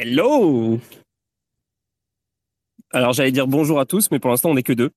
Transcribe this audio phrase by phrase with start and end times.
[0.00, 0.78] Hello
[2.92, 4.92] Alors j'allais dire bonjour à tous, mais pour l'instant on n'est que deux.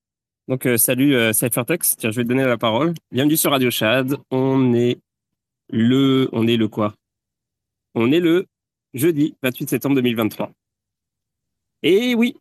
[0.46, 2.94] Donc euh, salut euh, Cyphertex, tiens je vais te donner la parole.
[3.10, 4.16] Bienvenue sur Radio Chad.
[4.30, 5.00] On est
[5.70, 6.94] le, on est le quoi?
[7.96, 8.46] On est le
[8.94, 10.52] jeudi 28 septembre 2023.
[11.82, 12.36] Et oui,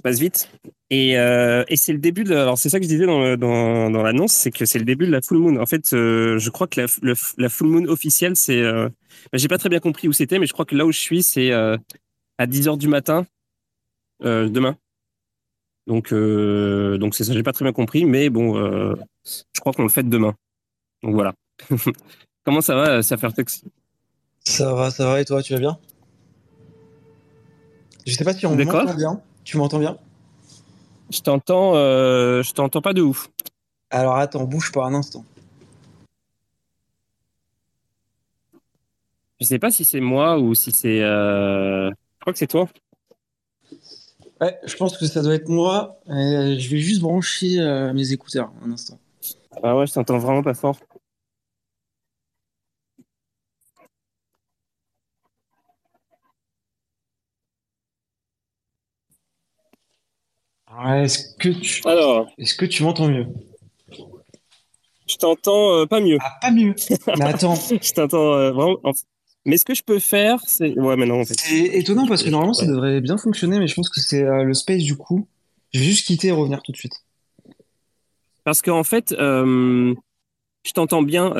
[0.00, 0.48] ça passe vite.
[0.88, 2.34] Et, euh, et c'est le début de.
[2.34, 5.06] Alors c'est ça que je disais dans, dans, dans l'annonce, c'est que c'est le début
[5.06, 5.60] de la full moon.
[5.60, 8.62] En fait, euh, je crois que la, le- la full moon officielle, c'est.
[8.62, 8.88] Euh,
[9.30, 10.98] bah, J'ai pas très bien compris où c'était, mais je crois que là où je
[10.98, 13.26] suis, c'est à 10 heures du matin
[14.22, 14.76] demain.
[15.86, 17.34] Donc donc c'est ça.
[17.34, 18.54] J'ai pas très bien compris, mais bon,
[19.24, 20.34] je crois qu'on le fait demain.
[21.02, 21.34] Donc voilà.
[22.44, 23.02] Comment ça va,
[23.34, 23.64] texte?
[24.44, 25.78] Ça va, ça va, et toi, tu vas bien?
[28.06, 29.20] Je sais pas si on m'entend bien.
[29.44, 29.96] Tu m'entends bien?
[31.10, 33.28] Je t'entends, euh, je t'entends pas de ouf.
[33.90, 35.24] Alors attends, bouge pas un instant.
[39.40, 41.02] Je sais pas si c'est moi ou si c'est.
[41.02, 41.88] Euh...
[41.90, 42.68] Je crois que c'est toi.
[44.40, 46.00] Ouais, je pense que ça doit être moi.
[46.08, 48.98] Euh, je vais juste brancher euh, mes écouteurs un instant.
[49.62, 50.78] Ah ouais, je t'entends vraiment pas fort.
[60.78, 63.26] Est-ce que tu, Alors, est-ce que tu m'entends mieux?
[65.08, 66.18] Je t'entends euh, pas mieux.
[66.20, 66.74] Ah, pas mieux.
[67.18, 68.76] Mais attends, Je t'entends euh, vraiment.
[68.84, 68.92] en-
[69.44, 70.78] Mais ce que je peux faire, c'est.
[70.78, 71.34] Ouais, mais non, en fait.
[71.38, 74.44] c'est étonnant parce que normalement ça devrait bien fonctionner, mais je pense que c'est euh,
[74.44, 75.26] le space du coup.
[75.74, 76.94] Je vais juste quitter et revenir tout de suite.
[78.44, 79.94] Parce qu'en fait, je
[80.74, 81.34] t'entends bien.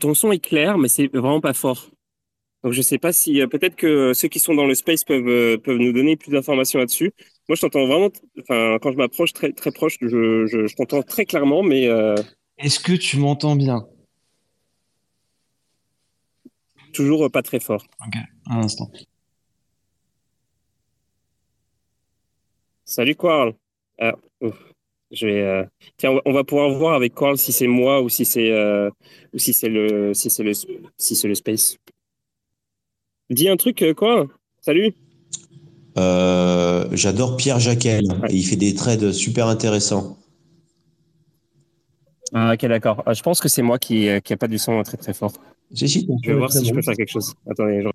[0.00, 1.90] ton son est clair, mais c'est vraiment pas fort.
[2.64, 5.76] Donc je sais pas si peut-être que ceux qui sont dans le space peuvent peuvent
[5.76, 7.12] nous donner plus d'informations là-dessus.
[7.48, 8.10] Moi, je t'entends vraiment.
[8.40, 12.16] Enfin, quand je m'approche très très proche, je je, je t'entends très clairement, mais euh,
[12.58, 13.86] Est-ce que tu m'entends bien?
[16.92, 17.84] Toujours euh, pas très fort.
[18.06, 18.14] Ok,
[18.46, 18.90] un instant.
[22.84, 23.54] Salut Quarl.
[23.98, 24.54] Ah, ouf.
[25.12, 25.40] Je vais.
[25.42, 25.64] euh,
[25.98, 28.90] Tiens, on va- pouvoir voir avec Quarl si c'est moi ou si c'est euh,
[29.32, 31.76] ou si c'est le si c'est le si c'est le space.
[33.30, 34.26] Dis un truc, euh, quoi
[34.60, 34.92] Salut.
[35.98, 38.04] Euh, J'adore Pierre Jaquel.
[38.22, 38.32] Ouais.
[38.32, 40.18] Et il fait des trades super intéressants.
[42.34, 43.02] Ah, ok, d'accord.
[43.06, 45.14] Ah, je pense que c'est moi qui euh, qui a pas du son très très
[45.14, 45.32] fort.
[45.72, 47.34] Si, si, Je vais voir si je peux faire quelque chose.
[47.50, 47.82] Attendez.
[47.82, 47.88] je-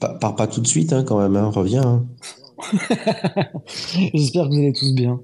[0.00, 1.82] Pa- Pars pas tout de suite, hein, quand même, hein, reviens.
[1.82, 2.06] hein.
[4.14, 5.20] J'espère que vous allez tous bien.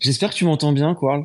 [0.00, 1.24] J'espère que tu m'entends bien, Quarl.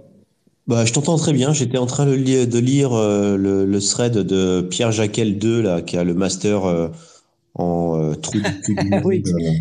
[0.68, 1.52] Bah, je t'entends très bien.
[1.54, 5.62] J'étais en train de, li- de lire euh, le, le thread de Pierre Jaquel 2,
[5.62, 6.88] là, qui a le master euh,
[7.56, 8.38] en euh, trou
[9.04, 9.24] Oui.
[9.28, 9.52] euh,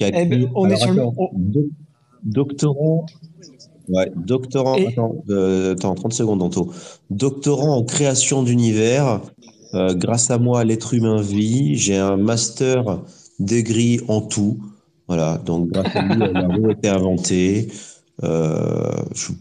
[0.00, 1.30] Eh ben, on est sur le- on-
[2.22, 3.04] doctorant.
[3.88, 4.76] Ouais, doctorant.
[4.76, 5.16] Et- Attends,
[5.72, 6.72] attends, 30 secondes, Anto.
[7.10, 9.20] Doctorant en création d'univers.
[9.74, 11.76] Grâce à moi, l'être humain vit.
[11.76, 13.02] J'ai un master
[13.38, 14.58] degree en tout.
[15.08, 17.68] Voilà, donc grâce à lui, la roue a été inventée.
[18.22, 19.32] Je,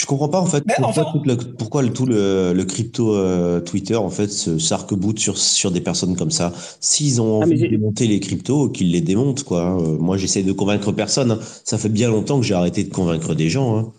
[0.00, 2.64] je comprends pas en fait Mais pourquoi, enfin- toute la- pourquoi le, tout le, le
[2.64, 6.52] crypto euh, Twitter en fait s'arc-boute sur, sur des personnes comme ça.
[6.80, 9.78] S'ils ont Ah, envie de démonter les cryptos, qu'ils les démontent quoi.
[9.78, 11.32] Euh, moi, j'essaie de convaincre personne.
[11.32, 11.38] hein.
[11.64, 13.76] Ça fait bien longtemps que j'ai arrêté de convaincre des gens.
[13.78, 13.92] hein.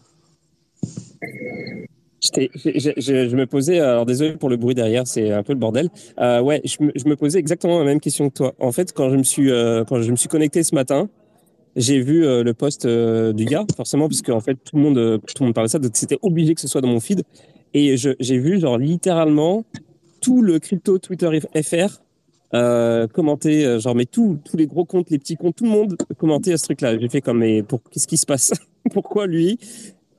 [2.23, 5.53] Je, je- je- je me posais, alors désolé pour le bruit derrière, c'est un peu
[5.53, 5.89] le bordel.
[6.19, 8.53] Euh, ouais, je me, posais exactement la même question que toi.
[8.59, 11.09] En fait, quand je me suis, euh, quand je me suis connecté ce matin,
[11.75, 14.97] j'ai vu euh, le post euh, du gars, forcément, parce qu'en fait tout le monde,
[14.97, 16.99] euh, tout le monde parlait de ça, donc c'était obligé que ce soit dans mon
[16.99, 17.23] feed.
[17.73, 19.63] Et je- j'ai vu genre littéralement
[20.19, 22.01] tout le crypto Twitter FR
[23.13, 26.51] commenter, genre mais tous tous les gros comptes, les petits comptes, tout le monde commentait
[26.53, 26.99] à ce truc-là.
[26.99, 28.51] J'ai fait comme mais pour qu'est-ce qui se passe?
[28.93, 29.57] Pourquoi lui,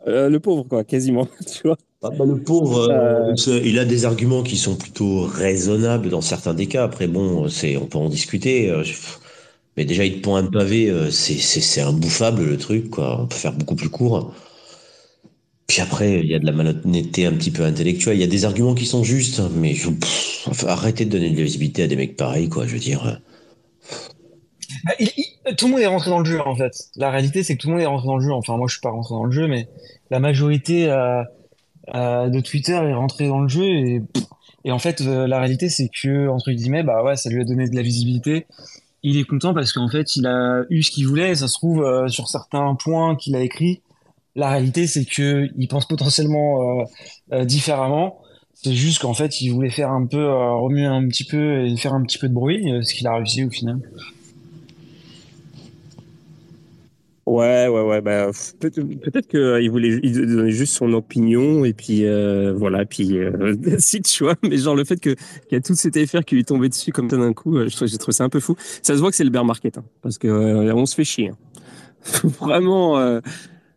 [0.07, 1.77] le pauvre quoi, quasiment, tu vois?
[2.03, 6.53] Ah bah, le pauvre, euh, il a des arguments qui sont plutôt raisonnables dans certains
[6.55, 6.83] des cas.
[6.85, 8.73] Après, bon, c'est, on peut en discuter.
[9.77, 13.21] Mais déjà, il te pond un pavé, euh, c'est, imbouffable le truc, quoi.
[13.21, 14.35] On peut faire beaucoup plus court.
[15.67, 18.17] Puis après, il y a de la malhonnêteté un petit peu intellectuelle.
[18.17, 21.37] Il y a des arguments qui sont justes, mais pff, enfin, arrêtez de donner de
[21.37, 22.67] la visibilité à des mecs pareils, quoi.
[22.67, 23.21] Je veux dire.
[24.85, 24.93] Bah,
[25.57, 26.73] tout le monde est rentré dans le jeu en fait.
[26.97, 28.33] La réalité c'est que tout le monde est rentré dans le jeu.
[28.33, 29.69] Enfin moi je suis pas rentré dans le jeu, mais
[30.11, 31.23] la majorité euh,
[31.95, 34.03] euh, de Twitter est rentrée dans le jeu et,
[34.71, 37.75] en fait la réalité c'est que entre guillemets bah ouais ça lui a donné de
[37.75, 38.47] la visibilité.
[39.03, 41.35] Il est content parce qu'en fait il a eu ce qu'il voulait.
[41.35, 43.81] Ça se trouve euh, sur certains points qu'il a écrit.
[44.37, 46.85] La réalité c'est que il pense potentiellement euh,
[47.33, 48.21] euh, différemment.
[48.55, 51.95] C'est juste qu'en fait il voulait faire un peu remuer un petit peu et faire
[51.95, 53.81] un petit peu de bruit, ce qu'il a réussi au final.
[57.25, 58.01] Ouais, ouais, ouais.
[58.01, 63.17] Bah, peut-être peut qu'il voulait il donnait juste son opinion et puis euh, voilà, puis
[63.19, 64.35] euh, si tu vois.
[64.43, 66.91] Mais genre le fait que qu'il y a tout cet effet qui lui tombait dessus
[66.91, 68.57] comme ça d'un coup, je j'ai trouvé ça un peu fou.
[68.83, 71.29] Ça se voit que c'est le bear market, hein, parce que on se fait chier.
[71.29, 71.37] Hein.
[72.41, 73.21] Vraiment,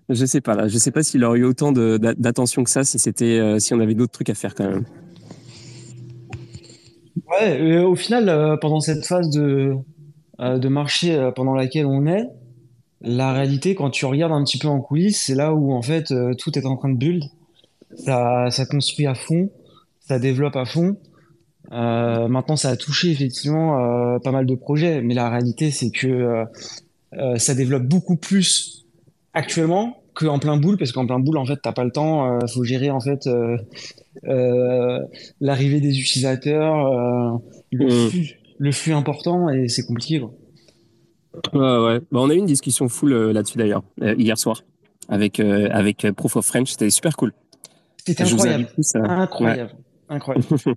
[0.09, 0.67] je sais pas là.
[0.67, 3.93] Je sais pas s'il aurait eu autant d'attention que ça si c'était si on avait
[3.93, 4.85] d'autres trucs à faire quand même.
[7.29, 9.75] Ouais, au final, pendant cette phase de
[10.39, 12.25] de marché pendant laquelle on est
[13.05, 16.11] la réalité, quand tu regardes un petit peu en coulisses, c'est là où en fait
[16.11, 17.23] euh, tout est en train de build.
[17.95, 19.49] Ça, ça construit à fond,
[19.99, 20.97] ça développe à fond.
[21.71, 25.91] Euh, maintenant, ça a touché effectivement euh, pas mal de projets, mais la réalité, c'est
[25.91, 26.43] que
[27.37, 28.85] ça développe beaucoup plus
[29.33, 32.39] actuellement qu'en plein boule, parce qu'en plein boule, en fait, t'as pas le temps.
[32.39, 33.29] Il faut gérer en fait
[35.39, 37.39] l'arrivée des utilisateurs,
[37.71, 38.09] le, mmh.
[38.09, 40.19] flux, le flux important, et c'est compliqué.
[40.19, 40.33] Quoi.
[41.53, 41.99] Ouais, ouais.
[42.11, 44.63] Bah, on a eu une discussion full euh, là-dessus d'ailleurs, euh, hier soir,
[45.09, 46.71] avec, euh, avec Proof of French.
[46.71, 47.33] C'était super cool.
[48.05, 48.67] C'était incroyable.
[48.95, 49.71] incroyable.
[50.09, 50.45] Incroyable.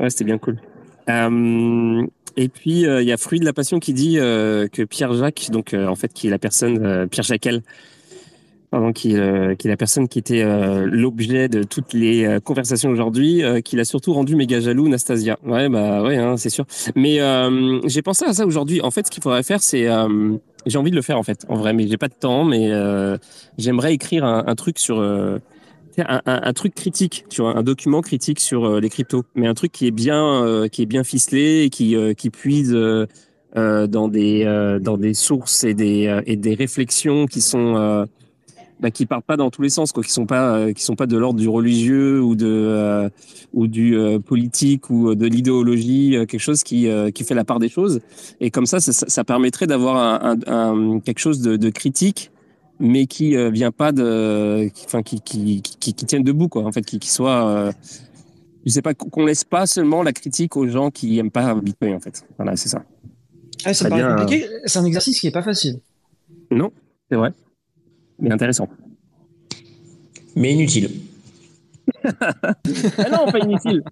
[0.00, 0.60] ouais, c'était bien cool.
[1.08, 5.74] et puis, il y a Fruit de la Passion qui dit que Pierre Jacques, donc
[5.74, 7.62] en fait, qui est la personne, Pierre Jacquel,
[8.74, 13.42] euh, qui est la personne qui était euh, l'objet de toutes les euh, conversations aujourd'hui,
[13.64, 15.38] qui l'a surtout rendu méga jaloux, Nastasia.
[15.44, 16.64] Ouais, bah ouais, hein, c'est sûr.
[16.96, 17.20] Mais
[17.86, 18.80] j'ai pensé à ça aujourd'hui.
[18.80, 19.88] En fait, ce qu'il faudrait faire, c'est
[20.66, 22.44] j'ai envie de le faire en fait, en vrai, mais j'ai pas de temps.
[22.44, 22.70] Mais
[23.58, 25.00] j'aimerais écrire un, truc sur
[25.98, 29.86] un, truc critique, tu vois, un document critique sur les cryptos, mais un truc qui
[29.86, 32.76] est bien, qui est bien ficelé, et qui qui puise.
[33.54, 38.06] dans des dans des sources et des et des réflexions qui sont
[38.80, 40.96] bah, qui partent pas dans tous les sens, quoi, qui sont pas euh, qui sont
[40.96, 43.08] pas de l'ordre du religieux ou de euh,
[43.52, 47.68] ou du euh, politique ou de l'idéologie, quelque chose qui qui fait la part des
[47.68, 48.00] choses.
[48.40, 52.30] Et comme ça, ça, ça permettrait d'avoir un, un, quelque chose de, de critique
[52.80, 56.82] mais qui vient pas de, enfin qui, qui, qui, qui, tienne debout quoi, en fait,
[56.82, 57.72] qui, qui soit,
[58.66, 61.94] je sais pas, qu'on laisse pas seulement la critique aux gens qui aiment pas Bitcoin
[61.94, 62.26] en fait.
[62.36, 62.82] Voilà, c'est ça.
[63.64, 64.48] Ah, ça paraît compliqué.
[64.64, 65.78] C'est un exercice qui est pas facile.
[66.50, 66.72] Non,
[67.08, 67.32] c'est vrai
[68.18, 68.68] mais intéressant.
[70.36, 70.90] Mais inutile.
[72.04, 73.82] Non, pas inutile.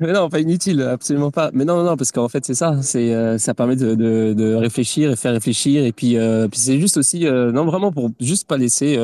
[0.00, 1.50] non, pas inutile, absolument pas.
[1.52, 2.78] Mais non, non, parce qu'en fait, c'est ça.
[2.82, 5.84] C'est, euh, ça permet de, de, de, réfléchir et faire réfléchir.
[5.84, 8.98] Et puis, euh, puis c'est juste aussi, euh, non, vraiment pour juste pas laisser,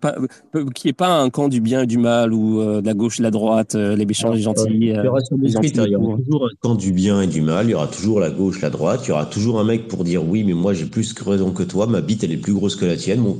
[0.00, 0.14] pas,
[0.52, 3.18] qu'il n'y ait pas un camp du bien et du mal ou de la gauche
[3.18, 4.64] et de la droite, les méchants, les gentils.
[4.70, 7.66] il y aura, toujours un camp du bien et du mal.
[7.66, 9.02] Il y aura toujours la gauche, la droite.
[9.04, 11.50] Il y aura toujours un mec pour dire oui, mais moi j'ai plus de raison
[11.52, 11.86] que toi.
[11.86, 13.20] Ma bite, elle est plus grosse que la tienne.
[13.20, 13.34] Mon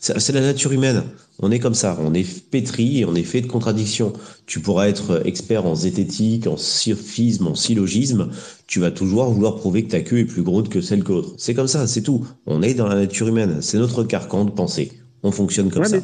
[0.00, 1.02] c'est la nature humaine.
[1.40, 1.98] On est comme ça.
[2.00, 4.12] On est pétri et on est fait de contradictions.
[4.46, 8.28] Tu pourras être expert en zététique, en sophisme, en syllogisme.
[8.66, 11.34] Tu vas toujours vouloir prouver que ta queue est plus grosse que celle que l'autre.
[11.38, 12.26] C'est comme ça, c'est tout.
[12.46, 13.58] On est dans la nature humaine.
[13.60, 14.92] C'est notre carcan de pensée.
[15.22, 15.98] On fonctionne comme ça.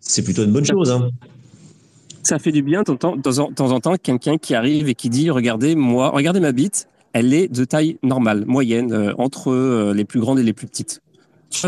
[0.00, 0.90] C'est plutôt une bonne chose.
[0.90, 1.10] Hein.
[2.22, 5.74] Ça fait du bien de temps, en temps quelqu'un qui arrive et qui dit regardez
[5.74, 10.20] moi, regardez ma bite, elle est de taille normale, moyenne, euh, entre euh, les plus
[10.20, 11.02] grandes et les plus petites.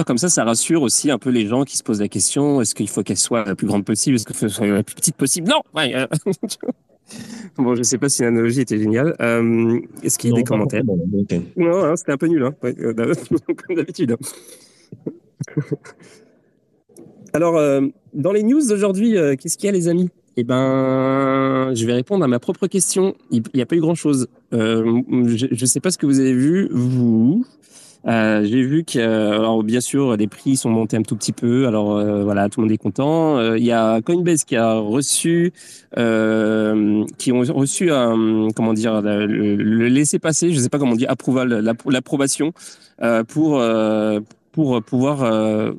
[0.06, 2.75] Comme ça, ça rassure aussi un peu les gens qui se posent la question est-ce
[2.75, 4.94] qu'il faut qu'elle soit la plus grande possible Est-ce qu'il faut qu'elle soit la plus
[4.94, 5.48] petite possible?
[5.48, 6.06] Non ouais, euh,
[7.58, 9.14] Bon, je sais pas si l'analogie était géniale.
[9.20, 10.82] Euh, est-ce qu'il y a des commentaires?
[11.56, 12.94] Non, hein, c'était un peu nul, hein, euh,
[13.66, 14.12] comme d'habitude.
[14.12, 15.12] Hein.
[17.34, 17.60] Alors,
[18.14, 20.08] dans les news d'aujourd'hui, qu'est-ce qu'il y a, les amis?
[20.37, 23.16] Eh ben, je vais répondre à ma propre question.
[23.30, 24.28] Il n'y a pas eu grand-chose.
[24.52, 27.44] je ne sais pas ce que vous avez vu, vous.
[28.06, 31.66] Euh, j'ai vu que, alors bien sûr, les prix sont montés un tout petit peu.
[31.66, 33.38] Alors euh, voilà, tout le monde est content.
[33.38, 35.52] Euh, il y a Coinbase qui a reçu,
[35.94, 40.52] qui ont reçu un, comment dire, le, le laisser passer.
[40.52, 41.49] Je sais pas comment on dit, approval,
[41.87, 42.52] l'approbation
[43.28, 43.62] pour
[44.52, 45.73] pour pouvoir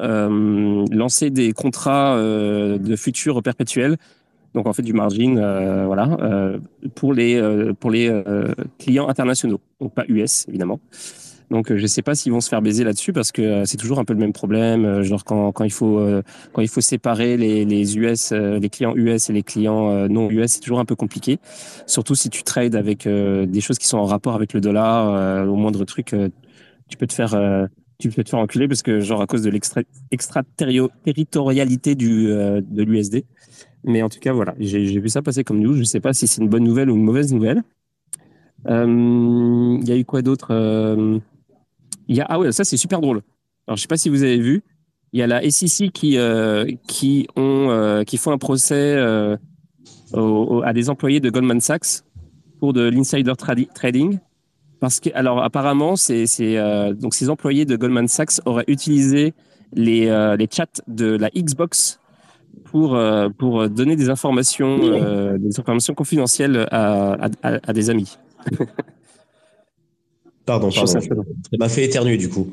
[0.00, 3.96] lancer des contrats de futur perpétuels
[4.54, 5.36] donc en fait du margin,
[5.86, 6.58] voilà,
[6.94, 8.22] pour les pour les
[8.78, 10.78] clients internationaux, donc pas US évidemment.
[11.52, 13.76] Donc euh, je sais pas s'ils vont se faire baiser là-dessus parce que euh, c'est
[13.76, 14.86] toujours un peu le même problème.
[14.86, 16.00] Euh, genre quand, quand il faut
[16.52, 20.52] quand il faut séparer les, les US, les clients US et les clients non US,
[20.52, 21.38] c'est toujours un peu compliqué.
[21.86, 25.56] Surtout si tu trades avec des choses qui sont en rapport avec le dollar, au
[25.56, 26.16] moindre truc,
[26.88, 27.68] tu peux te faire
[27.98, 33.24] tu peux te faire enculer parce que genre à cause de l'extraterritorialité du de l'USD.
[33.84, 35.74] Mais en tout cas voilà, j'ai vu ça passer comme news.
[35.74, 37.62] Je ne sais pas si c'est une bonne nouvelle ou une mauvaise nouvelle.
[38.66, 41.20] Il y a eu quoi d'autre
[42.12, 43.22] il y a, ah ouais, ça c'est super drôle.
[43.66, 44.62] Alors je sais pas si vous avez vu,
[45.14, 49.36] il y a la SEC qui euh, qui ont euh, qui font un procès euh,
[50.62, 52.02] à des employés de Goldman Sachs
[52.60, 53.32] pour de l'insider
[53.74, 54.18] trading
[54.78, 56.26] Parce que, alors, apparemment, c'est,
[56.94, 59.32] donc ces employés de Goldman Sachs auraient utilisé
[59.72, 60.06] les,
[60.38, 61.98] les chats de la Xbox
[62.64, 62.98] pour,
[63.38, 64.78] pour donner des informations,
[65.38, 68.18] des informations confidentielles à- à des amis.
[70.44, 70.86] Pardon, pardon.
[70.86, 71.00] ça
[71.58, 72.48] m'a fait éternuer du coup.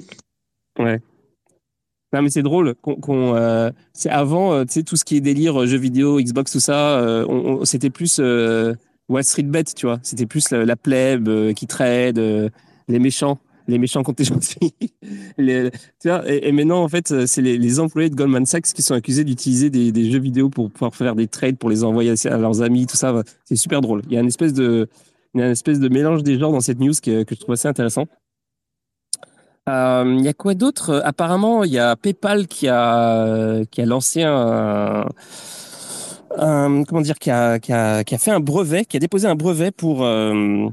[0.77, 0.99] Ouais.
[2.13, 5.17] Non, mais c'est drôle qu'on, qu'on, euh, c'est avant, euh, tu sais, tout ce qui
[5.17, 9.43] est délire, euh, jeux vidéo, Xbox, tout ça, euh, on, on- c'était plus Wall Street
[9.43, 9.99] Bet, tu vois.
[10.01, 14.73] C'était plus la, la plèbe qui trade, les méchants, les méchants contre les gentils.
[15.37, 15.69] Les-
[16.01, 18.81] tu vois, et, et maintenant, en fait, c'est les, les employés de Goldman Sachs qui
[18.81, 22.13] sont accusés d'utiliser des, des jeux vidéo pour pouvoir faire des trades, pour les envoyer
[22.25, 23.21] à, leurs amis, tout ça.
[23.45, 24.01] C'est super drôle.
[24.07, 24.87] Il y a une espèce de,
[25.33, 28.05] une espèce de mélange des genres dans cette news que, je trouve assez intéressant.
[29.67, 31.01] Euh, Il y a quoi d'autre?
[31.05, 35.05] Apparemment, il y a PayPal qui a qui a lancé un,
[36.35, 39.35] comment dire qui a, qui a qui a fait un brevet, qui a déposé un
[39.35, 40.67] brevet pour euh,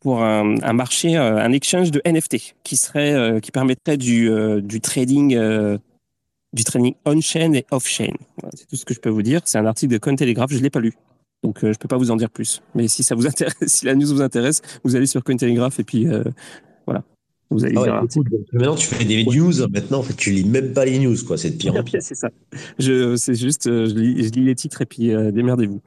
[0.00, 4.30] pour un, un marché, euh, un exchange de NFT qui serait qui permettrait du
[4.62, 5.78] du trading
[6.52, 8.14] du trading on-chain et off-chain.
[8.54, 9.40] C'est tout ce que je peux vous dire.
[9.44, 10.94] C'est un article de Cointelegraph, je l'ai pas lu.
[11.42, 12.62] Donc euh, je peux pas vous en dire plus.
[12.74, 15.84] Mais si ça vous intéresse, si la news vous intéresse, vous allez sur Cointelegraph et
[15.84, 16.24] puis euh,
[16.86, 17.02] voilà.
[17.50, 20.44] Vous allez Ah ouais, écoute, maintenant tu fais des news, maintenant en fait tu lis
[20.44, 22.00] même pas les news quoi, c'est de pire en pire.
[22.00, 22.30] c'est ça.
[22.78, 25.80] Je, c'est juste, euh, je lis, je lis les titres et puis euh, démerdez-vous.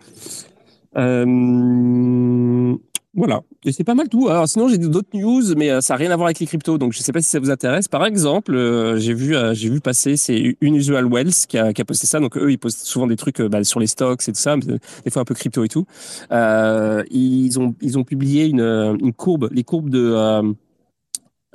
[0.98, 2.76] Euh,
[3.15, 3.41] voilà.
[3.63, 4.27] Et c'est pas mal tout.
[4.27, 6.79] Alors sinon j'ai d'autres news, mais euh, ça n'a rien à voir avec les cryptos,
[6.79, 7.88] donc je sais pas si ça vous intéresse.
[7.88, 11.82] Par exemple, euh, j'ai vu, euh, j'ai vu passer, c'est Unusual Wealth qui a, qui
[11.82, 12.20] a posté ça.
[12.20, 15.12] Donc eux, ils postent souvent des trucs bah, sur les stocks et tout ça, des
[15.12, 15.86] fois un peu crypto et tout.
[16.32, 20.55] Ils ont, ils ont publié une, une courbe, les courbes de,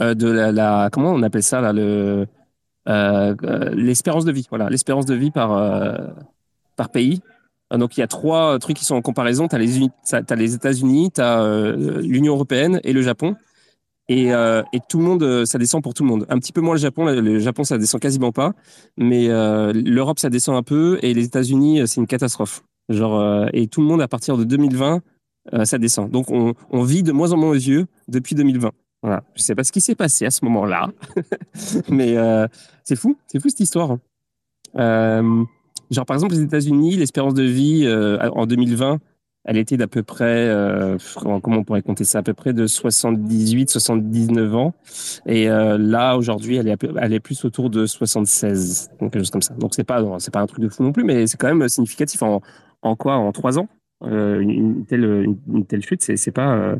[0.00, 2.26] de la, la, comment on appelle ça là, le
[3.74, 4.46] l'espérance de vie.
[4.48, 5.50] Voilà, l'espérance de vie par
[6.76, 7.20] par pays.
[7.72, 9.48] Euh, Donc il y a trois trucs qui sont en comparaison.
[9.48, 9.58] Tu as
[10.36, 13.36] les, États-Unis, tu as l'Union européenne et le Japon.
[14.10, 16.24] Et, euh, tout le monde, euh, ça descend pour tout le monde.
[16.30, 17.04] Un petit peu moins le Japon.
[17.04, 18.54] Le, Japon, ça descend quasiment pas.
[18.96, 20.98] Mais euh, l'Europe, ça descend un peu.
[21.02, 22.62] Et les États-Unis, euh, c'est une catastrophe.
[22.88, 25.02] Genre, euh, et tout le monde, à partir de 2020,
[25.52, 26.10] euh, ça descend.
[26.10, 28.70] Donc on, on vit de moins en moins aux yeux depuis 2020.
[29.02, 29.22] Voilà.
[29.34, 30.88] Je sais pas ce qui s'est passé à ce moment-là.
[31.90, 32.46] Mais euh,
[32.84, 33.90] c'est fou, c'est fou cette histoire.
[33.92, 34.00] hein.
[34.76, 35.44] Euh,
[35.90, 38.98] genre par exemple les États-Unis, l'espérance de vie euh, en 2020,
[39.44, 42.66] elle était d'à peu près, euh, comment on pourrait compter ça, à peu près de
[42.66, 44.74] 78, 79 ans.
[45.26, 49.54] Et euh, là aujourd'hui, elle est, plus autour de 76, donc quelque chose comme ça.
[49.54, 51.66] Donc c'est pas, c'est pas un truc de fou non plus, mais c'est quand même
[51.68, 52.40] significatif en,
[52.96, 53.68] quoi, en trois ans,
[54.04, 56.74] une, telle, une, telle chute, c'est, c'est pas.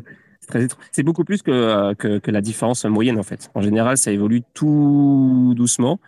[0.91, 3.49] c'est beaucoup plus que, que, que la différence moyenne en fait.
[3.55, 5.99] En général, ça évolue tout doucement.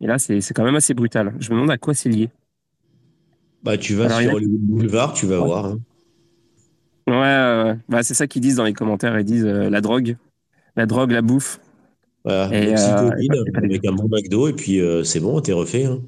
[0.00, 1.34] Et là, c'est quand même assez brutal.
[1.40, 2.30] Je me demande à quoi c'est lié.
[3.62, 5.46] Bah tu vas Alors, sur a- le boulevard, tu vas Ouais.
[5.46, 5.66] voir.
[5.66, 5.78] hein.
[7.08, 7.76] Ouais.
[7.88, 9.18] Bah, c'est ça qu'ils disent dans les commentaires.
[9.18, 10.16] Ils disent euh, la drogue,
[10.76, 11.58] la drogue, la bouffe.
[12.24, 15.52] Voilà, Et, euh, et pas- avec un bon McDo et puis euh, c'est bon, t'es
[15.52, 15.84] refait.
[15.86, 16.00] hein.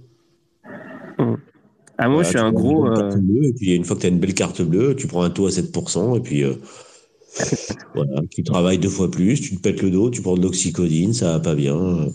[2.03, 2.87] Ah, moi, Voilà, je suis un gros.
[2.87, 4.97] une belle carte bleue, et puis une fois que tu as une belle carte bleue,
[4.97, 6.43] tu prends un taux à 7%, et puis
[7.95, 11.13] voilà, tu travailles deux fois plus, tu te pètes le dos, tu prends de l'oxycodine,
[11.13, 12.09] ça va pas bien.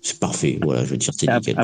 [0.00, 1.62] C'est parfait, voilà, je dire, c'est Ah, nickel, ah.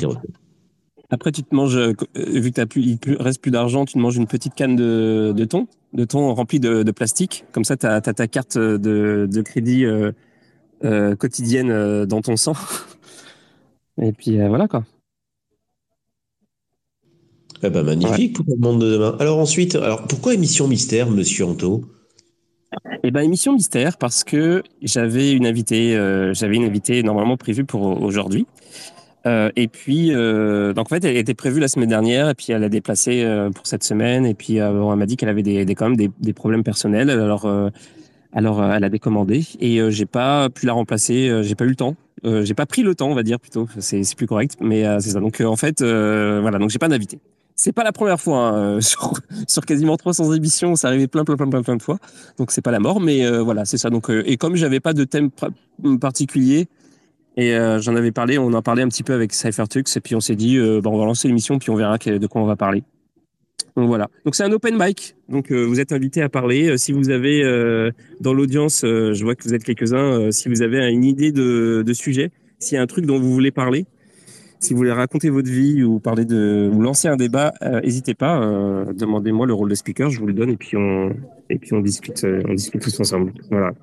[1.10, 4.16] Après, tu te manges, euh, vu que plus, il reste plus d'argent, tu te manges
[4.16, 7.44] une petite canne de, de thon, de thon rempli de, de plastique.
[7.52, 10.12] Comme ça, tu as, ta carte de, de crédit euh,
[10.84, 12.54] euh, quotidienne euh, dans ton sang.
[14.00, 14.84] Et puis euh, voilà quoi.
[17.62, 19.16] Eh ben, magnifique pour le monde de demain.
[19.18, 21.84] Alors ensuite, alors pourquoi émission mystère, monsieur Anto?
[23.02, 27.64] Et ben émission mystère parce que j'avais une invitée, euh, j'avais une invitée normalement prévue
[27.64, 28.46] pour aujourd'hui.
[29.28, 32.47] Euh, et puis euh, donc en fait elle était prévue la semaine dernière et puis
[32.50, 35.42] elle a déplacé euh, pour cette semaine et puis bon, elle m'a dit qu'elle avait
[35.42, 37.47] des, des quand des, des problèmes personnels alors
[38.32, 41.94] alors elle a décommandé et j'ai pas pu la remplacer, j'ai pas eu le temps.
[42.25, 45.20] J'ai pas pris le temps, on va dire plutôt, c'est plus correct, mais c'est ça.
[45.20, 47.18] Donc en fait, voilà, donc j'ai pas d'invité.
[47.54, 49.14] C'est pas la première fois hein, sur,
[49.49, 51.99] sur quasiment 300 émissions, ça arrivait plein, plein, plein, plein, plein de fois.
[52.38, 53.88] Donc c'est pas la mort, mais voilà, c'est ça.
[53.88, 55.30] Donc et comme j'avais pas de thème
[56.00, 56.68] particulier
[57.37, 60.16] et euh, j'en avais parlé, on en parlait un petit peu avec Cyphertux et puis
[60.16, 62.47] on s'est dit, euh, bah, on va lancer l'émission puis on verra de quoi on
[62.47, 62.82] va parler.
[63.76, 64.08] Donc voilà.
[64.25, 65.14] Donc c'est un open mic.
[65.28, 66.70] Donc euh, vous êtes invité à parler.
[66.70, 67.42] Euh, si vous avez
[68.20, 70.32] dans l'audience, je vois que vous êtes quelques-uns.
[70.32, 73.32] si vous avez une idée de, de sujet, s'il y a un truc dont vous
[73.32, 73.87] voulez parler,
[74.58, 77.52] si vous voulez raconter votre vie ou parler de ou lancer un débat,
[77.85, 78.40] n'hésitez pas.
[78.92, 81.14] Demandez-moi le rôle de speaker, je vous le donne et puis on
[81.49, 83.32] et puis on discute, on discute tous ensemble.
[83.49, 83.75] Voilà.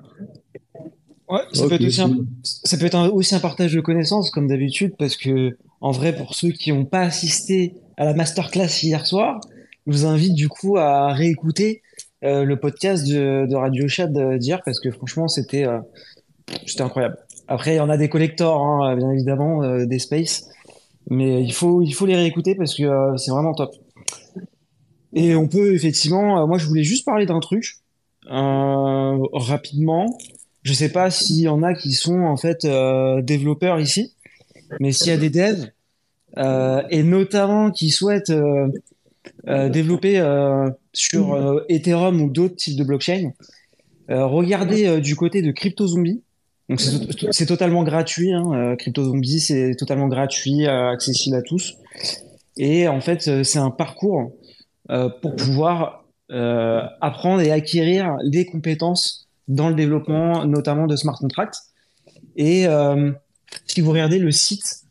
[1.28, 2.26] Ouais, ça, peut être aussi un, cool.
[2.42, 6.14] ça peut être un- aussi un partage de connaissances, comme d'habitude, parce que, en vrai,
[6.14, 9.40] pour ceux qui n'ont pas assisté à la masterclass hier soir,
[9.86, 11.82] je vous invite du coup à réécouter
[12.24, 15.78] euh, le podcast de, de Radio Chat d'hier, parce que franchement, c'était euh,
[16.66, 17.16] c'était incroyable.
[17.48, 20.48] Après, il y en a des collectors, hein, bien évidemment, euh, des Space,
[21.10, 23.74] mais il faut, il faut les réécouter parce que euh, c'est vraiment top.
[25.12, 27.76] Et on peut effectivement, euh, moi je voulais juste parler d'un truc
[28.30, 30.18] euh, rapidement.
[30.66, 34.14] Je sais pas s'il y en a qui sont en fait euh, développeurs ici,
[34.80, 35.68] mais s'il y a des devs
[36.38, 38.66] euh, et notamment qui souhaitent euh,
[39.68, 40.18] développer
[40.92, 43.30] sur Ethereum ou d'autres types de blockchain,
[44.08, 46.22] regardez du côté de CryptoZombie.
[46.68, 48.32] Donc c'est to- c'est totalement gratuit.
[48.32, 48.50] Hein.
[48.52, 51.76] euh, CryptoZombie c'est totalement gratuit, accessible à tous.
[52.56, 54.32] Et en fait c'est un parcours
[55.22, 61.58] pour pouvoir apprendre et acquérir des compétences dans le développement, notamment de smart contracts.
[62.36, 63.12] Et euh,
[63.66, 64.82] si vous regardez le site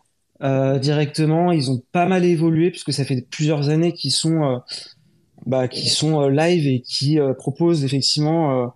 [0.42, 4.58] euh, directement, ils ont pas mal évolué puisque ça fait plusieurs années qu'ils sont, euh,
[5.46, 8.74] bah, sont live et qui proposent effectivement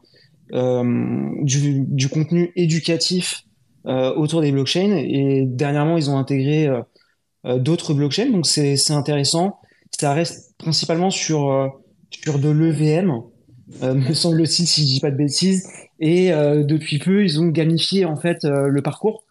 [0.51, 3.43] du, contenu éducatif
[3.85, 4.95] autour des blockchains.
[4.97, 6.69] Et dernièrement, ils ont intégré
[7.45, 9.59] d'autres blockchains, donc c'est intéressant.
[9.91, 11.71] Ça reste principalement sur
[12.11, 13.21] sur de l'EVM,
[13.81, 15.67] me semble-t-il, si je dis pas de bêtises.
[15.99, 19.25] Et euh, depuis peu, ils ont gamifié en fait euh, le parcours.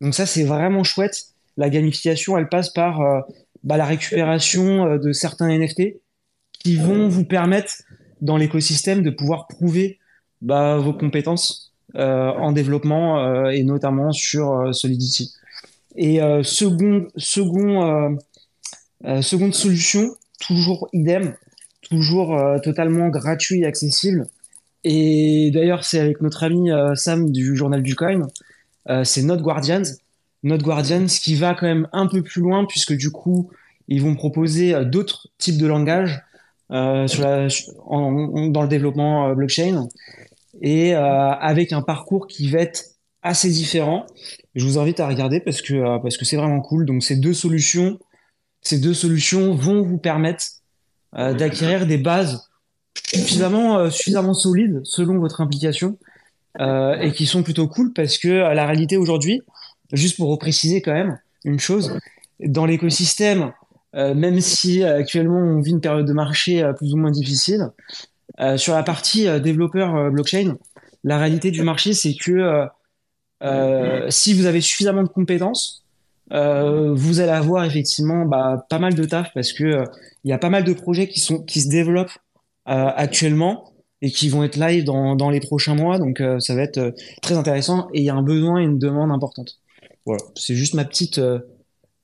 [0.00, 1.26] Donc ça, c'est vraiment chouette.
[1.56, 3.20] La gamification, elle passe par euh,
[3.64, 6.00] bah, la récupération euh, de certains NFT
[6.52, 7.82] qui vont vous permettre
[8.20, 9.98] dans l'écosystème de pouvoir prouver
[10.42, 15.32] bah, vos compétences euh, en développement euh, et notamment sur euh, Solidity.
[15.96, 18.10] Et euh, second, second, euh,
[19.06, 21.34] euh, seconde solution, toujours idem,
[21.90, 24.26] toujours euh, totalement gratuit et accessible.
[24.84, 28.28] Et d'ailleurs, c'est avec notre ami euh, Sam du journal du coin,
[28.88, 29.82] euh, c'est Node Guardians.
[30.42, 33.50] Node Guardians qui va quand même un peu plus loin puisque du coup,
[33.88, 36.22] ils vont proposer d'autres types de langages
[36.70, 37.02] dans
[38.62, 39.88] le développement blockchain
[40.62, 42.84] et avec un parcours qui va être
[43.22, 44.06] assez différent.
[44.54, 46.86] Je vous invite à regarder parce que parce que c'est vraiment cool.
[46.86, 47.98] Donc ces deux solutions,
[48.62, 50.44] ces deux solutions vont vous permettre
[51.16, 52.48] euh, d'acquérir des bases
[52.94, 55.98] suffisamment euh, suffisamment solides selon votre implication
[56.60, 59.42] euh, et qui sont plutôt cool parce que la réalité aujourd'hui,
[59.92, 61.98] juste pour repréciser quand même une chose,
[62.38, 63.52] dans l'écosystème,
[63.92, 67.70] même si actuellement on vit une période de marché plus ou moins difficile,
[68.56, 70.56] sur la partie développeur blockchain,
[71.02, 72.66] la réalité du marché, c'est que
[74.08, 75.84] si vous avez suffisamment de compétences,
[76.32, 79.84] euh, vous allez avoir effectivement bah, pas mal de taf parce que euh,
[80.24, 82.16] il y a pas mal de projets qui se développent
[82.68, 85.98] euh, actuellement et qui vont être live dans, les prochains mois.
[85.98, 89.10] Donc ça va être très intéressant et il y a un besoin et une demande
[89.10, 89.60] importante.
[90.06, 90.74] Voilà, c'est juste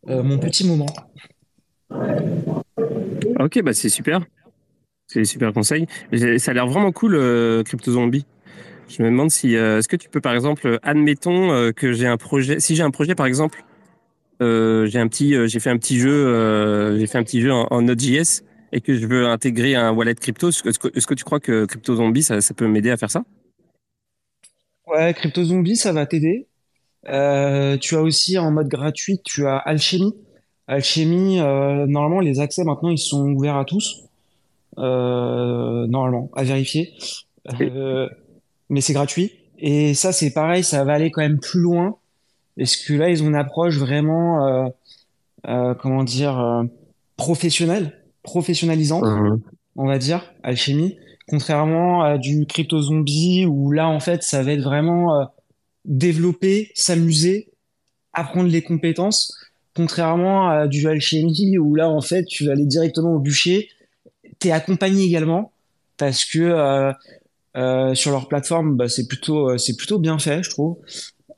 [0.07, 0.87] mon petit moment.
[3.41, 4.21] Ok, bah c'est super.
[5.07, 5.87] C'est super conseils.
[6.13, 7.19] J'ai- Ça a l'air vraiment cool,
[7.65, 8.27] Crypto Zombie.
[8.89, 12.61] Je me demande si, est-ce que tu peux, par exemple, admettons que j'ai un projet.
[12.61, 13.65] Si j'ai un projet, par exemple,
[14.43, 17.41] euh, j'ai un petit, euh, j'ai fait un petit jeu, euh, j'ai fait un petit
[17.41, 20.51] jeu en, en Node.js et que je veux intégrer un wallet crypto.
[20.51, 20.63] Est-ce
[21.07, 23.25] que, tu crois que Crypto Zombie, ça, ça peut m'aider à faire ça?
[24.87, 26.47] Ouais, Crypto Zombie, ça va t'aider.
[27.05, 27.11] Tu
[27.95, 30.15] as aussi en mode gratuit, tu as Alchemy.
[30.67, 34.03] Alchemy, normalement, les accès maintenant, ils sont ouverts à tous.
[34.77, 36.93] Normalement, à vérifier.
[38.69, 39.33] Mais c'est gratuit.
[39.59, 41.97] Et ça, c'est pareil, ça va aller quand même plus loin.
[42.57, 44.69] Parce que là, ils ont une approche vraiment, euh,
[45.49, 46.65] euh, comment dire, euh,
[47.17, 49.05] professionnelle, professionnalisante
[49.79, 50.97] on va dire, Alchemy,
[51.29, 55.29] contrairement à du crypto zombie où là, en fait, ça va être vraiment
[55.85, 57.51] développer, s'amuser,
[58.15, 59.37] apprendre les compétences,
[59.75, 63.69] contrairement à du Alchemy où là, en fait, tu vas aller directement au bûcher.
[64.39, 65.53] T'es accompagné également
[65.97, 66.93] parce que euh,
[67.57, 70.77] euh, sur leur plateforme, bah, c'est plutôt, euh, c'est plutôt bien fait, je trouve.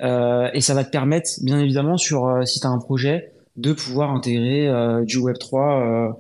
[0.02, 3.32] Euh, et ça va te permettre, bien évidemment, sur euh, si tu as un projet,
[3.58, 6.12] de pouvoir intégrer euh, du Web3 euh,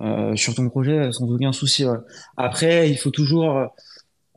[0.00, 1.84] euh, sur ton projet sans aucun souci.
[1.84, 1.98] ouais.
[2.36, 3.68] Après, il faut toujours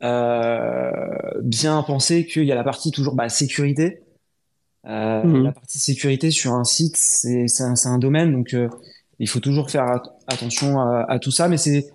[0.01, 4.01] bien penser qu'il y a la partie toujours bah, sécurité.
[4.83, 5.43] Mhm.
[5.43, 7.45] La partie sécurité sur un site, c'est
[7.85, 8.55] un, domaine, donc
[9.19, 11.47] il faut toujours faire at- attention à, à tout ça.
[11.47, 11.85] Mais c'est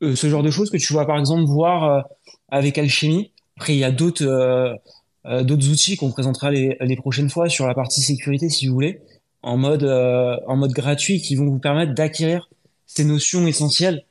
[0.00, 2.06] ce genre de choses que tu vas par exemple voir
[2.48, 3.32] avec Alchemy.
[3.58, 4.80] Après, il y a d'autres
[5.24, 9.00] d'autres outils qu'on présentera les, les prochaines fois sur la partie sécurité, si vous voulez,
[9.42, 12.48] en mode euh, en mode gratuit, qui vont vous permettre d'acquérir
[12.86, 14.02] ces notions essentielles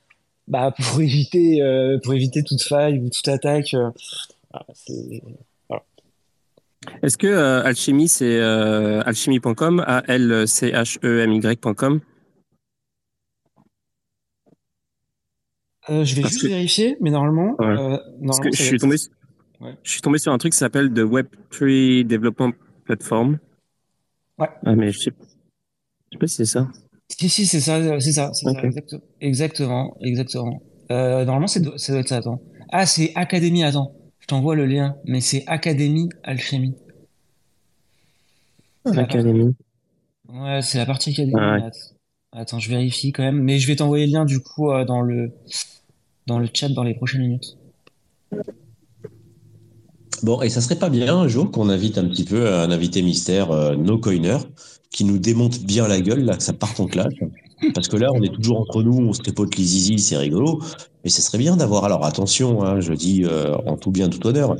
[0.48, 3.74] bah, pour éviter euh, pour éviter toute faille ou toute attaque.
[3.74, 3.90] euh,
[4.74, 5.22] c'est-
[7.04, 12.00] Est-ce que euh, Alchemy, c'est euh, alchemy.com, A-L-C-H-E-M-Y.com
[15.90, 17.66] Euh, je vais Parce juste que- vérifier, mais normalement, Ouais.
[17.66, 19.10] euh, Parce normalement que je suis être-
[19.84, 22.54] Je suis tombé sur un truc qui s'appelle The Web3 Development
[22.86, 23.38] Platform.
[24.38, 24.48] Ouais.
[24.66, 25.12] Ah, mais je sais,
[26.12, 26.68] je sais pas si c'est ça.
[27.10, 28.64] Si, si, c'est ça, c'est ça, c'est ça, Ok.
[28.64, 30.62] exact- exactement, exactement.
[30.92, 32.42] Euh, normalement, c'est, ça doit être ça, attends.
[32.72, 33.94] Ah, c'est Académie, attends.
[34.20, 36.76] Je t'envoie le lien, mais c'est Académie Alchimie.
[38.84, 39.56] Partie- Academy.
[40.30, 41.36] Ouais, c'est la partie Académie.
[41.38, 41.64] Ah ouais.
[41.64, 41.78] Attends,
[42.34, 45.02] Attends, je vérifie quand même, mais je vais t'envoyer le lien du coup euh, dans
[45.02, 45.32] le
[46.28, 47.58] dans le chat dans les prochaines minutes.
[50.24, 53.02] Bon, et ça serait pas bien un jour qu'on invite un petit peu un invité
[53.02, 54.38] mystère, euh, no coiner,
[54.92, 57.14] qui nous démonte bien la gueule, là, que ça parte en clash.
[57.74, 60.62] Parce que là, on est toujours entre nous, on se tripote les zizi, c'est rigolo.
[61.04, 64.26] Mais ça serait bien d'avoir, alors attention, hein, je dis euh, en tout bien, tout
[64.28, 64.56] honneur,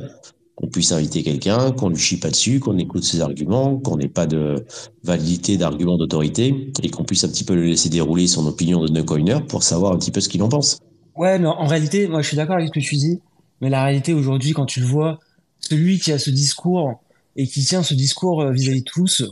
[0.56, 4.08] qu'on puisse inviter quelqu'un, qu'on lui chie pas dessus, qu'on écoute ses arguments, qu'on n'ait
[4.08, 4.64] pas de
[5.04, 8.90] validité d'arguments d'autorité, et qu'on puisse un petit peu le laisser dérouler son opinion de
[8.90, 10.78] no coiner pour savoir un petit peu ce qu'il en pense.
[11.16, 13.20] Ouais, mais en réalité, moi je suis d'accord avec ce que tu dis,
[13.60, 15.18] mais la réalité aujourd'hui, quand tu le vois,
[15.62, 17.02] celui qui a ce discours
[17.36, 19.22] et qui tient ce discours euh, vis-à-vis de tous,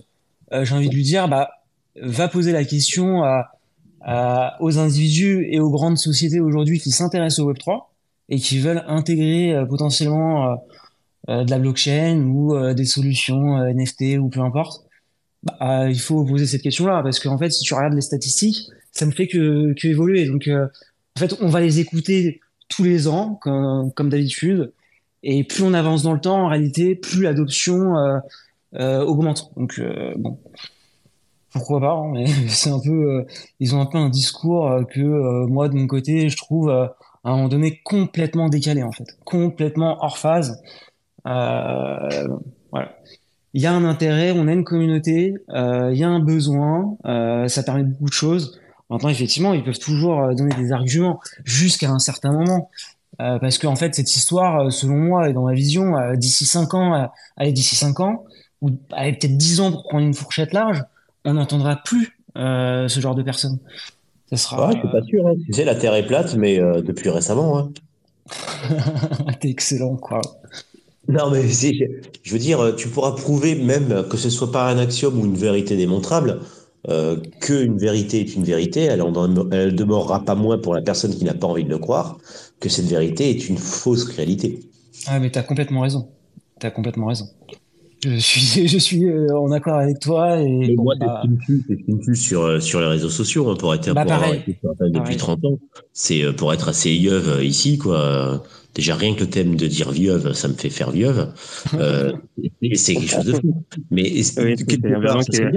[0.52, 1.50] euh, j'ai envie de lui dire, bah,
[2.00, 3.52] va poser la question à,
[4.60, 7.82] aux individus et aux grandes sociétés aujourd'hui qui s'intéressent au Web3
[8.30, 10.56] et qui veulent intégrer euh, potentiellement euh,
[11.28, 14.84] euh, de la blockchain ou euh, des solutions NFT ou peu importe.
[15.42, 19.06] Bah, il faut poser cette question-là parce qu'en fait, si tu regardes les statistiques, ça
[19.06, 20.26] ne fait que, que évoluer.
[20.26, 24.72] Donc, en fait, on va les écouter tous les ans, comme, comme d'habitude.
[25.22, 28.18] Et plus on avance dans le temps, en réalité, plus l'adoption euh,
[28.74, 29.52] euh, augmente.
[29.56, 30.38] Donc, euh, bon,
[31.52, 33.26] pourquoi pas, hein, mais c'est un peu,
[33.58, 37.32] ils ont un peu un discours que moi, de mon côté, je trouve à un
[37.32, 40.62] moment donné complètement décalé, en fait, complètement hors phase.
[41.24, 42.96] Voilà.
[43.52, 46.96] Il y a un intérêt, on a une communauté, il y a un besoin,
[47.48, 48.58] ça permet beaucoup de choses.
[48.88, 52.70] Maintenant, effectivement, ils peuvent toujours donner des arguments jusqu'à un certain moment.
[53.20, 56.46] Euh, parce qu'en fait, cette histoire, euh, selon moi et dans ma vision, euh, d'ici
[56.46, 57.06] 5 ans, euh,
[57.36, 58.24] allez, d'ici 5 ans,
[58.62, 60.82] ou allez, peut-être 10 ans pour prendre une fourchette large,
[61.24, 63.58] on n'entendra plus ce genre de personnes.
[64.30, 64.68] Ça sera.
[64.68, 65.26] Ouais, je suis pas sûr.
[65.26, 65.34] Hein.
[65.46, 67.58] Tu sais, la Terre est plate, mais depuis récemment.
[67.58, 67.70] Hein.
[69.40, 70.20] T'es excellent, quoi.
[71.08, 75.18] Non, mais je veux dire, tu pourras prouver même que ce soit pas un axiome
[75.20, 76.40] ou une vérité démontrable,
[76.88, 79.04] euh, qu'une vérité est une vérité, elle
[79.52, 82.16] elle demeurera pas moins pour la personne qui n'a pas envie de le croire,
[82.60, 84.60] que cette vérité est une fausse réalité.
[85.06, 86.08] Ah, mais t'as complètement raison.
[86.58, 87.26] T'as complètement raison.
[88.04, 91.22] Je suis, je suis euh, en accord avec toi et Mais bon, moi, c'est bah,
[91.22, 93.48] ce qui me tue, c'est ce qui me tue sur, euh, sur les réseaux sociaux,
[93.50, 95.16] hein, pour être, Bah, pour avoir été depuis Pareil.
[95.16, 95.58] 30 ans.
[95.92, 98.42] C'est euh, pour être assez yeuve euh, ici, quoi.
[98.74, 101.32] Déjà, rien que le thème de dire vieuve, ça me fait faire vieuve.
[101.74, 102.12] Euh,
[102.74, 103.64] c'est quelque chose de fou.
[103.90, 104.98] Mais est-ce- Oui, c'est bien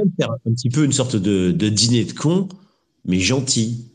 [0.06, 2.48] de faire un petit peu une sorte de, de dîner de con,
[3.06, 3.86] mais gentil.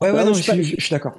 [0.00, 1.14] Ouais, ouais, non, je je suis pas- suis, je suis d'accord.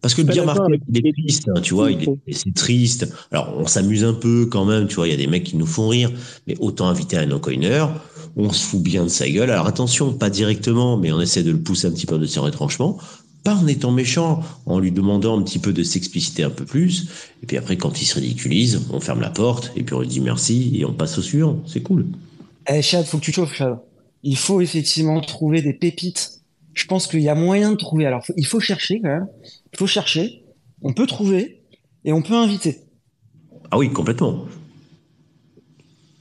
[0.00, 3.06] Parce que marqué, avec il est triste, hein, tu vois, il est, c'est triste.
[3.30, 5.56] Alors, on s'amuse un peu quand même, tu vois, il y a des mecs qui
[5.56, 6.10] nous font rire,
[6.48, 7.86] mais autant inviter un no-coiner,
[8.34, 9.50] on se fout bien de sa gueule.
[9.50, 12.40] Alors attention, pas directement, mais on essaie de le pousser un petit peu de ses
[12.40, 12.98] retranchements,
[13.44, 17.08] pas en étant méchant, en lui demandant un petit peu de s'expliciter un peu plus,
[17.42, 20.08] et puis après, quand il se ridiculise, on ferme la porte, et puis on lui
[20.08, 21.62] dit merci, et on passe au suivant.
[21.66, 22.06] C'est cool.
[22.68, 23.78] Eh, Chad, faut que tu chauffes, Chad.
[24.24, 26.41] Il faut effectivement trouver des pépites.
[26.74, 28.06] Je pense qu'il y a moyen de trouver.
[28.06, 29.28] Alors, il faut chercher quand même.
[29.72, 30.44] Il faut chercher.
[30.82, 31.62] On peut trouver
[32.04, 32.78] et on peut inviter.
[33.70, 34.46] Ah oui, complètement.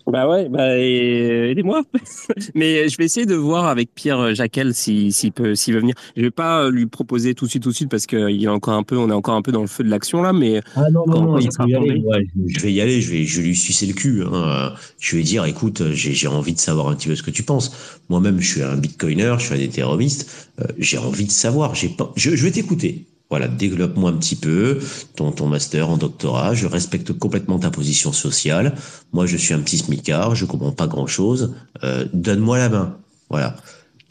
[0.07, 1.83] Bah ouais, bah et- aidez-moi.
[2.55, 5.95] Mais je vais essayer de voir avec Pierre Jacquel si- s'il peut, s'il veut venir.
[6.15, 8.73] Je vais pas lui proposer tout de suite, tout de suite parce qu'il est encore
[8.73, 10.33] un peu, on est encore un peu dans le feu de l'action là.
[10.33, 11.99] Mais Ah non, non, non, il faut y aller.
[12.05, 14.23] Ouais, je vais y aller, je vais, je vais lui sucer le cul.
[14.23, 14.73] Hein.
[14.99, 17.31] Je vais lui dire, écoute, j'ai j'ai envie de savoir un petit peu ce que
[17.31, 17.99] tu penses.
[18.09, 20.49] Moi-même, je suis un bitcoiner, je suis un hétéromiste.
[20.59, 21.75] Euh, j'ai envie de savoir.
[21.75, 23.05] J'ai pas, je, je vais t'écouter.
[23.31, 24.79] Voilà, développe-moi un petit peu
[25.15, 26.53] ton, ton master en doctorat.
[26.53, 28.75] Je respecte complètement ta position sociale.
[29.13, 31.55] Moi, je suis un petit smicard, je comprends pas grand-chose.
[31.85, 32.97] Euh, Donne-moi la main.
[33.29, 33.55] Voilà.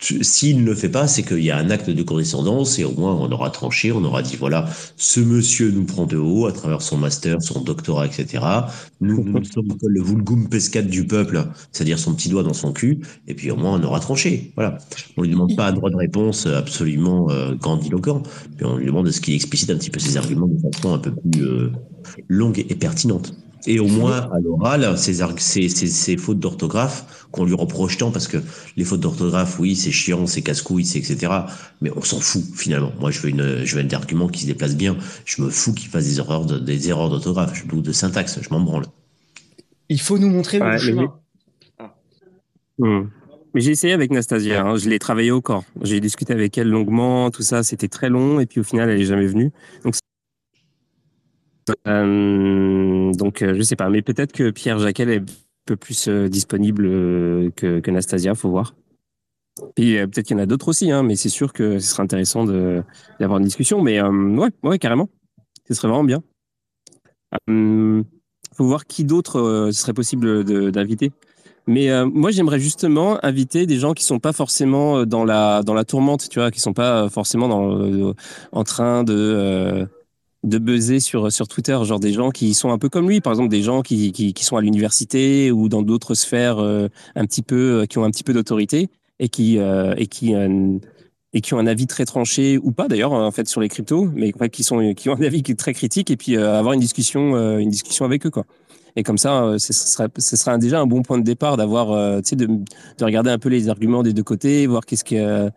[0.01, 2.93] S'il ne le fait pas, c'est qu'il y a un acte de condescendance et au
[2.93, 6.53] moins on aura tranché, on aura dit voilà, ce monsieur nous prend de haut à
[6.53, 8.43] travers son master, son doctorat, etc.
[9.01, 13.01] Nous, nous sommes le vulgum pescat du peuple, c'est-à-dire son petit doigt dans son cul,
[13.29, 14.53] et puis au moins on aura tranché.
[14.57, 14.79] Voilà.
[15.19, 18.23] On lui demande pas un droit de réponse absolument euh, grandiloquent,
[18.59, 20.95] mais on lui demande de ce qu'il explicite un petit peu ses arguments de façon
[20.95, 21.73] un peu plus euh,
[22.29, 23.35] longue et pertinente.
[23.67, 27.99] Et au moins, à l'oral, ces, arg- ces, ces, ces fautes d'orthographe qu'on lui reproche
[27.99, 28.39] tant, parce que
[28.77, 31.33] les fautes d'orthographe, oui, c'est chiant, c'est casse-couille, c'est etc.
[31.83, 32.93] Mais on s'en fout, finalement.
[33.01, 34.97] Moi, je veux une, je veux un argument qui se déplace bien.
[35.27, 38.49] Je me fous qu'il fasse des erreurs de- des erreurs d'orthographe, ou de syntaxe, je
[38.51, 38.87] m'en branle.
[39.89, 41.15] Il faut nous montrer Ouais, le mais chemin.
[42.79, 43.09] Hmm.
[43.53, 45.65] Mais j'ai essayé avec Nastasia, hein, je l'ai travaillé au corps.
[45.83, 49.01] J'ai discuté avec elle longuement, tout ça, c'était très long, et puis au final, elle
[49.01, 49.51] est jamais venue.
[49.85, 49.97] Donc
[51.87, 55.25] Euh, donc, je sais pas, mais peut-être que Pierre Jacquel est un
[55.67, 56.85] peu plus disponible
[57.53, 58.75] que, que Nastasia, faut voir.
[59.75, 62.03] Puis peut-être qu'il y en a d'autres aussi, hein, mais c'est sûr que ce serait
[62.03, 63.83] intéressant d'avoir une discussion.
[63.83, 65.09] Mais ouais, ouais, carrément.
[65.69, 66.23] Ce serait vraiment bien.
[67.49, 68.05] Il
[68.55, 71.13] faut voir qui d'autre serait possible d'inviter.
[71.67, 75.63] Mais euh, moi, j'aimerais justement inviter des gens qui sont pas forcément euh, dans la
[75.63, 78.15] dans la tourmente, tu vois, qui sont pas euh, forcément
[78.53, 79.87] en train de
[80.45, 83.33] de buzzer sur sur Twitter, genre des gens qui sont un peu comme lui, par
[83.33, 87.43] exemple des gens qui qui, qui sont à l'université ou dans d'autres sphères un petit
[87.43, 90.35] peu qui ont un petit peu d'autorité et qui et qui
[91.33, 94.09] et qui ont un avis très tranché ou pas d'ailleurs en fait sur les cryptos,
[94.15, 97.69] mais qui sont qui ont un avis très critique et puis avoir une discussion une
[97.69, 98.47] discussion avec eux quoi.
[98.97, 101.93] Et comme ça, euh, ce serait, ce serait déjà un bon point de départ d'avoir,
[101.93, 105.51] euh, de, de, regarder un peu les arguments des deux côtés, voir qu'est-ce que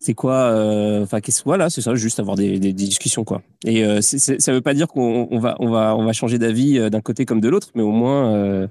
[0.00, 3.42] c'est quoi euh, enfin qu'est-ce voilà c'est ça juste avoir des, des, discussions quoi.
[3.64, 6.90] Et euh, ça veut pas dire qu'on on va on va on va changer d'avis
[6.90, 8.66] d'un côté comme de l'autre mais au moins euh,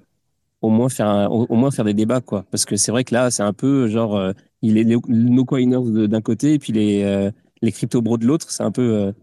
[0.62, 2.46] au moins faire au, moins faire des débats quoi.
[2.50, 4.20] Parce que c'est vrai que là c'est un peu genre
[4.64, 8.64] il est nos coiners d'un côté et puis les les crypto bros de l'autre c'est
[8.64, 9.14] un peu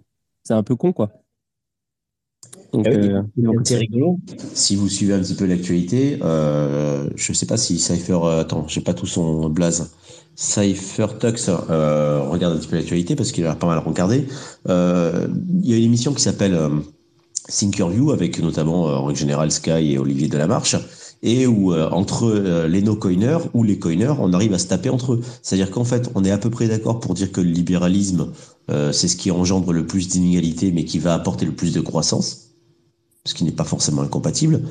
[0.45, 1.11] c'est un peu con quoi
[2.77, 4.19] donc, ah euh, c'est rigolo.
[4.53, 8.41] Si vous suivez un petit peu l'actualité, euh, je ne sais pas si Cypher, euh,
[8.41, 9.93] attends, j'ai pas tout son blaze.
[10.35, 14.27] Cypher Tux euh, regarde un petit peu l'actualité parce qu'il a pas mal regardé.
[14.69, 15.27] Euh,
[15.63, 16.59] il y a une émission qui s'appelle
[17.49, 20.77] Thinkerview avec notamment en règle générale Sky et Olivier Delamarche
[21.23, 25.21] et où entre les no-coiners ou les coiners, on arrive à se taper entre eux.
[25.43, 28.33] C'est-à-dire qu'en fait, on est à peu près d'accord pour dire que le libéralisme,
[28.69, 32.46] c'est ce qui engendre le plus d'inégalités, mais qui va apporter le plus de croissance
[33.27, 34.63] ce qui n'est pas forcément incompatible,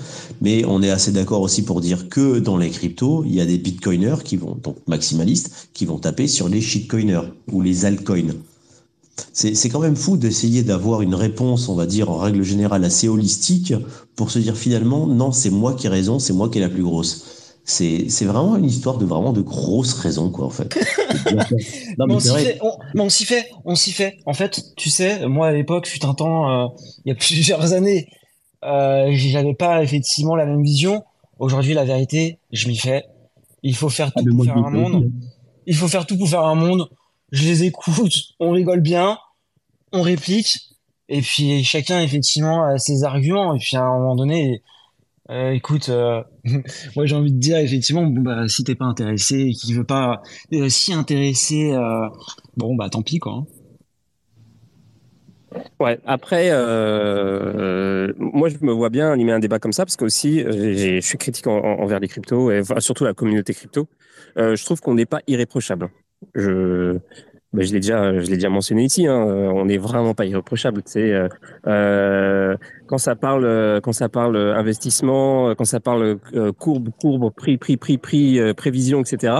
[0.41, 3.45] mais on est assez d'accord aussi pour dire que dans les cryptos, il y a
[3.45, 8.33] des bitcoiners qui vont, donc maximalistes, qui vont taper sur les shitcoiners ou les altcoins.
[9.31, 13.07] C'est quand même fou d'essayer d'avoir une réponse, on va dire, en règle générale assez
[13.07, 13.73] holistique,
[14.15, 16.69] pour se dire finalement, non, c'est moi qui ai raison, c'est moi qui ai la
[16.69, 17.25] plus grosse.
[17.63, 20.77] C'est vraiment une histoire de vraiment de grosses raisons, quoi, en fait.
[21.97, 22.59] non, mais on s'y fait,
[22.93, 24.17] on, s'y fait, on s'y fait.
[24.25, 26.67] En fait, tu sais, moi à l'époque, fut un temps, euh,
[27.05, 28.07] il y a plusieurs années,
[28.65, 31.03] euh, j'avais pas effectivement la même vision.
[31.39, 33.05] Aujourd'hui, la vérité, je m'y fais.
[33.63, 35.11] Il faut faire ah, tout pour faire un monde.
[35.65, 36.89] Il faut faire tout pour faire un monde.
[37.31, 39.17] Je les écoute, on rigole bien,
[39.91, 40.75] on réplique,
[41.09, 43.55] et puis chacun effectivement a ses arguments.
[43.55, 44.61] Et puis à un moment donné,
[45.31, 46.21] euh, écoute, euh,
[46.95, 49.83] moi j'ai envie de dire effectivement, bon bah si t'es pas intéressé et qu'il veut
[49.83, 50.21] pas
[50.53, 51.73] euh, s'y intéresser,
[52.57, 53.33] bon bah tant pis quoi.
[53.33, 53.45] Hein.
[55.79, 60.05] Ouais, après, euh, moi je me vois bien animer un débat comme ça parce que
[60.05, 63.87] aussi je suis critique envers les cryptos et surtout la communauté crypto.
[64.37, 65.89] Euh, je trouve qu'on n'est pas irréprochable.
[66.33, 66.97] Je,
[67.53, 69.07] ben, je l'ai déjà, je l'ai déjà mentionné ici.
[69.07, 70.81] Hein, on n'est vraiment pas irréprochable.
[70.83, 71.27] Tu sais,
[71.67, 76.17] euh, quand ça parle, quand ça parle investissement, quand ça parle
[76.57, 79.33] courbe, courbe, prix, prix, prix, prix, prévision, etc.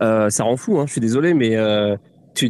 [0.00, 0.78] ça rend fou.
[0.78, 1.56] Hein, je suis désolé, mais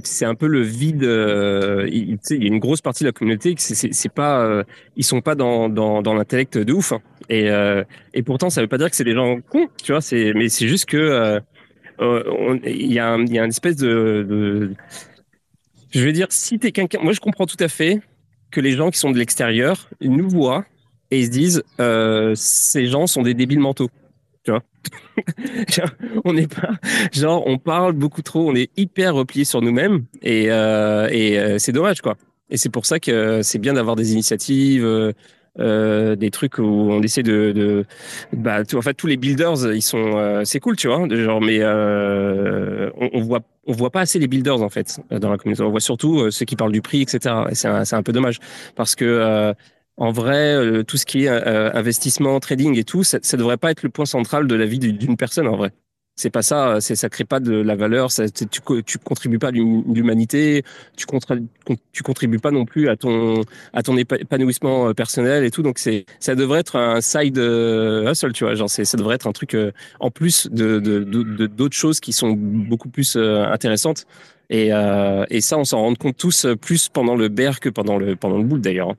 [0.05, 1.05] c'est un peu le vide.
[1.05, 4.65] Euh, il, y a une grosse partie de la communauté qui c'est pas, euh,
[4.97, 6.93] ils sont pas dans dans, dans l'intellect de ouf.
[6.93, 7.01] Hein.
[7.29, 10.01] Et euh, et pourtant, ça veut pas dire que c'est des gens cons, tu vois.
[10.01, 11.41] C'est mais c'est juste que
[12.01, 14.75] il y a un, y a une espèce de, de
[15.91, 18.01] je veux dire, si t'es quelqu'un, moi je comprends tout à fait
[18.51, 20.65] que les gens qui sont de l'extérieur nous voient
[21.11, 21.63] et ils se disent
[22.35, 23.91] ces gens sont des débiles mentaux,
[24.47, 24.63] tu vois.
[26.25, 26.71] on n'est pas
[27.13, 31.59] genre on parle beaucoup trop, on est hyper replié sur nous-mêmes et, euh, et euh,
[31.59, 32.17] c'est dommage quoi.
[32.49, 35.13] Et c'est pour ça que c'est bien d'avoir des initiatives, euh,
[35.59, 37.85] euh, des trucs où on essaie de, de
[38.33, 41.41] bah tout, en fait tous les builders ils sont euh, c'est cool tu vois genre
[41.41, 45.63] mais on, on, voit on voit pas assez les builders en fait dans la communauté
[45.63, 48.39] on voit surtout ceux qui parlent du prix etc et c'est un, un peu dommage
[48.75, 49.55] parce que
[49.97, 53.57] en vrai, euh, tout ce qui est euh, investissement, trading et tout, ça, ça devrait
[53.57, 55.73] pas être le point central de la vie d'une personne en vrai.
[56.19, 58.47] C'est pas ça, c'est ça crée pas de la valeur, ça, tu,
[58.87, 60.65] tu contribues pas à l'humanité,
[60.97, 61.05] tu,
[61.93, 63.43] tu contribues pas non plus à ton
[63.75, 65.63] à ton épanouissement euh, personnel et tout.
[65.63, 69.33] Donc c'est ça devrait être un side hustle, tu vois, genre ça devrait être un
[69.33, 69.57] truc
[70.01, 74.07] en plus de d'autres de, de, choses qui sont beaucoup plus intéressantes.
[74.49, 78.17] Et, et ça, on s'en rend compte tous plus pendant le bear que pendant le
[78.17, 78.91] pendant le bull d'ailleurs.
[78.91, 78.97] Hein.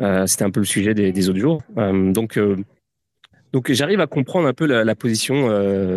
[0.00, 1.62] Euh, c'était un peu le sujet des, des autres jours.
[1.78, 2.56] Euh, donc, euh,
[3.52, 5.46] donc j'arrive à comprendre un peu la, position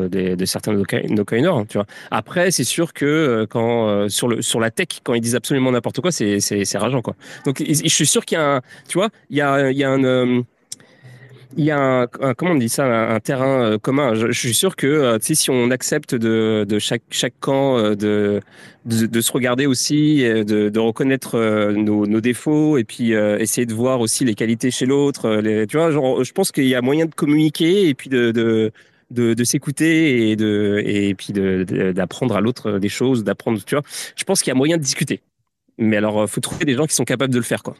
[0.07, 1.47] des, de certains no-coiners.
[1.47, 1.87] Hein, tu vois.
[2.11, 5.99] Après, c'est sûr que quand sur le sur la tech, quand ils disent absolument n'importe
[6.01, 7.15] quoi, c'est rageant quoi.
[7.45, 9.89] Donc je suis sûr qu'il y a tu vois, il y a il y a
[9.89, 10.43] un
[11.55, 14.13] il y a un, comment on dit ça, un, terrain euh, commun.
[14.13, 18.41] Je, suis sûr que euh, si on accepte de, de chaque chaque camp euh, de,
[18.85, 21.37] de, se regarder aussi, de, de reconnaître
[21.71, 25.41] nos, nos, défauts et puis essayer de voir aussi les qualités chez l'autre.
[25.65, 28.71] Tu vois, genre, je pense qu'il y a moyen de communiquer et puis de, de
[29.09, 33.63] de, de s'écouter et de et puis d'apprendre à l'autre des choses, d'apprendre.
[33.65, 33.83] Tu vois,
[34.15, 35.21] je pense qu'il y a moyen de discuter.
[35.77, 37.75] Mais alors, faut trouver des gens qui sont capables de le faire, quoi.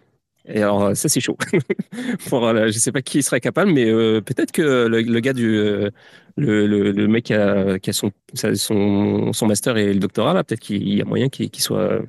[0.47, 1.37] Et alors, euh, ça, c'est chaud.
[2.33, 5.47] Euh, je sais pas qui serait capable, mais euh, peut-être que le, gars du.
[5.47, 5.91] le,
[6.67, 11.01] le, mec qui a, qui son, son, master et le doctorat, là, peut-être qu'il y
[11.01, 12.01] a moyen qu'il soit,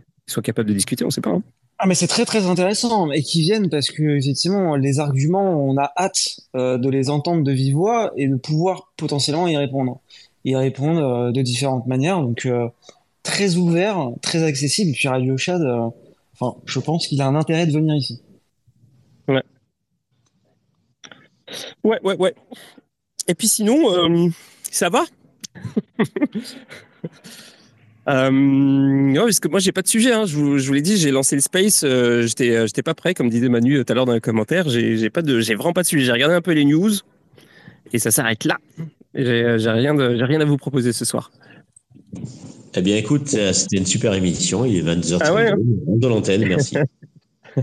[0.42, 1.30] capable de discuter, on sait pas.
[1.30, 1.42] Hein.
[1.78, 5.76] Ah mais c'est très très intéressant et qu'ils viennent parce que effectivement les arguments on
[5.76, 10.00] a hâte de les entendre de vive voix et de pouvoir potentiellement y répondre.
[10.44, 12.48] Y répondre de différentes manières donc
[13.22, 14.92] très ouvert, très accessible.
[14.92, 15.62] Puis Radio Chad,
[16.34, 18.20] enfin je pense qu'il a un intérêt de venir ici.
[19.28, 19.42] Ouais.
[21.84, 22.34] Ouais, ouais, ouais.
[23.26, 24.28] Et puis sinon, euh,
[24.70, 25.04] ça va?
[28.08, 30.14] Euh, parce que moi j'ai pas de sujet.
[30.14, 30.24] Hein.
[30.24, 31.82] Je, vous, je vous l'ai dit, j'ai lancé le space.
[31.84, 34.66] Euh, j'étais, euh, j'étais pas prêt, comme disait Manu tout à l'heure dans les commentaires.
[34.70, 36.06] J'ai, j'ai pas de, j'ai vraiment pas de sujet.
[36.06, 36.90] J'ai regardé un peu les news
[37.92, 38.56] et ça s'arrête là.
[39.14, 41.30] J'ai, j'ai rien, de, j'ai rien à vous proposer ce soir.
[42.74, 44.64] Eh bien, écoute, c'était une super émission.
[44.64, 45.56] Il est 22h30 ah ouais, hein.
[45.58, 46.46] de l'antenne.
[46.46, 46.78] Merci.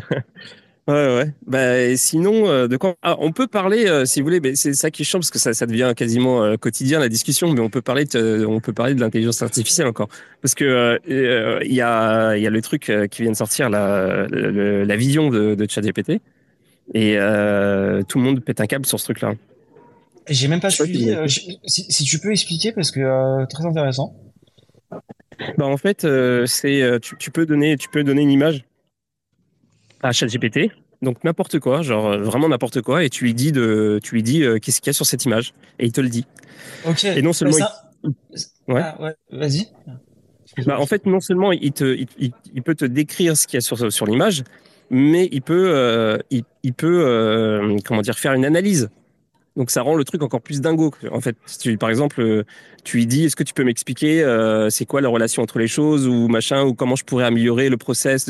[0.87, 1.33] Ouais, ouais.
[1.47, 4.75] Bah, sinon, euh, de quoi ah, On peut parler, euh, si vous voulez, mais c'est
[4.75, 7.51] ça qui change parce que ça, ça devient quasiment euh, quotidien la discussion.
[7.51, 10.09] Mais on peut parler, de, on peut parler de l'intelligence artificielle encore,
[10.43, 14.27] parce que il y a, il y a le truc qui vient de sortir, la,
[14.29, 16.21] la vision de, de ChatGPT,
[16.93, 17.17] et
[18.07, 19.33] tout le monde pète un câble sur ce truc-là.
[20.29, 21.15] J'ai même pas suivi.
[21.65, 24.15] Si, si, tu peux expliquer, parce que très intéressant.
[25.57, 26.05] Bah en fait,
[26.45, 28.65] c'est tu, tu peux donner, tu peux donner une image
[30.01, 30.71] à ChatGPT.
[31.01, 34.23] Donc n'importe quoi, genre euh, vraiment n'importe quoi, et tu lui dis de, tu lui
[34.23, 36.25] dis euh, qu'est-ce qu'il y a sur cette image, et il te le dit.
[36.87, 37.03] Ok.
[37.03, 37.57] Et non seulement,
[38.67, 38.81] ouais.
[38.81, 39.13] Ah, ouais.
[39.31, 39.67] Vas-y.
[40.65, 43.57] Bah, en fait, non seulement il te, il, il, peut te décrire ce qu'il y
[43.57, 44.43] a sur sur l'image,
[44.89, 48.89] mais il peut, euh, il, il, peut, comment dire, faire une analyse
[49.55, 50.91] donc ça rend le truc encore plus dingo.
[51.11, 52.43] En fait, tu, par exemple, euh,
[52.83, 55.67] tu lui dis, est-ce que tu peux m'expliquer euh, c'est quoi la relation entre les
[55.67, 58.29] choses ou machin ou comment je pourrais améliorer le process,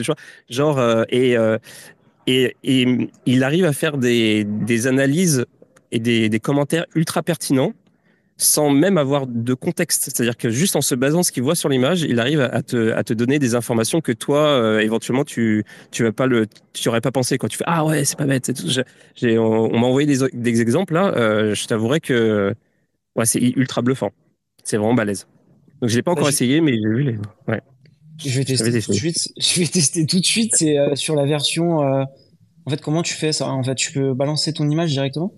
[0.50, 1.36] genre euh, et,
[2.28, 5.46] et, et il arrive à faire des, des analyses
[5.92, 7.74] et des, des commentaires ultra pertinents
[8.38, 10.04] sans même avoir de contexte.
[10.04, 12.62] C'est-à-dire que juste en se basant sur ce qu'il voit sur l'image, il arrive à
[12.62, 16.48] te, à te donner des informations que toi, euh, éventuellement, tu tu vas pas le,
[16.74, 18.52] tu aurais pas pensé quand tu fais ah ouais c'est pas bête.
[19.16, 21.14] J'ai, on, m'a envoyé des, des, exemples là.
[21.16, 22.54] Euh, je t'avouerai que
[23.16, 24.12] ouais c'est ultra bluffant.
[24.64, 25.28] C'est vraiment balèze.
[25.82, 27.18] Donc je l'ai pas encore essayé, mais j'ai vu les.
[27.48, 27.62] Ouais.
[28.18, 29.30] Je vais tester tout de suite.
[29.38, 30.56] Je vais tester tout de suite.
[30.56, 31.80] C'est euh, sur la version.
[32.68, 33.48] En fait, comment tu fais ça?
[33.48, 35.32] En fait, tu peux balancer ton image directement?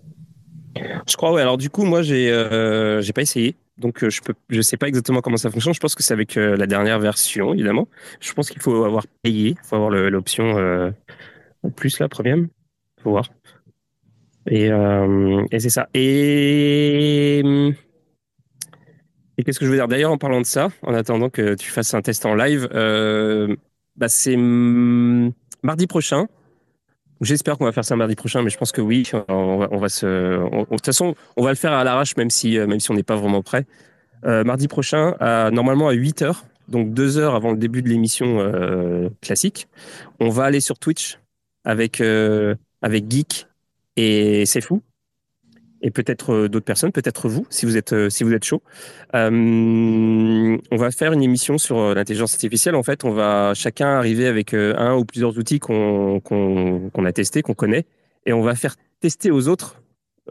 [1.07, 1.41] Je crois, ouais.
[1.41, 3.55] Alors, du coup, moi, j'ai euh, pas essayé.
[3.77, 5.73] Donc, euh, je peux, je sais pas exactement comment ça fonctionne.
[5.73, 7.87] Je pense que c'est avec euh, la dernière version, évidemment.
[8.19, 9.49] Je pense qu'il faut avoir payé.
[9.51, 10.91] Il faut avoir l'option euh,
[11.75, 12.37] plus, la première.
[13.01, 13.29] faut voir.
[14.49, 14.69] Et,
[15.51, 15.89] et c'est ça.
[15.93, 17.43] Et.
[19.39, 19.87] Et qu'est-ce que je veux dire?
[19.87, 22.67] D'ailleurs, en parlant de ça, en attendant que tu fasses un test en live,
[23.95, 26.27] bah, c'est mardi prochain.
[27.21, 29.09] J'espère qu'on va faire ça mardi prochain, mais je pense que oui.
[29.27, 32.29] On va, on va se, de toute façon, on va le faire à l'arrache, même
[32.29, 33.65] si, euh, même si on n'est pas vraiment prêt.
[34.25, 37.89] Euh, mardi prochain, à, normalement à 8 heures, donc deux heures avant le début de
[37.89, 39.67] l'émission euh, classique,
[40.19, 41.19] on va aller sur Twitch
[41.63, 43.47] avec euh, avec Geek
[43.95, 44.81] et C'est Fou
[45.87, 48.61] et peut-être euh, d'autres personnes, peut-être vous, si vous êtes, euh, si vous êtes chaud.
[49.15, 52.75] Euh, on va faire une émission sur l'intelligence artificielle.
[52.75, 57.41] En fait, on va chacun arriver avec un ou plusieurs outils qu'on qu'on a testés,
[57.41, 57.85] qu'on connaît,
[58.25, 59.81] et on va faire tester aux autres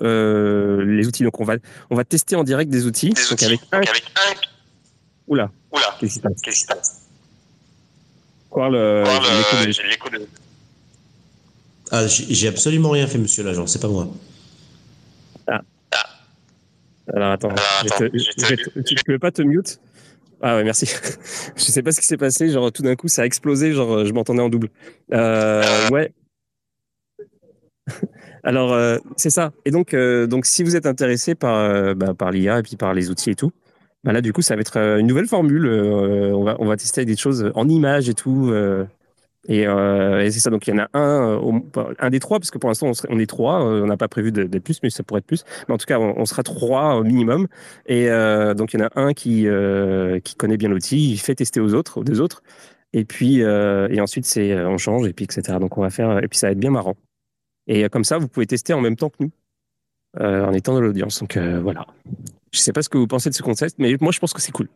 [0.03, 1.23] les outils.
[1.23, 1.57] Donc, on va,
[1.89, 3.15] on va tester en direct des outils.
[3.31, 3.81] donc, avec un.
[5.27, 5.51] Oula.
[5.73, 5.97] Oula.
[5.99, 6.41] Qu'est-ce qui se passe?
[6.43, 7.01] Qu'est-ce qui se passe?
[8.51, 9.05] Quoi, le,
[9.89, 10.27] l'écho de...
[11.91, 14.09] Ah, j'ai absolument rien fait, monsieur l'agent, c'est pas moi.
[17.15, 19.81] Alors attends, tu ne peux pas te mute?
[20.43, 20.87] Ah ouais, merci.
[21.57, 24.05] je sais pas ce qui s'est passé, genre tout d'un coup ça a explosé, genre
[24.05, 24.69] je m'entendais en double.
[25.13, 26.13] Euh, ouais.
[28.45, 29.53] Alors euh, c'est ça.
[29.65, 32.93] Et donc, euh, donc si vous êtes intéressé par, bah, par l'IA et puis par
[32.93, 33.53] les outils et tout,
[34.05, 35.67] bah là du coup ça va être une nouvelle formule.
[35.67, 38.53] on, va, on va tester des choses en images et tout.
[39.51, 40.51] Euh, et, c'est ça.
[40.51, 43.19] Donc il y en a un, euh, un des trois, parce que pour l'instant on,
[43.19, 43.65] est trois.
[43.65, 45.45] Euh, on n'a pas prévu d'être plus, mais ça pourrait être plus.
[45.69, 47.47] Mais en tout cas, on, sera trois au minimum.
[47.87, 48.09] Et
[48.57, 49.47] donc il y en a un qui
[50.25, 52.43] qui connaît bien l'outil, il fait tester aux autres, aux deux autres.
[52.93, 55.59] Et puis et ensuite c'est on change et puis etc.
[55.61, 56.97] Donc on va faire et puis ça va être bien marrant.
[57.69, 59.31] Et comme ça, vous pouvez tester en même temps que nous.
[60.21, 61.21] en étant dans l'audience.
[61.21, 61.87] Donc voilà.
[62.53, 64.41] Je sais pas ce que vous pensez de ce concept, mais moi je pense que
[64.41, 64.69] c'est cool.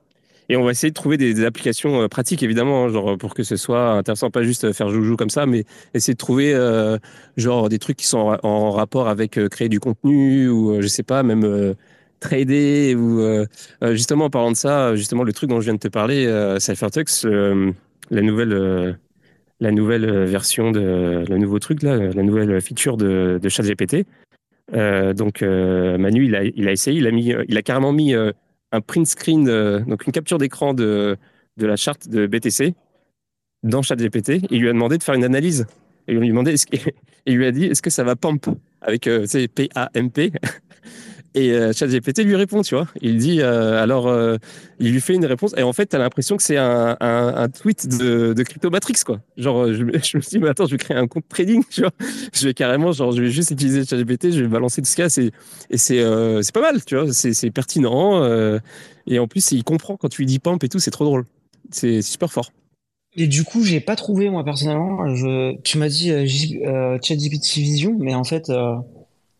[0.51, 3.57] Et on va essayer de trouver des, applications pratiques, évidemment, hein, genre pour que ce
[3.57, 6.55] soit intéressant, pas juste faire joujou comme ça, mais essayer de trouver
[7.36, 11.22] genre des trucs qui sont en, rapport avec créer du contenu ou je sais pas,
[11.22, 11.76] même
[12.18, 13.46] trader ou
[13.92, 16.26] justement en parlant de ça, justement le truc dont je viens de te parler,
[16.59, 17.24] CypherTux,
[18.11, 18.98] la nouvelle
[19.61, 24.07] la nouvelle version de le nouveau truc là, la nouvelle feature de, ChatGPT.
[24.72, 27.92] Euh, donc euh, Manu, il a, il a essayé, il a mis, il a carrément
[27.92, 28.32] mis euh,
[28.73, 29.45] un print screen,
[29.87, 31.16] donc une capture d'écran de,
[31.57, 32.75] de la charte de BTC
[33.62, 34.43] dans ChatGPT.
[34.51, 35.66] Il lui a demandé de faire une analyse.
[36.09, 36.55] Il lui a demandé,
[37.27, 38.47] il lui a dit, est-ce que ça va pump
[38.81, 40.33] avec P-A-M-P
[41.35, 42.89] et euh, ChatGPT lui répond, tu vois.
[43.01, 44.37] Il dit, euh, alors, euh,
[44.81, 45.55] il lui fait une réponse.
[45.57, 49.20] Et en fait, tu as l'impression que c'est un, tweet de, de Cryptomatrix, quoi.
[49.37, 51.83] Genre, je, je, me suis dit, mais attends, je vais créer un compte trading, tu
[51.83, 51.93] vois.
[52.33, 55.05] Je vais carrément, genre, je vais juste utiliser ChatGPT, je vais balancer tout ce y
[55.05, 55.31] a.
[55.70, 57.12] Et c'est euh, pas mal, tu vois.
[57.12, 58.24] C'est pertinent.
[59.07, 61.26] et en plus, il comprend quand tu lui dis pump et tout, c'est trop drôle.
[61.70, 62.51] C'est super fort.
[63.16, 65.05] Et du coup, j'ai pas trouvé, moi, personnellement.
[65.62, 66.09] Tu m'as dit
[67.03, 68.51] ChatGPT Vision, mais en fait,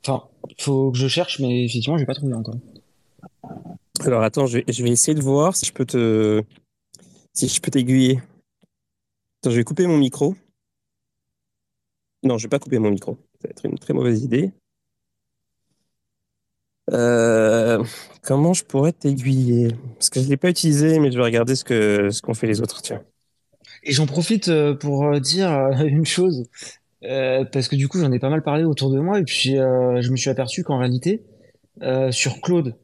[0.05, 2.57] enfin, il faut que je cherche, mais effectivement, je n'ai pas trouvé encore.
[4.01, 6.43] Alors attends, je vais, je vais, essayer de voir si je peux te,
[7.35, 8.21] si je peux t'aiguiller.
[9.41, 10.35] Attends, je vais couper mon micro.
[12.23, 13.19] Non, je vais pas couper mon micro.
[13.41, 14.53] Ça va être une très mauvaise idée.
[16.93, 17.83] Euh,
[18.23, 19.69] comment je pourrais t'aiguiller?
[19.95, 22.47] Parce que je l'ai pas utilisé, mais je vais regarder ce que ce qu'ont fait
[22.47, 22.83] les autres.
[22.83, 23.03] Tiens.
[23.83, 25.51] Et j'en profite euh, pour euh, dire
[25.85, 26.45] une chose.
[27.05, 29.59] Euh, parce que du coup, j'en ai pas mal parlé autour de moi et puis
[29.59, 31.23] euh, je me suis aperçu qu'en réalité,
[31.83, 32.77] euh, sur Claude,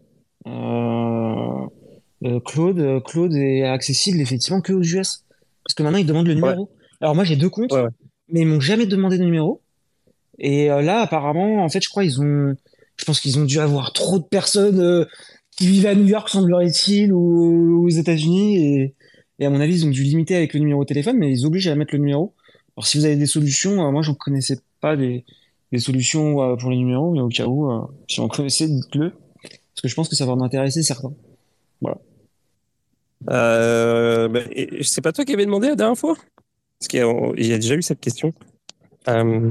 [0.46, 1.66] euh,
[2.24, 5.24] euh, Claude, Claude est accessible effectivement que aux US.
[5.64, 6.70] Parce que maintenant, il demande le numéro.
[7.00, 7.90] Alors moi, j'ai deux comptes, ouais, ouais.
[8.28, 9.60] mais ils m'ont jamais demandé de numéro.
[10.38, 12.54] Et là, apparemment, en fait, je crois ils ont,
[12.96, 15.06] je pense qu'ils ont dû avoir trop de personnes
[15.56, 18.94] qui vivent à New York, semblerait-il, ou aux États-Unis, et,
[19.38, 21.46] et à mon avis, ils ont dû limiter avec le numéro de téléphone, mais ils
[21.46, 22.34] obligent à mettre le numéro.
[22.76, 25.24] Alors, si vous avez des solutions, euh, moi, j'en connaissais pas des,
[25.72, 29.10] des solutions euh, pour les numéros, mais au cas où, euh, si on connaissait, dites-le.
[29.10, 31.12] Parce que je pense que ça va en intéresser certains.
[31.80, 31.98] Voilà.
[33.30, 34.48] Euh, ben,
[34.82, 36.16] c'est pas toi qui avais demandé la dernière fois?
[36.78, 38.32] Parce qu'il y, a déjà eu cette question.
[39.08, 39.50] Euh,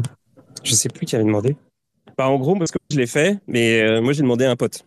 [0.64, 1.56] je sais plus qui avait demandé.
[2.18, 4.86] Bah, en gros, parce que je l'ai fait, mais moi j'ai demandé à un pote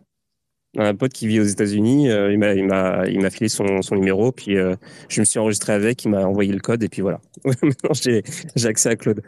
[0.76, 2.10] un pote qui vit aux États-Unis.
[2.10, 4.76] Euh, il m'a, il m'a, il m'a filé son, son numéro, puis euh,
[5.08, 6.04] je me suis enregistré avec.
[6.04, 7.20] Il m'a envoyé le code, et puis voilà.
[7.44, 8.22] Maintenant, j'ai,
[8.64, 9.22] accès à Claude.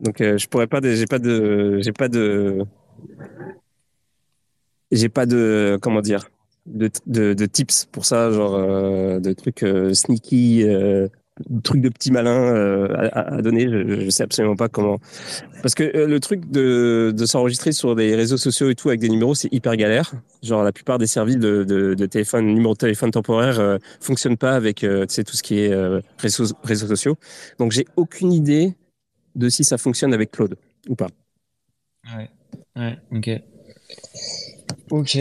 [0.00, 2.64] Donc, euh, je pourrais pas, j'ai pas de, j'ai pas de,
[4.92, 6.30] j'ai pas de, comment dire,
[6.66, 8.58] de, de, de tips pour ça, genre
[9.20, 9.64] de trucs
[9.94, 10.64] sneaky,
[11.62, 13.68] truc de petit malin euh, à, donner.
[13.68, 14.98] Je, je sais absolument pas comment.
[15.62, 19.08] Parce que euh, le truc de, s'enregistrer sur des réseaux sociaux et tout avec des
[19.08, 20.12] numéros, c'est hyper galère.
[20.42, 24.36] Genre la plupart des services de, de, de téléphone, numéro de téléphone temporaire, euh, fonctionnent
[24.36, 25.74] pas avec tout ce qui est
[26.18, 27.16] réseaux, réseaux sociaux.
[27.58, 28.74] Donc j'ai aucune idée
[29.34, 30.56] de si ça fonctionne avec Claude
[30.88, 31.08] ou pas.
[32.16, 32.30] Ouais.
[32.76, 32.98] Ouais.
[33.12, 33.30] Ok.
[34.90, 35.18] Ok.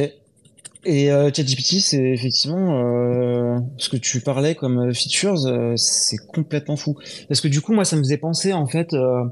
[0.86, 6.18] Et euh, ChatGPT, c'est effectivement euh, ce que tu parlais comme euh, features, euh, c'est
[6.34, 6.98] complètement fou.
[7.28, 8.94] Parce que du coup, moi, ça me faisait penser en fait.
[8.94, 9.26] Euh,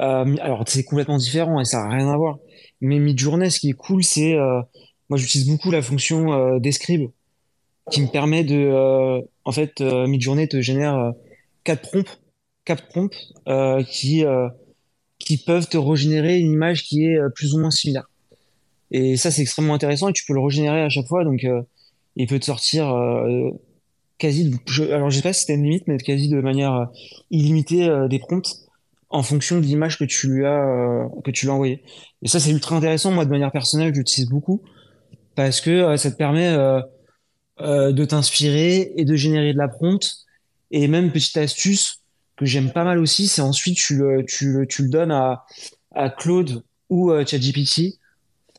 [0.00, 2.38] euh, alors, c'est complètement différent et ça n'a rien à voir.
[2.80, 4.36] Mais Midjourney, ce qui est cool, c'est
[5.08, 7.10] moi, j'utilise beaucoup la fonction Describe,
[7.90, 11.12] qui me permet de, en fait, Midjourney te génère
[11.64, 12.20] quatre prompts,
[12.66, 13.16] quatre prompts
[13.88, 14.24] qui
[15.18, 18.10] qui peuvent te régénérer une image qui est plus ou moins similaire.
[18.90, 21.24] Et ça, c'est extrêmement intéressant et tu peux le régénérer à chaque fois.
[21.24, 21.62] Donc, euh,
[22.14, 23.50] il peut te sortir euh,
[24.18, 26.74] quasi, de, je, alors je sais pas si c'était une limite, mais quasi de manière
[26.74, 26.84] euh,
[27.30, 28.48] illimitée des prompts
[29.10, 31.82] en fonction de l'image que tu lui as que tu lui as envoyé.
[32.22, 33.10] Et ça, c'est ultra intéressant.
[33.12, 34.62] Moi, de manière personnelle, j'utilise beaucoup
[35.36, 36.50] parce que ça te permet
[37.60, 40.26] de t'inspirer et de générer de la prompt.
[40.72, 42.02] Et même petite astuce
[42.36, 45.44] que j'aime pas mal aussi, c'est ensuite tu le, tu le, tu le donnes à,
[45.94, 48.00] à Claude ou ChatGPT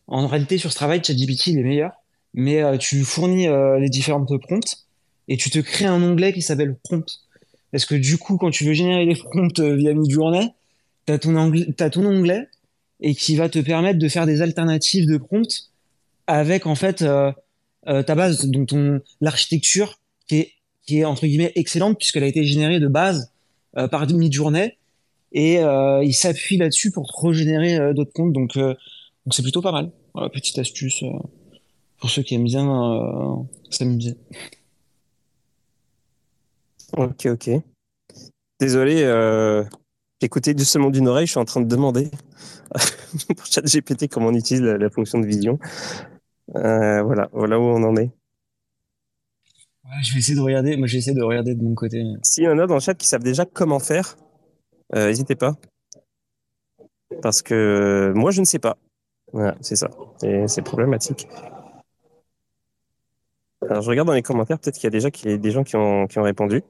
[0.08, 1.92] en réalité, sur ce travail, ChatGPT, il est meilleur,
[2.34, 4.86] mais euh, tu fournis euh, les différentes prompts
[5.28, 7.06] et tu te crées un onglet qui s'appelle prompt.
[7.72, 10.50] Parce que du coup, quand tu veux générer des prompts euh, via Midjourney,
[11.06, 12.48] tu as, ton onglet
[13.00, 15.70] et qui va te permettre de faire des alternatives de prompts
[16.28, 17.32] avec en fait euh,
[17.88, 20.52] euh, ta base, donc ton l'architecture qui est,
[20.86, 23.32] qui est entre guillemets excellente puisqu'elle a été générée de base
[23.78, 24.78] euh, par Midjourney
[25.34, 28.32] et il s'appuie là-dessus pour régénérer d'autres prompts.
[28.32, 28.58] Donc
[29.28, 29.92] donc c'est plutôt pas mal.
[30.14, 31.10] Voilà, petite astuce euh,
[32.00, 33.36] pour ceux qui aiment bien euh,
[33.70, 34.16] s'amuser.
[36.96, 37.50] Ok, ok.
[38.62, 39.66] Désolé, euh,
[40.22, 42.10] Écoutez doucement d'une oreille, je suis en train de demander
[43.36, 45.60] pour ChatGPT comment on utilise la, la fonction de vision.
[46.56, 48.10] Euh, voilà, voilà où on en est.
[49.84, 50.78] Ouais, je vais essayer de regarder.
[50.78, 52.02] Moi, j'essaie de regarder de mon côté.
[52.24, 54.16] S'il y en a dans le chat qui savent déjà comment faire,
[54.96, 55.58] euh, n'hésitez pas.
[57.22, 58.78] Parce que moi, je ne sais pas.
[59.34, 59.90] Voilà, c'est ça.
[60.48, 61.28] C'est problématique.
[63.68, 65.76] Alors, je regarde dans les commentaires, peut-être qu'il y a déjà qui- des gens qui
[65.76, 66.62] ont, qui ont répondu.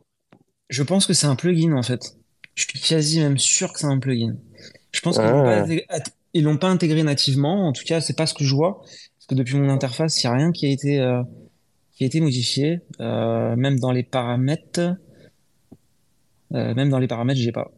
[0.70, 2.18] Je pense que c'est un plugin en fait.
[2.56, 4.36] Je suis quasi même sûr que c'est un plugin.
[4.92, 5.44] Je pense qu'ils Ah.
[5.44, 6.00] pas, intég- at-
[6.34, 7.68] ils l'ont pas intégré nativement.
[7.68, 8.80] En tout cas, c'est pas ce que je vois.
[8.82, 11.22] Parce que depuis mon interface, il n'y a rien qui a été, euh,
[11.94, 12.80] qui a été modifié.
[13.00, 14.96] Euh, même dans les paramètres,
[16.54, 17.72] euh, même dans les paramètres, j'ai pas.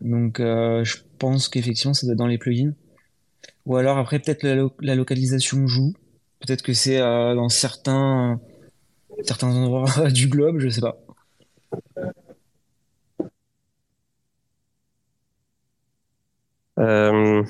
[0.00, 2.74] Donc, euh, je pense qu'effectivement, ça doit être dans les plugins.
[3.66, 5.92] Ou alors après, peut-être la, lo- la localisation joue.
[6.40, 8.40] Peut-être que c'est euh, dans certains,
[9.24, 10.98] certains endroits du globe, je sais pas.
[16.78, 17.42] Euh,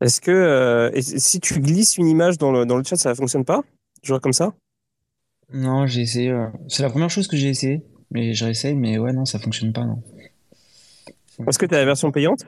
[0.00, 3.10] Est-ce que euh, et si tu glisses une image dans le, dans le chat, ça
[3.10, 3.62] ne fonctionne pas?
[4.02, 4.54] Genre comme ça?
[5.52, 6.30] Non, j'ai essayé.
[6.30, 7.82] euh, C'est la première chose que j'ai essayé.
[8.10, 10.02] Mais je réessaye, mais ouais, non, ça fonctionne pas, non.
[11.46, 12.44] Est-ce que tu as la version payante?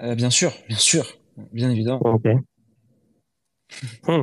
[0.00, 1.18] Euh, bien sûr, bien sûr,
[1.52, 2.00] bien évidemment.
[2.00, 2.26] Ok.
[4.06, 4.22] Hmm.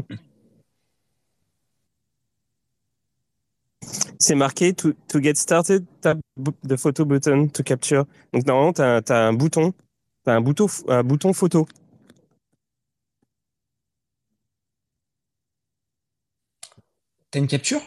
[4.20, 6.18] C'est marqué to, to get started, tap
[6.68, 8.06] the photo button to capture.
[8.34, 9.74] Donc normalement, tu as, un bouton,
[10.24, 11.68] t'as un bouton, un bouton photo.
[17.32, 17.82] T'as une capture?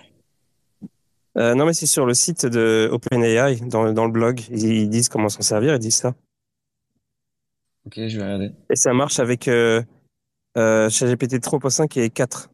[1.36, 4.40] Euh, non, mais c'est sur le site de OpenAI, dans, dans le blog.
[4.50, 6.14] Ils, ils disent comment s'en servir, ils disent ça.
[7.86, 8.50] Ok, je vais regarder.
[8.68, 9.82] Et ça marche avec euh,
[10.56, 12.50] euh, ChatGPT 3.5 et 4.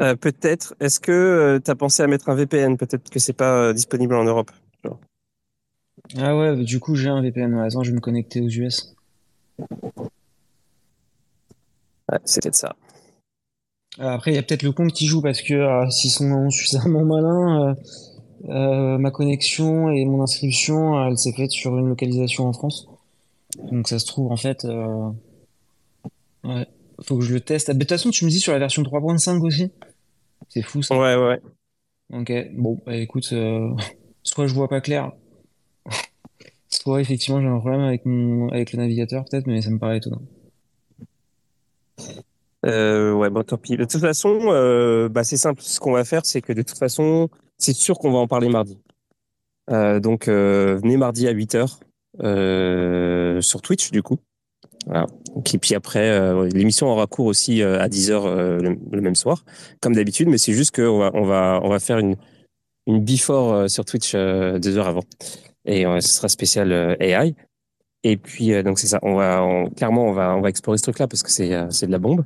[0.00, 2.76] Euh, peut-être, est-ce que tu as pensé à mettre un VPN?
[2.76, 4.50] Peut-être que c'est pas euh, disponible en Europe.
[6.16, 7.54] Ah ouais, bah, du coup, j'ai un VPN.
[7.58, 8.94] Attends, je vais me connecter aux US.
[9.58, 9.66] Ouais,
[12.24, 12.76] c'est peut-être ça.
[14.00, 16.50] Euh, Après, il y a peut-être le compte qui joue parce que euh, s'ils sont
[16.50, 17.74] suffisamment malins, euh,
[18.50, 22.88] euh, ma connexion et mon inscription, euh, elle s'est faite sur une localisation en France.
[23.72, 25.10] Donc ça se trouve, en fait, euh,
[26.44, 26.66] ouais,
[27.02, 27.68] faut que je le teste.
[27.68, 29.70] Ah, De toute façon, tu me dis sur la version 3.5 aussi?
[30.48, 30.96] C'est fou ça.
[30.98, 31.40] Ouais, ouais.
[32.12, 33.70] Ok, bon, bah écoute, euh,
[34.22, 35.12] soit je vois pas clair,
[36.68, 39.98] soit effectivement j'ai un problème avec mon, avec le navigateur peut-être, mais ça me paraît
[39.98, 40.22] étonnant.
[42.64, 43.76] Euh, ouais, bon, tant pis.
[43.76, 45.60] De toute façon, euh, bah, c'est simple.
[45.62, 48.48] Ce qu'on va faire, c'est que de toute façon, c'est sûr qu'on va en parler
[48.48, 48.78] mardi.
[49.70, 51.78] Euh, donc, euh, venez mardi à 8h
[52.22, 54.18] euh, sur Twitch, du coup.
[54.86, 55.06] Voilà.
[55.52, 59.44] Et puis après, euh, l'émission aura cours aussi à 10h euh, le, même soir,
[59.80, 62.16] comme d'habitude, mais c'est juste qu'on va, on va, on va faire une,
[62.86, 65.04] une before sur Twitch deux heures avant.
[65.66, 67.34] Et ce sera spécial AI.
[68.06, 68.98] Et puis, donc c'est ça.
[69.02, 71.86] On va, on- clairement, on va, on va explorer ce truc-là parce que c'est, c'est
[71.86, 72.24] de la bombe.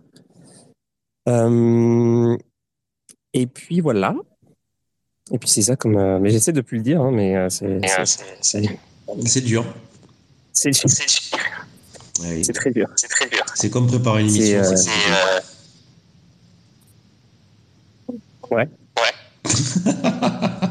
[1.29, 2.37] Euh,
[3.35, 4.14] et puis voilà.
[5.31, 5.97] Et puis c'est ça comme.
[5.97, 8.79] euh, mais j'essaie de plus le dire, hein, mais euh, c'est, c'est, c'est,
[9.26, 9.64] C'est dur.
[10.53, 10.70] c'est,
[12.20, 12.89] Ouais, très dur.
[12.97, 13.45] C'est très dur.
[13.55, 14.64] C'est comme préparer une émission.
[14.64, 15.41] c'est- C'est euh,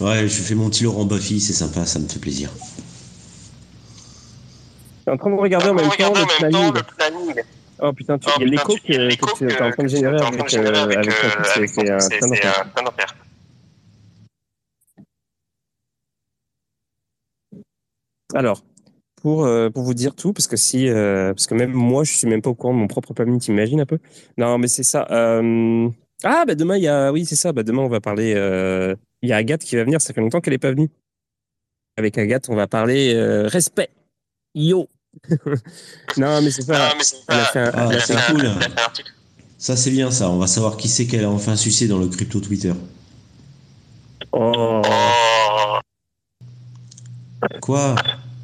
[0.00, 2.50] Ouais, je fais mon petit Laurent Buffy, c'est sympa, ça me fait plaisir.
[4.96, 6.72] Je suis en train de regarder en même temps le planning.
[7.80, 8.92] Oh putain, tu- Oh, il y a l'écho que, tu
[9.48, 12.82] es en train de générer avec, euh, avec, avec ton euh, c'est, avec c'est un
[12.82, 13.14] d'enfer.
[18.34, 18.64] Alors,
[19.22, 22.12] pour, euh, pour vous dire tout, parce que si, euh, parce que même moi, je
[22.12, 23.98] suis même pas au courant de mon propre planning, t'imagines un peu?
[24.36, 25.06] Non, mais c'est ça.
[25.10, 27.52] Ah, bah demain, il y a, oui, c'est ça.
[27.52, 28.30] Bah demain, on va parler.
[29.22, 30.00] Il y a Agathe qui va venir.
[30.00, 30.90] Ça fait longtemps qu'elle est pas venue.
[31.96, 33.14] Avec Agathe, on va parler
[33.46, 33.90] respect.
[34.54, 34.88] Yo.
[36.16, 36.74] non, mais c'est ça.
[36.74, 36.94] Elle a
[37.26, 37.44] pas.
[37.44, 38.46] fait un, Ah, c'est fait un- cool.
[38.46, 38.58] Un.
[39.58, 40.30] Ça, c'est bien ça.
[40.30, 42.72] On va savoir qui c'est qu'elle a enfin sucé dans le crypto Twitter.
[44.32, 44.82] Oh.
[47.60, 47.94] Quoi?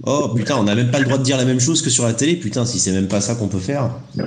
[0.06, 2.04] Oh putain, on n'a même pas le droit de dire la même chose que sur
[2.04, 2.36] la télé.
[2.36, 3.90] Putain, si c'est même pas ça qu'on peut faire.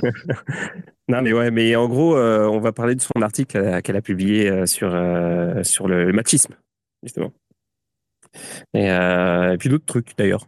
[1.10, 3.80] Non, mais ouais, mais en gros, euh, on va parler de son article qu'elle a,
[3.80, 6.52] qu'elle a publié euh, sur, euh, sur le machisme,
[7.02, 7.32] justement.
[8.74, 10.46] Et, euh, et puis d'autres trucs, d'ailleurs.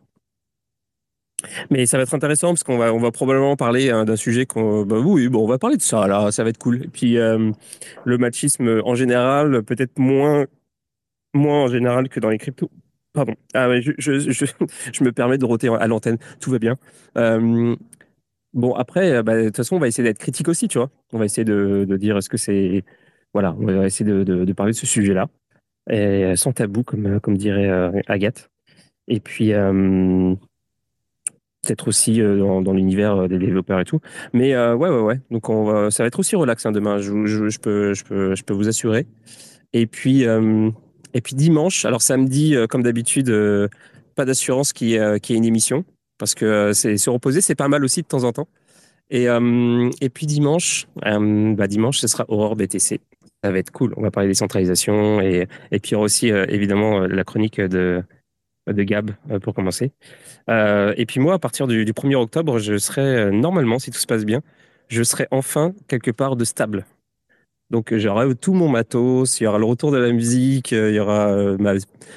[1.70, 4.46] Mais ça va être intéressant parce qu'on va, on va probablement parler hein, d'un sujet
[4.46, 4.84] qu'on.
[4.84, 6.84] Bah oui, bon, on va parler de ça, là, ça va être cool.
[6.84, 7.50] Et puis, euh,
[8.04, 10.46] le machisme en général, peut-être moins,
[11.34, 12.70] moins en général que dans les cryptos.
[13.12, 13.34] Pardon.
[13.54, 14.44] Ah, ouais, je, je, je,
[14.92, 16.76] je me permets de roter à l'antenne, tout va bien.
[17.18, 17.74] Euh,
[18.52, 20.90] Bon, après, bah, de toute façon, on va essayer d'être critique aussi, tu vois.
[21.12, 22.84] On va essayer de, de dire est-ce que c'est.
[23.32, 25.28] Voilà, on va essayer de, de, parler de ce sujet-là.
[25.88, 27.70] Et sans tabou, comme, comme dirait
[28.08, 28.50] Agathe.
[29.06, 29.52] Et puis,
[31.62, 34.00] peut-être aussi dans, dans l'univers des développeurs et tout.
[34.32, 35.20] Mais ouais, ouais, ouais.
[35.30, 37.12] Donc, on va, ça va être aussi relax hein, demain, je,
[37.58, 39.06] peux, je, peux, je peux vous assurer.
[39.72, 43.30] Et puis, et puis dimanche, alors samedi, comme d'habitude,
[44.14, 45.84] pas d'assurance qui, qui est une émission
[46.20, 48.46] parce que c'est se reposer, c'est pas mal aussi de temps en temps.
[49.10, 53.00] Et, euh, et puis dimanche, euh, bah dimanche, ce sera Aurore BTC.
[53.42, 53.92] Ça va être cool.
[53.96, 58.04] On va parler des centralisations et, et puis aussi euh, évidemment la chronique de,
[58.72, 59.10] de Gab
[59.42, 59.92] pour commencer.
[60.48, 64.06] et puis moi, à partir du, du 1er octobre, je serai normalement, si tout se
[64.06, 64.40] passe bien,
[64.88, 66.84] je serai enfin quelque part de stable.
[67.70, 70.98] Donc j'aurai tout mon matos, il y aura le retour de la musique, il y
[70.98, 71.74] aura ma,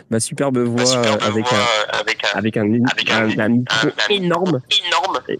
[0.10, 1.58] ma, superbe voix, superbe avec, voix
[1.93, 5.20] un, avec, un, avec, un, avec un, un, micro énorme, énorme.
[5.30, 5.38] Et,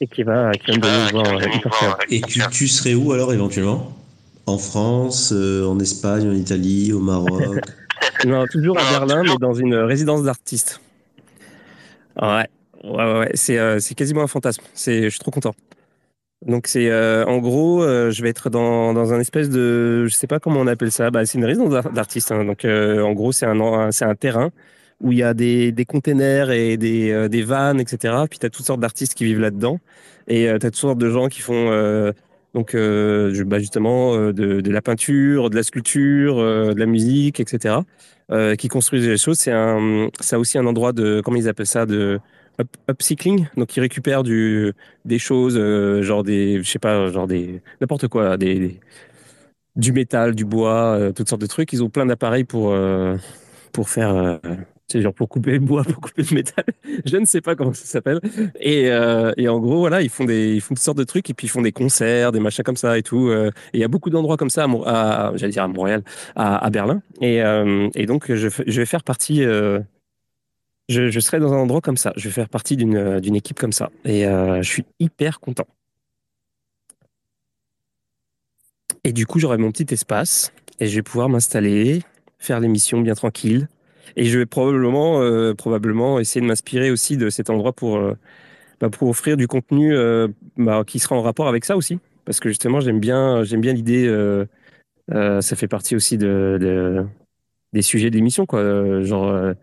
[0.00, 1.98] et, qui va, qui va me donner une voix hyper claire.
[2.10, 3.92] Et tu, tu, serais où alors éventuellement?
[4.46, 7.60] En France, euh, en Espagne, en Italie, au Maroc?
[8.26, 10.80] Non, toujours à Berlin, mais dans une résidence d'artiste.
[12.20, 12.46] Ouais,
[12.84, 13.30] ouais, ouais, ouais.
[13.34, 14.62] c'est euh, quasiment un fantasme.
[14.74, 15.54] Je suis trop content.
[16.46, 20.14] Donc c'est euh, en gros, euh, je vais être dans, dans un espèce de, je
[20.14, 22.30] sais pas comment on appelle ça, bah, c'est une résidence d'artiste.
[22.30, 22.44] Hein.
[22.44, 24.50] Donc euh, en gros c'est un, c'est un terrain
[25.00, 28.14] où il y a des, des containers et des, des vannes, etc.
[28.30, 29.78] Puis tu as toutes sortes d'artistes qui vivent là-dedans
[30.28, 32.12] et tu as toutes sortes de gens qui font
[32.54, 37.76] donc bah, justement de, de, la peinture, de la sculpture, de la musique, etc.
[38.58, 39.38] qui construisent des choses.
[39.38, 39.52] C'est
[40.20, 42.20] c'est aussi un endroit de, comment ils appellent ça, de
[42.60, 47.62] up, upcycling, donc ils récupèrent des choses, euh, genre des, je sais pas, genre des,
[47.80, 48.80] n'importe quoi, des,
[49.76, 51.72] du métal, du bois, euh, toutes sortes de trucs.
[51.72, 53.16] Ils ont plein d'appareils pour, euh,
[53.72, 54.40] pour faire,
[54.88, 56.64] c'est genre pour couper le bois, pour couper le métal.
[57.04, 58.20] je ne sais pas comment ça s'appelle.
[58.60, 58.84] Et,
[59.36, 61.46] et en gros, voilà, ils font des, ils font toutes sortes de trucs et puis
[61.46, 63.30] ils font des concerts, des machins comme ça et tout.
[63.30, 66.02] et il y a beaucoup d'endroits comme ça à, à j'allais dire à Montréal,
[66.36, 67.02] à, à Berlin.
[67.20, 67.40] Et,
[67.94, 69.44] et donc je, vais faire partie
[70.88, 72.12] je, je, serai dans un endroit comme ça.
[72.16, 73.90] Je vais faire partie d'une euh, d'une équipe comme ça.
[74.04, 75.66] Et euh, je suis hyper content.
[79.04, 82.02] Et du coup, j'aurai mon petit espace et je vais pouvoir m'installer,
[82.38, 83.68] faire l'émission bien tranquille.
[84.16, 88.14] Et je vais probablement, euh, probablement essayer de m'inspirer aussi de cet endroit pour, euh,
[88.80, 91.98] bah, pour offrir du contenu euh, bah, qui sera en rapport avec ça aussi.
[92.24, 94.06] Parce que justement, j'aime bien, j'aime bien l'idée.
[95.10, 97.06] Ça fait partie aussi de, de
[97.72, 99.02] des sujets d'émission, quoi.
[99.02, 99.54] Genre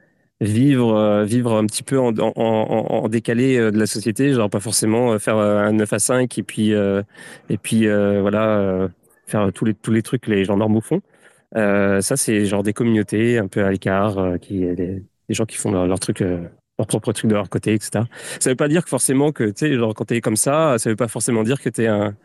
[0.42, 5.72] vivre vivre un petit peu en, décalé de la société genre pas forcément faire un
[5.72, 8.90] 9 à 5 et puis et puis voilà
[9.28, 11.02] faire tous les tous les trucs que les gens normaux font
[11.54, 15.72] ça c'est genre des communautés un peu à l'écart qui des, des, gens qui font
[15.72, 18.06] leur, truc leur propre truc de leur côté etc
[18.40, 20.90] ça veut pas dire que forcément que tu sais genre quand t'es comme ça ça
[20.90, 22.16] veut pas forcément dire que t'es un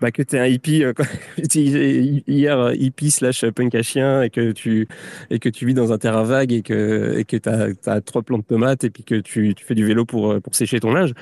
[0.00, 0.92] bah, que tu es un hippie, euh,
[1.54, 4.86] hier euh, hippie slash punk à chien et que tu,
[5.30, 8.22] et que tu vis dans un terrain vague et que, et que tu as, trois
[8.22, 10.78] plants de tomates et puis que tu, tu fais du vélo pour, euh, pour sécher
[10.80, 11.14] ton linge.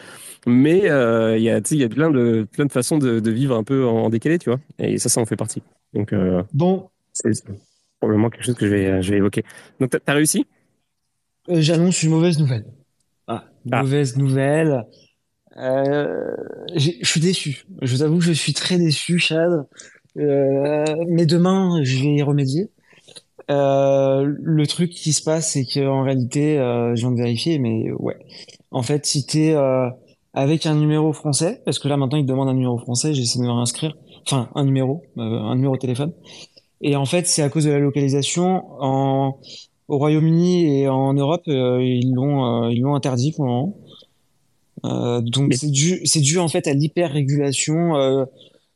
[0.46, 3.64] Mais il euh, y, a, y a plein de, plein de façons de, vivre un
[3.64, 4.60] peu en, décalé, tu vois.
[4.78, 5.62] Et ça, ça en fait partie.
[5.94, 6.88] Donc, euh, bon.
[7.16, 7.44] C'est
[8.00, 9.42] probablement quelque chose que je vais, je vais évoquer.
[9.80, 10.46] Donc, tu as, réussi?
[11.48, 12.66] J'annonce une mauvaise nouvelle.
[13.26, 13.82] Ah, ah.
[13.82, 14.84] mauvaise nouvelle.
[15.56, 16.36] Euh,
[16.74, 17.64] je suis déçu.
[17.82, 19.66] Je vous avoue que je suis très déçu, Chad.
[20.18, 22.70] Euh, mais demain, je vais y remédier.
[23.50, 27.92] Euh, le truc qui se passe, c'est qu'en réalité, euh, je viens de vérifier, mais
[27.92, 28.18] ouais.
[28.70, 29.88] En fait, si t'es euh,
[30.34, 33.44] avec un numéro français, parce que là maintenant, il demande un numéro français, j'essaie de
[33.44, 33.96] me réinscrire.
[34.26, 36.12] Enfin, un numéro, euh, un numéro de téléphone.
[36.80, 38.64] Et en fait, c'est à cause de la localisation.
[38.80, 39.38] En,
[39.88, 43.76] au Royaume-Uni et en Europe, ils l'ont ils l'ont interdit pour le moment.
[44.84, 48.24] Euh, donc c'est dû, c'est dû en fait à l'hyper-régulation euh,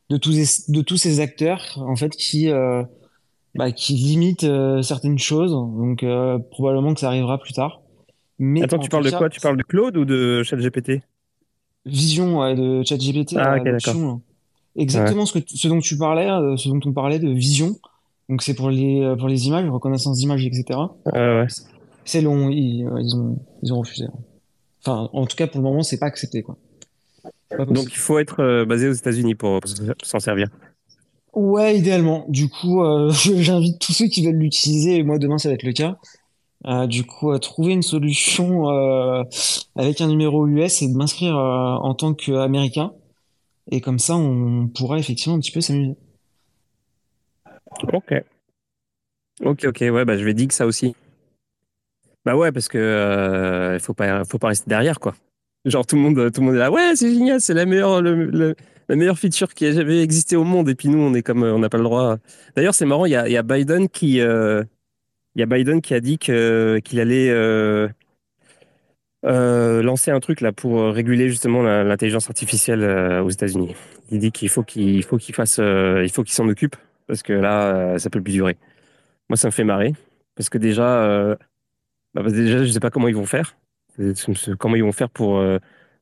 [0.09, 2.83] de tous de tous ces acteurs en fait qui euh,
[3.55, 5.53] bah, qui limitent euh, certaines choses.
[5.53, 7.83] Donc euh, probablement que ça arrivera plus tard.
[8.39, 9.29] Mais Attends, tu parles de quoi?
[9.29, 11.03] Tu parles de Claude ou de ChatGPT?
[11.85, 13.37] Vision ouais, de ChatGPT.
[13.37, 13.97] Ah, ok, d'accord.
[13.97, 14.21] Hein.
[14.77, 15.27] Exactement ouais.
[15.27, 17.77] ce, que, ce dont tu parlais, ce dont on parlait de vision.
[18.31, 20.79] Donc c'est pour les pour les images, reconnaissance d'images, etc.
[21.13, 21.47] ouais.
[22.07, 24.07] C'est long, ils, ils ont ils ont refusé.
[24.83, 26.57] Enfin, en tout cas, pour le moment, c'est pas accepté, quoi.
[27.51, 29.71] Pas Donc, il faut être euh, basé aux États-Unis pour, pour
[30.03, 30.49] s'en servir.
[31.35, 32.25] Ouais, idéalement.
[32.29, 35.65] Du coup, euh, j'invite tous ceux qui veulent l'utiliser, et moi demain ça va être
[35.65, 35.99] le cas.
[36.67, 39.23] Euh, du coup, à trouver une solution euh,
[39.77, 42.93] avec un numéro US et de m'inscrire euh, en tant qu'américain.
[43.71, 45.97] Et comme ça, on pourra effectivement un petit peu s'amuser.
[47.93, 48.15] Ok.
[49.43, 49.81] Ok, ok.
[49.81, 50.95] Ouais, bah je vais dire que ça aussi.
[52.25, 55.15] Bah ouais, parce que euh, faut pas, faut pas rester derrière, quoi.
[55.65, 58.01] Genre tout le monde, tout le monde est là, ouais, c'est génial, c'est la meilleure,
[58.01, 58.55] le,
[58.89, 60.69] la meilleure feature qui a jamais existé au monde.
[60.69, 62.17] Et puis nous, on est comme, on n'a pas le droit.
[62.57, 64.65] D'ailleurs, c'est marrant, il y a, y a, Biden qui, euh,
[65.37, 67.89] il y a Biden qui a dit que qu'il allait euh,
[69.27, 72.85] euh, lancer un truc là pour réguler justement l'intelligence artificielle
[73.23, 73.75] aux États-Unis.
[74.11, 76.77] Il dit qu'il faut qu'il faut qu'il fasse, il faut qu'il s'en occupe
[77.11, 78.57] parce que là, ça peut plus durer.
[79.29, 79.95] Moi, ça me fait marrer
[80.37, 81.37] parce que déjà,
[82.15, 83.57] bah, déjà, je sais pas comment ils vont faire.
[84.61, 85.43] Comment ils vont faire pour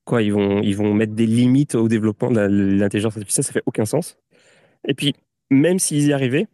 [0.05, 3.63] quoi ils vont ils vont mettre des limites au développement de l'intelligence artificielle, ça fait
[3.65, 4.19] aucun sens.
[4.87, 5.15] Et puis
[5.51, 6.47] même s'ils y arrivaient,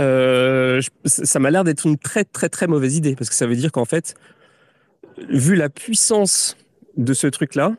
[0.00, 3.54] euh, ça m'a l'air d'être une très très très mauvaise idée parce que ça veut
[3.54, 4.14] dire qu'en fait,
[5.28, 6.56] vu la puissance
[6.96, 7.76] de ce truc-là,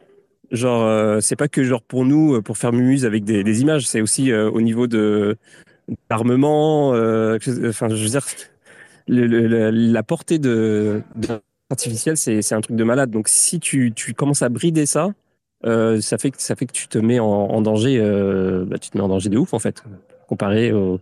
[0.52, 4.02] genre euh, c'est pas que genre pour nous pour faire mumuse avec des, images, c'est
[4.02, 5.38] aussi euh, au niveau de
[6.02, 6.18] enfin,
[7.88, 8.26] veux dire,
[9.08, 11.40] le, la portée de, de
[11.70, 13.12] artificielle, c'est un truc de malade.
[13.12, 15.10] Donc si tu, tu commences à brider ça,
[15.66, 18.90] euh, ça fait que ça fait que tu te mets en, danger, euh, bah, tu
[18.90, 19.84] te mets en danger de ouf en fait,
[20.28, 21.00] comparé aux,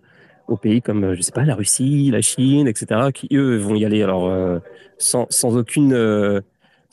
[0.47, 3.11] aux, pays comme je sais pas la Russie, la Chine, etc.
[3.13, 4.59] qui eux vont y aller alors euh,
[4.97, 6.41] sans, sans aucune euh,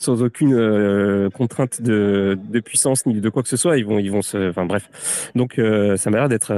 [0.03, 3.99] sans aucune euh, contrainte de, de puissance ni de quoi que ce soit, ils vont
[3.99, 5.31] ils vont se, enfin bref.
[5.35, 5.59] Donc
[5.97, 6.53] ça m'a l'air d'être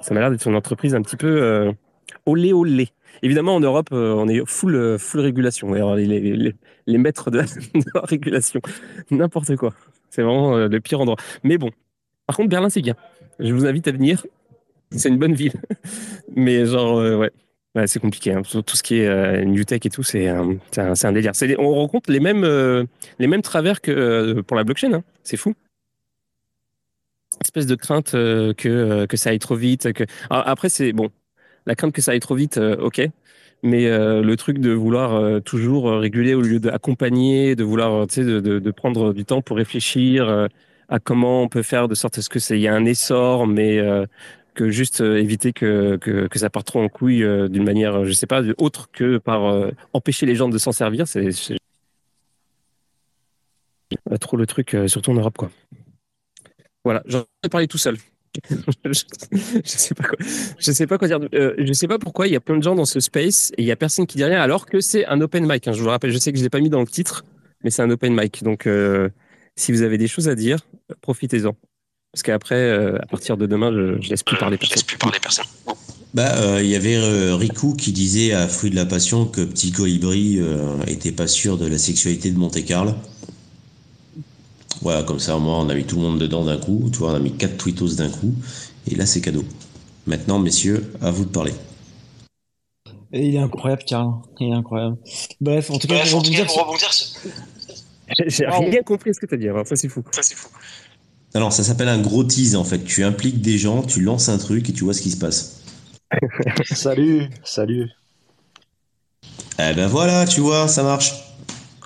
[0.00, 1.72] ça m'a l'air d'être une entreprise un petit peu
[2.26, 2.88] olé olé.
[3.22, 5.72] Évidemment, en Europe, euh, on est full, euh, full régulation.
[5.72, 6.54] Les,
[6.86, 8.60] maîtres de la, régulation.
[9.10, 9.74] N'importe quoi.
[10.08, 11.16] C'est vraiment euh, le pire endroit.
[11.42, 11.70] Mais bon.
[12.26, 12.94] Par contre, Berlin, c'est bien.
[13.38, 14.24] Je vous invite à venir.
[14.92, 15.52] C'est une bonne ville.
[16.34, 17.30] Mais genre, ouais.
[17.86, 18.32] C'est compliqué.
[18.32, 18.42] Hein.
[18.42, 21.32] Tout ce qui est New Tech et tout, c'est un, délire.
[21.58, 22.44] on rencontre les mêmes,
[23.18, 24.92] les mêmes travers que pour la blockchain.
[24.92, 25.02] Hein.
[25.22, 25.54] C'est fou
[27.42, 29.94] espèce de crainte que, que ça aille trop vite.
[29.94, 30.04] Que...
[30.28, 31.10] après, c'est bon,
[31.66, 33.00] la crainte que ça aille trop vite, euh, ok.
[33.62, 38.70] Mais euh, le truc de vouloir euh, toujours réguler au lieu d'accompagner, de vouloir, de,
[38.70, 40.48] prendre du temps pour réfléchir
[40.88, 43.46] à comment on peut faire de sorte à ce que il y a un essor,
[43.46, 43.78] mais
[44.54, 48.42] que juste éviter que, que, ça parte trop en couille d'une manière, je sais pas,
[48.58, 51.06] autre que par empêcher les gens de s'en servir.
[51.06, 51.56] C'est
[54.20, 55.50] trop le truc, surtout en Europe, quoi.
[56.84, 57.96] Voilà, j'en ai parlé tout seul.
[58.84, 58.92] je,
[59.64, 60.16] sais pas quoi.
[60.58, 61.18] Je sais pas quoi dire.
[61.34, 63.62] Euh, je sais pas pourquoi il y a plein de gens dans ce space et
[63.62, 65.66] il y a personne qui dit rien alors que c'est un open mic.
[65.66, 65.72] Hein.
[65.72, 67.24] Je vous rappelle, je sais que je l'ai pas mis dans le titre,
[67.64, 68.42] mais c'est un open mic.
[68.44, 69.08] Donc, euh,
[69.56, 70.60] si vous avez des choses à dire,
[71.00, 71.56] profitez-en.
[72.12, 74.76] Parce qu'après, euh, à partir de demain, je, je laisse plus parler personne.
[74.76, 75.44] laisse plus parler personne.
[76.12, 76.98] Bah, il y avait
[77.34, 80.40] Riku qui disait à Fruit de la Passion que Petit Colibri
[80.88, 82.94] était pas sûr de la sexualité de Monte Carlo.
[84.82, 86.88] Voilà, comme ça, moi, on a mis tout le monde dedans d'un coup.
[86.90, 88.34] Tu vois, on a mis quatre tweetos d'un coup.
[88.90, 89.44] Et là, c'est cadeau.
[90.06, 91.52] Maintenant, messieurs, à vous de parler.
[93.12, 94.14] Et il est incroyable, Karl.
[94.38, 94.96] Il est incroyable.
[95.40, 96.90] Bref, en tout cas, Bref, pour, rebondir, pour rebondir
[98.26, 99.48] J'ai rien compris ce que tu as dit.
[99.48, 100.02] Alors, ça, c'est fou.
[100.12, 100.48] Ça, c'est fou.
[101.34, 102.84] Alors, ça s'appelle un gros tease, en fait.
[102.84, 105.62] Tu impliques des gens, tu lances un truc et tu vois ce qui se passe.
[106.64, 107.90] salut, salut.
[109.58, 111.12] Eh ben voilà, tu vois, ça marche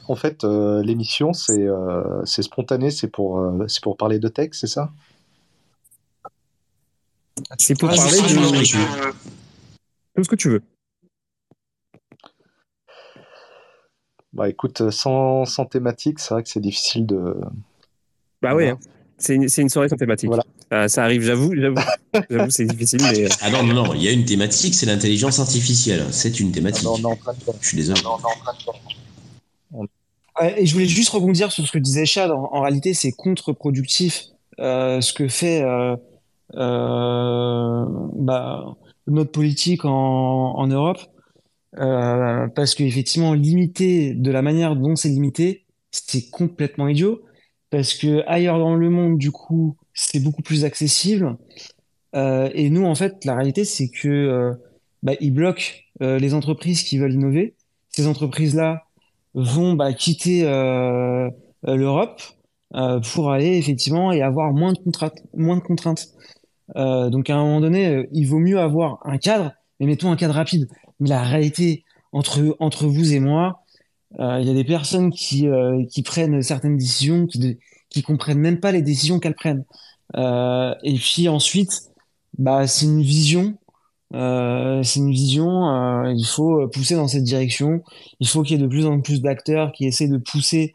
[0.09, 4.61] en fait, euh, l'émission, c'est euh, spontané, c'est pour, euh, c'est pour parler de texte,
[4.61, 4.93] c'est ça?
[7.59, 8.27] C'est pour parler de
[10.15, 10.63] tout ce que tu veux.
[14.33, 17.37] Bah écoute, sans, sans thématique, c'est vrai que c'est difficile de.
[18.43, 18.79] Bah oui, hein.
[19.19, 20.31] C'est une, une, soirée sans thématique.
[20.31, 20.89] Voilà.
[20.89, 21.81] ça arrive, j'avoue, j'avoue,
[22.51, 23.01] c'est difficile.
[23.03, 23.27] Mais...
[23.41, 26.05] Ah non, non, non, il y a une thématique, c'est l'intelligence artificielle.
[26.11, 26.85] C'est une thématique.
[26.85, 27.17] Non, non,
[27.61, 28.01] Je suis désolé.
[28.03, 29.87] Non, non,
[30.57, 32.31] et je voulais juste rebondir sur ce que disait Chad.
[32.31, 34.25] En, réalité, c'est contre-productif
[34.61, 35.97] euh, ce que fait euh,
[36.55, 37.85] euh,
[38.17, 39.91] bah, notre politique en,
[40.57, 40.99] en Europe,
[41.79, 47.23] euh, parce qu'effectivement, limiter de la manière dont c'est limité, c'est complètement idiot.
[47.75, 51.37] Parce que ailleurs dans le monde, du coup, c'est beaucoup plus accessible.
[52.15, 54.53] Euh, et nous, en fait, la réalité, c'est que euh,
[55.03, 55.65] bah, ils bloquent
[56.01, 57.55] les entreprises qui veulent innover.
[57.91, 58.85] Ces entreprises-là,
[59.35, 61.29] vont bah, quitter euh,
[61.67, 62.23] euh, l'Europe
[62.75, 65.23] euh, pour aller effectivement et avoir moins de contraintes.
[65.35, 66.09] Moins de contraintes.
[66.75, 70.35] donc à un moment donné, il vaut mieux avoir un cadre, mais mettons un cadre
[70.35, 70.69] rapide.
[71.01, 73.64] Mais la réalité entre entre vous et moi,
[74.19, 75.47] il y a des personnes qui
[75.91, 77.59] qui prennent certaines décisions, qui
[77.91, 79.65] qui comprennent même pas les décisions qu'elles prennent.
[80.17, 81.91] et puis ensuite,
[82.39, 83.57] bah c'est une vision
[84.15, 87.83] euh, c'est une vision, euh, il faut pousser dans cette direction.
[88.21, 90.75] Il faut qu'il y ait de plus en plus d'acteurs qui essaient de pousser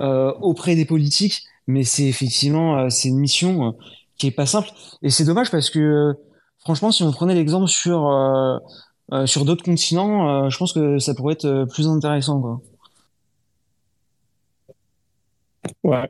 [0.00, 3.70] euh, auprès des politiques, mais c'est effectivement euh, c'est une mission euh,
[4.18, 4.68] qui est pas simple.
[5.02, 6.14] Et c'est dommage parce que
[6.58, 8.10] franchement, si on prenait l'exemple sur
[9.26, 12.40] sur d'autres continents, je pense que ça pourrait être plus intéressant.
[12.40, 12.62] Quoi.
[15.82, 16.08] Ouais.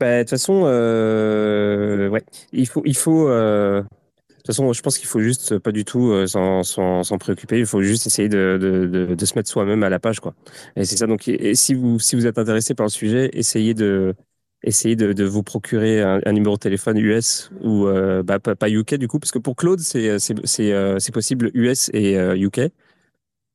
[0.00, 3.28] Bah, de toute façon, euh, ouais, il faut, il faut.
[3.28, 7.02] euh, de toute façon, je pense qu'il faut juste pas du tout euh, s'en s'en-
[7.02, 7.58] s'en préoccuper.
[7.58, 10.34] Il faut juste essayer de, de, de, se mettre soi-même à la page, quoi.
[10.76, 11.06] Et c'est ça.
[11.06, 14.14] Donc, et, si vous, si vous êtes intéressé par le sujet, essayez de,
[14.62, 17.86] essayez de, de vous procurer un, numéro de téléphone US ou
[18.24, 21.90] bah, pas, UK du coup, parce que pour Claude, c'est c'est c'est c'est possible US
[21.94, 22.60] et UK.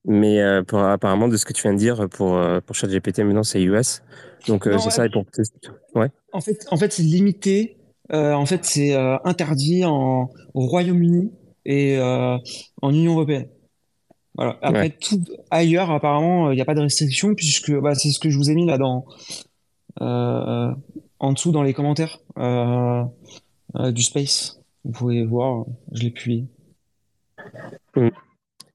[0.06, 3.20] Mais euh, pour, apparemment, de ce que tu viens de dire, pour, euh, pour ChatGPT,
[3.20, 4.02] maintenant, c'est US.
[4.48, 5.06] Donc, euh, c'est ouais, ça.
[5.06, 5.26] Et pour...
[5.96, 6.10] Ouais.
[6.32, 7.78] En fait, en fait, c'est limité.
[8.12, 11.32] Euh, en fait, c'est interdit en, au Royaume-Uni
[11.66, 13.48] et en Union européenne.
[14.36, 14.58] Voilà.
[14.62, 14.98] Après, Ouais.
[15.02, 15.22] tout
[15.52, 18.50] ailleurs, apparemment, il n'y a pas de restriction puisque bah, c'est ce que je vous
[18.50, 19.06] ai mis là dans
[20.00, 24.62] en dessous dans les commentaires du Space.
[24.86, 26.46] Vous pouvez voir, je l'ai publié.
[27.96, 28.10] Mm.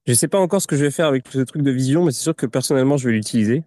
[0.07, 2.11] Je sais pas encore ce que je vais faire avec ce truc de vision, mais
[2.11, 3.63] c'est sûr que personnellement, je vais l'utiliser.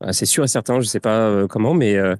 [0.00, 2.14] Ah, C'est sûr et certain, je sais pas euh, comment, mais euh,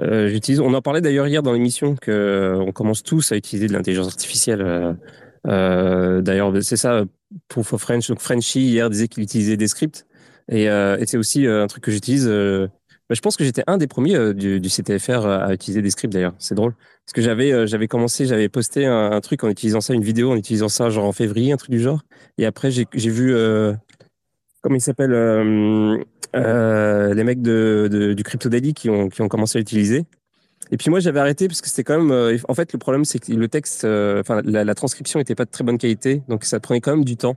[0.00, 0.60] euh, j'utilise.
[0.60, 4.08] On en parlait d'ailleurs hier dans l'émission que on commence tous à utiliser de l'intelligence
[4.08, 4.96] artificielle.
[5.44, 7.04] d'ailleurs, c'est ça
[7.48, 8.08] pour French.
[8.08, 10.06] Donc Frenchy hier disait qu'il utilisait des scripts
[10.50, 10.68] et,
[11.06, 12.28] c'est aussi un truc que j'utilise.
[13.10, 15.82] Euh, bah, je pense que j'étais un des premiers euh, du, du CTFR à utiliser
[15.82, 16.34] des scripts d'ailleurs.
[16.38, 16.74] C'est drôle
[17.06, 20.30] parce que j'avais euh, j'avais commencé, j'avais posté un, truc en utilisant ça, une vidéo
[20.32, 22.02] en utilisant ça genre en février, un truc du genre.
[22.38, 23.74] Et après j'ai vu euh,
[24.62, 25.98] comment il s'appelle euh,
[26.36, 30.04] euh, les mecs de, de- du Crypto Daily qui ont, qui ont commencé à l'utiliser.
[30.70, 32.10] Et puis moi j'avais arrêté parce que c'était quand même.
[32.12, 35.34] euh, en fait, le problème c'est que le texte, euh, enfin la, la transcription était
[35.34, 37.36] pas de très bonne qualité, donc ça prenait quand même du temps.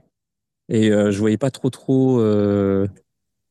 [0.68, 2.86] Et euh, je voyais pas trop trop euh,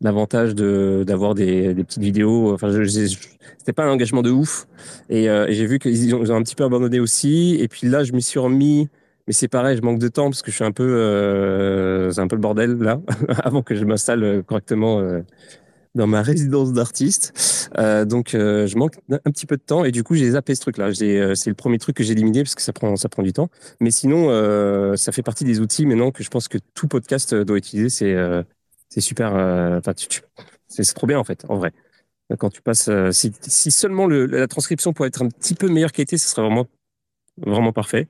[0.02, 2.54] l'avantage de d'avoir des, des petites vidéos.
[2.54, 3.18] Enfin, je, je-
[3.58, 4.68] c'était pas un engagement de ouf.
[5.10, 7.56] Et, euh, j'ai vu qu'ils ont, ils ont un petit peu abandonné aussi.
[7.60, 8.90] Et puis là, je m'y suis remis.
[9.28, 12.22] Mais c'est pareil, je manque de temps parce que je suis un peu, euh, c'est
[12.22, 13.00] un peu le bordel là,
[13.44, 15.22] avant que je m'installe euh, correctement euh,
[15.96, 17.70] dans ma résidence d'artiste.
[17.78, 20.56] Euh, donc, euh, je manque un petit peu de temps et du coup, j'ai zappé
[20.56, 20.94] ce truc-là.
[20.94, 23.50] C'est le premier truc que j'ai éliminé parce que ça prend, ça prend du temps.
[23.82, 24.28] Mais sinon,
[24.98, 27.90] ça fait partie des outils maintenant que je pense que tout podcast doit utiliser.
[27.90, 28.16] C'est,
[28.92, 29.34] c'est super.
[29.36, 30.22] euh, Enfin, tu- tu-
[30.68, 31.72] c'est trop bien en fait, en vrai.
[32.38, 35.68] Quand tu passes, euh, si, si seulement le, la transcription pourrait être un petit peu
[35.68, 36.68] meilleure qualité, ce serait vraiment,
[37.38, 38.08] vraiment parfait.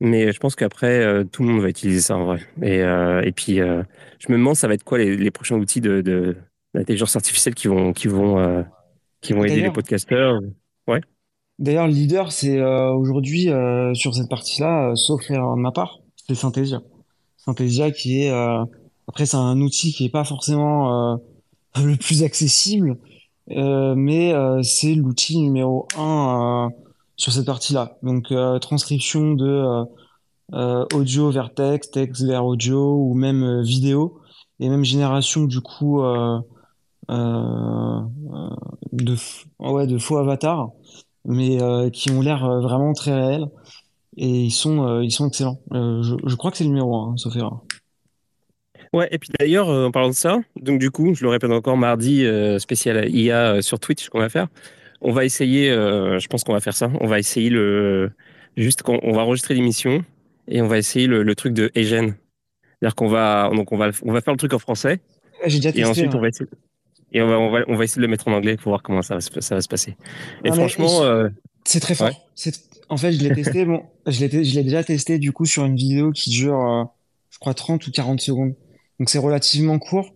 [0.00, 2.40] Mais je pense qu'après, euh, tout le monde va utiliser ça en vrai.
[2.62, 3.82] Et, euh, et puis, euh,
[4.18, 6.36] je me demande, ça va être quoi les, les prochains outils de,
[6.74, 8.64] d'intelligence artificielle qui vont, qui vont,
[9.22, 10.40] qui vont aider les podcasteurs.
[10.88, 11.00] Ouais.
[11.58, 13.48] d'ailleurs, le leader, c'est aujourd'hui
[13.94, 16.82] sur cette partie-là, sauf erreur de ma part, c'est Synthesia.
[17.38, 18.32] Synthesia qui est
[19.08, 21.16] après c'est un outil qui est pas forcément euh,
[21.82, 22.98] le plus accessible,
[23.50, 26.70] euh, mais euh, c'est l'outil numéro un
[27.16, 27.96] sur cette partie-là.
[28.02, 29.84] Donc transcription de
[30.92, 34.20] audio vers texte, texte vers audio ou même vidéo
[34.60, 36.02] et même génération du coup
[37.08, 38.04] de
[39.60, 40.70] ouais de faux avatars,
[41.24, 41.58] mais
[41.92, 43.48] qui ont l'air vraiment très réels
[44.16, 45.58] et ils sont euh, ils sont excellents.
[45.72, 47.62] Euh, je, je crois que c'est le numéro un, sauf erreur.
[48.94, 51.50] Ouais, et puis d'ailleurs, euh, en parlant de ça, donc du coup, je le répète
[51.50, 54.46] encore, mardi, euh, spécial IA euh, sur Twitch qu'on va faire.
[55.00, 56.90] On va essayer, euh, je pense qu'on va faire ça.
[57.00, 58.12] On va essayer le,
[58.56, 60.04] juste qu'on on va enregistrer l'émission
[60.48, 62.14] et on va essayer le, le truc de Egen.
[62.80, 65.00] C'est-à-dire qu'on va, donc on va, on va faire le truc en français
[65.42, 65.88] Ah, J'ai déjà et testé.
[65.90, 66.48] ensuite on va essayer,
[67.12, 68.82] et on va, on va, on va essayer de le mettre en anglais pour voir
[68.82, 69.96] comment ça va se, ça va se passer.
[70.44, 71.28] Et Non, franchement, euh,
[71.64, 72.08] C'est très fort.
[72.08, 72.14] Ouais.
[72.34, 72.54] C'est,
[72.88, 75.46] en fait, je l'ai testé, bon, je l'ai, te- je l'ai déjà testé, du coup,
[75.46, 76.84] sur une vidéo qui dure, euh,
[77.30, 78.54] je crois, 30 ou 40 secondes.
[78.98, 80.14] Donc, c'est relativement court,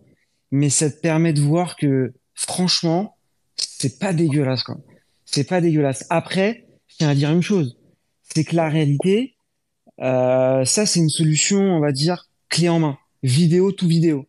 [0.51, 3.17] mais ça te permet de voir que, franchement,
[3.55, 4.77] c'est pas dégueulasse, quoi.
[5.25, 6.05] C'est pas dégueulasse.
[6.09, 7.77] Après, je tiens à dire une chose.
[8.23, 9.35] C'est que la réalité,
[10.01, 12.97] euh, ça, c'est une solution, on va dire, clé en main.
[13.21, 14.27] Vidéo tout vidéo.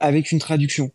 [0.00, 0.90] Avec une traduction.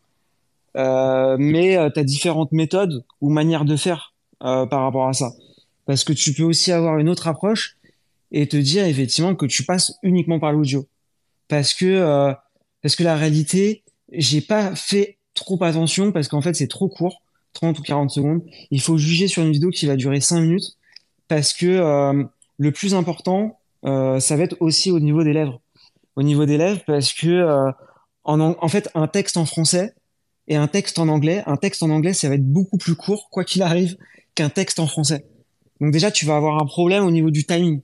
[0.75, 5.31] Euh, mais tu as différentes méthodes ou manières de faire euh, par rapport à ça.
[5.85, 7.77] Parce que tu peux aussi avoir une autre approche
[8.31, 10.87] et te dire effectivement que tu passes uniquement par l'audio.
[11.47, 12.33] Parce que, euh,
[12.83, 17.23] parce que la réalité, j'ai pas fait trop attention parce qu'en fait c'est trop court,
[17.53, 18.41] 30 ou 40 secondes.
[18.69, 20.77] Il faut juger sur une vidéo qui va durer 5 minutes
[21.27, 22.23] parce que euh,
[22.57, 25.61] le plus important, euh, ça va être aussi au niveau des lèvres.
[26.15, 27.71] Au niveau des lèvres parce que euh,
[28.25, 29.93] en, fait un texte en français
[30.47, 33.29] et un texte en anglais, un texte en anglais ça va être beaucoup plus court
[33.31, 33.97] quoi qu'il arrive
[34.35, 35.25] qu'un texte en français.
[35.79, 37.81] Donc déjà tu vas avoir un problème au niveau du timing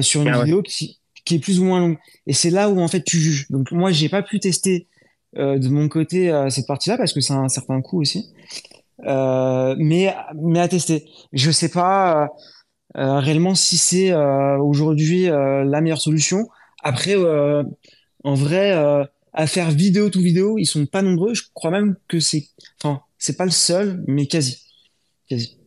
[0.00, 0.44] sur une Ah ouais.
[0.44, 0.98] vidéo qui,
[1.38, 1.98] plus ou moins longue.
[2.26, 3.46] Et c'est là où en fait tu juges.
[3.50, 4.86] Donc moi j'ai pas pu tester
[5.38, 8.32] euh, de mon côté euh, cette partie-là parce que c'est un certain coût aussi.
[9.06, 11.06] Euh, mais mais à tester.
[11.32, 12.28] Je sais pas
[12.94, 16.48] réellement si c'est aujourd'hui la meilleure solution.
[16.82, 17.16] Après
[18.24, 18.72] en vrai
[19.34, 21.34] à faire vidéo tout vidéo, ils sont pas nombreux.
[21.34, 22.48] Je crois même que c'est
[22.82, 24.62] enfin c'est pas le seul, mais quasi.
[25.28, 25.61] quasi.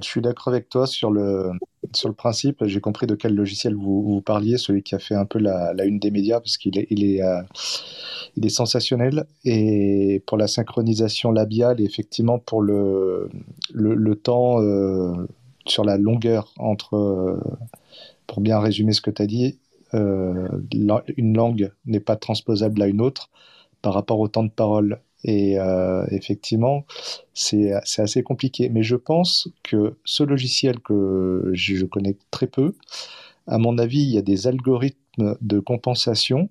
[0.00, 1.50] Je suis d'accord avec toi sur le,
[1.94, 2.64] sur le principe.
[2.66, 5.98] J'ai compris de quel logiciel vous, parliez, celui qui a fait un peu la, une
[5.98, 7.42] des médias, parce qu'il est, il est, euh,
[8.36, 9.26] il est sensationnel.
[9.44, 13.28] Et pour la synchronisation labiale, et effectivement pour le,
[13.72, 15.26] le, temps euh,
[15.66, 17.40] sur la longueur entre, euh,
[18.26, 19.58] pour bien résumer ce que tu as dit,
[19.94, 23.30] une langue n'est pas transposable à une autre
[23.80, 25.00] par rapport au temps de parole.
[25.24, 26.84] Et euh, effectivement,
[27.34, 28.68] c'est assez compliqué.
[28.68, 32.74] Mais je pense que ce logiciel que je connais très peu,
[33.46, 36.48] à mon avis, il y a des algorithmes de compensation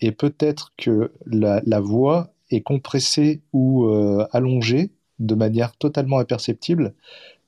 [0.00, 6.94] et peut-être que la, voix est compressée ou euh, allongée de manière totalement imperceptible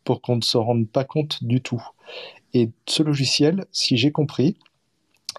[0.05, 1.83] pour qu'on ne se rende pas compte du tout.
[2.53, 4.57] Et ce logiciel, si j'ai compris,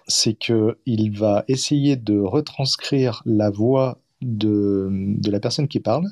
[0.08, 4.88] c'est qu'il va essayer de retranscrire la voix de,
[5.24, 6.08] la personne qui parle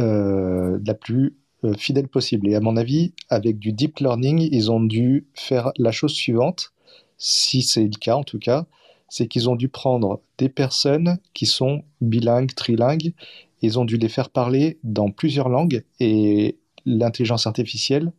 [0.00, 2.48] euh, la plus euh, fidèle possible.
[2.48, 6.72] Et à mon avis, avec du deep learning, ils ont dû faire la chose suivante,
[7.18, 8.66] si c'est le cas en tout cas,
[9.08, 13.12] c'est qu'ils ont dû prendre des personnes qui sont bilingues, trilingues,
[13.60, 18.12] ils ont dû les faire parler dans plusieurs langues et l'intelligence artificielle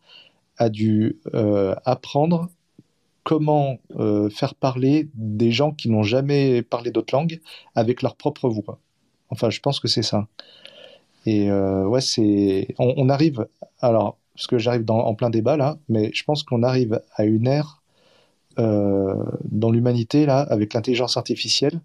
[0.57, 2.49] a dû euh, apprendre
[3.23, 7.41] comment euh, faire parler des gens qui n'ont jamais parlé d'autres langues
[7.75, 8.79] avec leur propre voix.
[9.29, 10.27] Enfin, je pense que c'est ça.
[11.25, 12.67] Et euh, ouais, c'est.
[12.77, 13.47] On, arrive.
[13.81, 17.47] Alors, parce que j'arrive en plein débat là, mais je pense qu'on arrive à une
[17.47, 17.81] ère
[18.59, 19.15] euh,
[19.45, 21.79] dans l'humanité là, avec l'intelligence artificielle.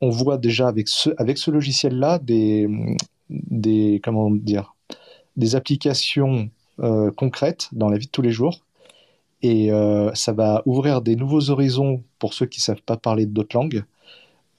[0.00, 2.68] On voit déjà avec ce, avec ce logiciel-là des,
[3.30, 4.74] des, comment dire,
[5.36, 6.50] des applications
[7.16, 8.58] concrètes dans la vie de tous les jours
[9.42, 13.26] et euh, ça va ouvrir des nouveaux horizons pour ceux qui ne savent pas parler
[13.26, 13.84] d'autres langues,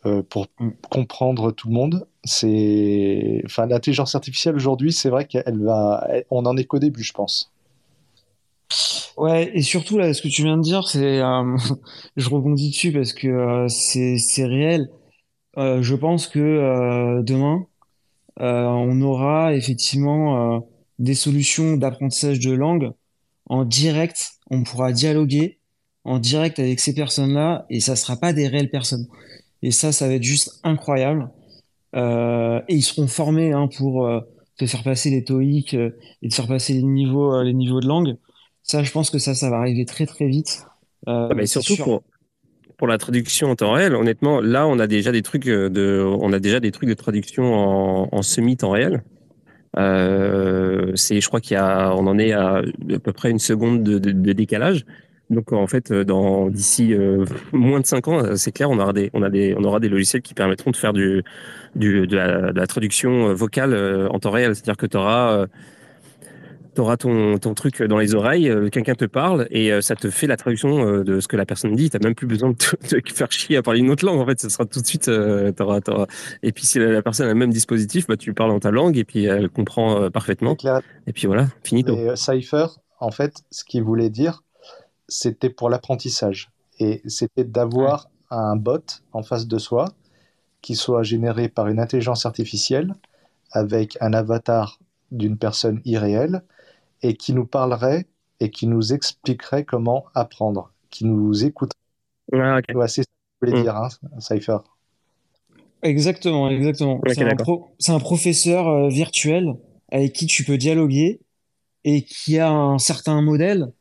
[0.06, 0.48] euh, pour
[0.90, 2.08] comprendre tout le monde.
[2.24, 7.14] C'est, enfin, l'intelligence artificielle aujourd'hui, c'est vrai qu'elle va, on en est qu'au début, je
[7.14, 7.54] pense.
[9.18, 11.58] Ouais, et surtout là, ce que tu viens de dire, c'est, euh,
[12.18, 14.90] je rebondis dessus parce que euh, c'est, c'est réel.
[15.58, 17.66] Euh, je pense que euh, demain,
[18.40, 20.68] on aura effectivement
[21.00, 22.92] des solutions d'apprentissage de langue
[23.48, 25.60] en direct on pourra dialoguer
[26.04, 29.08] en direct avec ces personnes-là et ça sera pas des réelles personnes.
[29.62, 31.30] Et ça, ça va être juste incroyable.
[31.96, 34.20] Euh, et ils seront formés hein, pour euh,
[34.58, 35.92] te faire passer les TOEIC euh,
[36.22, 38.18] et te faire passer les niveaux, les niveaux de langue.
[38.64, 40.66] Ça, je pense que ça, ça va arriver très très vite.
[41.08, 42.04] mais surtout pour,
[42.78, 46.34] pour la traduction en temps réel, honnêtement, là, on a déjà des trucs de, on
[46.34, 49.04] a déjà des trucs de traduction en, en semi-temps réel.
[49.78, 53.40] Euh, c'est, je crois qu'il y a, on en est à à peu près une
[53.40, 54.86] seconde de, de, de décalage.
[55.30, 59.10] Donc en fait, dans d'ici euh, moins de cinq ans, c'est clair, on aura des,
[59.14, 61.24] on a des, on aura des logiciels qui permettront de faire du,
[61.76, 64.54] du de, la, de la traduction vocale euh, en temps réel.
[64.54, 65.48] C'est-à-dire que tu auras
[66.74, 69.96] tu auras ton, ton truc dans les oreilles, euh, quelqu'un te parle et euh, ça
[69.96, 71.90] te fait la traduction euh, de ce que la personne dit.
[71.90, 74.20] Tu même plus besoin de te, faire chier à parler une autre langue.
[74.20, 75.10] En fait, ce sera tout de suite.
[75.56, 76.08] T'auras, t'auras...
[76.42, 78.98] Et puis, si la, personne a le même dispositif, bah, tu parles dans ta langue
[78.98, 80.58] et puis elle comprend parfaitement.
[81.08, 81.96] Et puis voilà, finito.
[81.96, 82.68] Et Cypher,
[83.00, 84.44] en fait, ce qu'il voulait dire,
[85.08, 86.50] c'était pour l'apprentissage.
[86.80, 89.90] Et c'était d'avoir un bot en face de soi
[90.62, 92.96] qui soit généré par une intelligence artificielle
[93.52, 94.80] avec un avatar
[95.12, 96.42] d'une personne irréelle
[97.04, 98.08] et qui nous parlerait
[98.40, 101.78] et qui nous expliquerait comment apprendre, qui nous écouterait.
[102.34, 103.64] Ah, c'est ça que je voulais mm.
[103.64, 103.90] dire, hein,
[104.20, 104.58] Cypher.
[105.84, 107.02] Exactement, exactement.
[107.78, 109.54] c'est, un professeur euh, virtuel
[109.92, 111.20] avec qui tu peux dialoguer
[111.84, 113.74] et qui a un certain modèle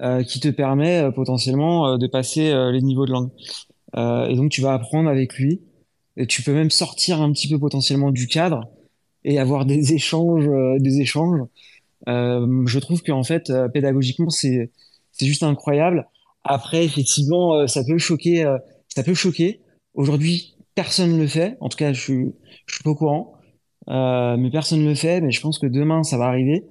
[0.00, 3.30] euh, qui te permet euh, potentiellement de passer les niveaux de langue.
[3.96, 5.62] et donc tu vas apprendre avec lui
[6.18, 8.68] et tu peux même sortir un petit peu potentiellement du cadre
[9.24, 10.48] et avoir des échanges,
[10.78, 11.40] des échanges
[12.06, 14.70] je trouve qu'en fait, euh, pédagogiquement, c'est
[15.12, 16.08] c'est juste incroyable.
[16.44, 18.44] Après, effectivement, euh, ça peut choquer,
[18.88, 19.60] ça peut choquer.
[19.94, 21.56] Aujourd'hui, personne ne le fait.
[21.60, 22.32] En tout cas, je suis,
[22.66, 23.34] je suis pas au courant.
[23.88, 25.20] Euh, mais personne ne le fait.
[25.20, 26.64] Mais je pense que demain, ça va arriver.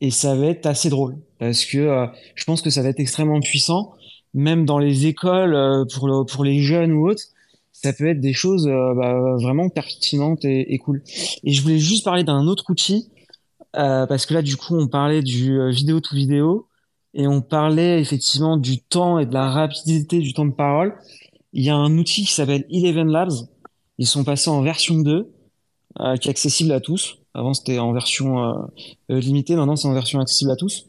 [0.00, 1.16] Et ça va être assez drôle.
[1.38, 3.92] Parce que euh, je pense que ça va être extrêmement puissant.
[4.34, 7.24] Même dans les écoles, euh, pour, le, pour les jeunes ou autres,
[7.72, 11.02] ça peut être des choses bah, vraiment pertinentes et, et, cool.
[11.42, 13.10] Et je voulais juste parler d'un autre outil
[13.76, 16.68] euh, parce que là, du coup, on parlait du euh, vidéo to vidéo
[17.14, 20.94] et on parlait effectivement du temps et de la rapidité du temps de parole.
[21.52, 23.32] Il y a un outil qui s'appelle Eleven Labs.
[23.98, 25.30] Ils sont passés en version 2,
[26.00, 27.18] euh, qui est accessible à tous.
[27.34, 29.56] Avant, c'était en version euh, limitée.
[29.56, 30.86] Maintenant, c'est en version accessible à tous.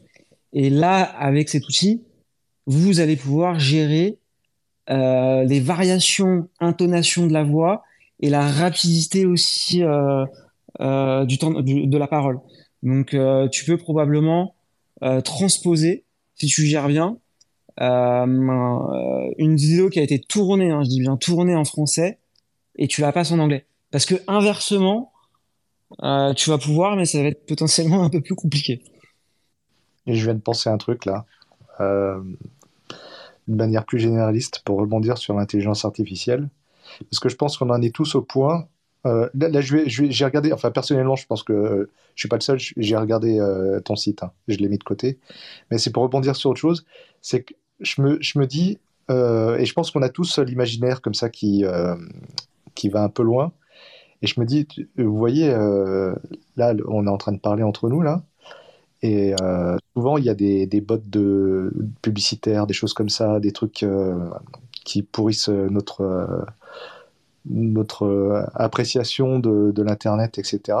[0.52, 2.02] Et là, avec cet outil,
[2.66, 4.18] vous allez pouvoir gérer
[4.88, 7.82] les variations, intonation de la voix
[8.20, 12.40] et la rapidité aussi du temps de la parole.
[12.84, 14.54] Donc, euh, tu peux probablement
[15.02, 16.04] euh, transposer,
[16.36, 17.18] si tu gères bien,
[17.80, 22.18] euh, une vidéo qui a été tournée, hein, je dis bien tournée en français,
[22.76, 23.66] et tu la passes en anglais.
[23.90, 25.12] Parce que inversement,
[26.36, 28.82] tu vas pouvoir, mais ça va être potentiellement un peu plus compliqué.
[30.06, 31.24] Et je viens de penser un truc là,
[31.78, 36.48] de manière plus généraliste, pour rebondir sur l'intelligence artificielle.
[37.10, 38.66] Parce que je pense qu'on en est tous au point
[39.06, 42.58] euh, là, j'ai regardé, enfin personnellement, je pense que euh, je suis pas le seul,
[42.58, 44.32] j'ai regardé euh, ton site, hein.
[44.48, 45.18] je l'ai mis de côté,
[45.70, 46.86] mais c'est pour rebondir sur autre chose,
[47.20, 48.78] c'est que je me, je me dis,
[49.10, 51.64] et je pense qu'on a tous l'imaginaire comme ça qui,
[52.74, 53.52] qui va un peu loin,
[54.22, 58.00] et je me dis, vous voyez, là, on est en train de parler entre nous,
[58.00, 58.22] là,
[59.02, 59.34] et
[59.94, 63.84] souvent il y a des, des bots de publicitaires, des choses comme ça, des trucs
[64.84, 66.46] qui pourrissent notre
[67.46, 70.78] notre euh, appréciation de, l'Internet, etc.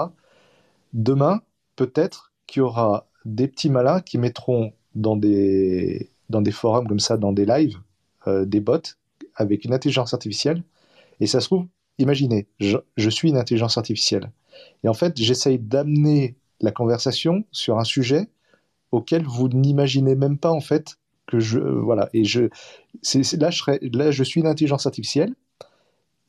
[0.92, 1.42] Demain,
[1.76, 7.00] peut-être qu'il y aura des petits malins qui mettront dans des, dans des forums comme
[7.00, 7.78] ça, dans des lives,
[8.26, 8.78] euh, des bots
[9.36, 10.62] avec une intelligence artificielle.
[11.20, 11.66] Et ça se trouve,
[11.98, 14.30] imaginez, je, suis une intelligence artificielle.
[14.82, 18.28] Et en fait, j'essaye d'amener la conversation sur un sujet
[18.92, 20.96] auquel vous n'imaginez même pas en fait
[21.26, 22.42] que je voilà et je
[23.38, 23.50] là
[23.92, 25.34] là je suis une intelligence artificielle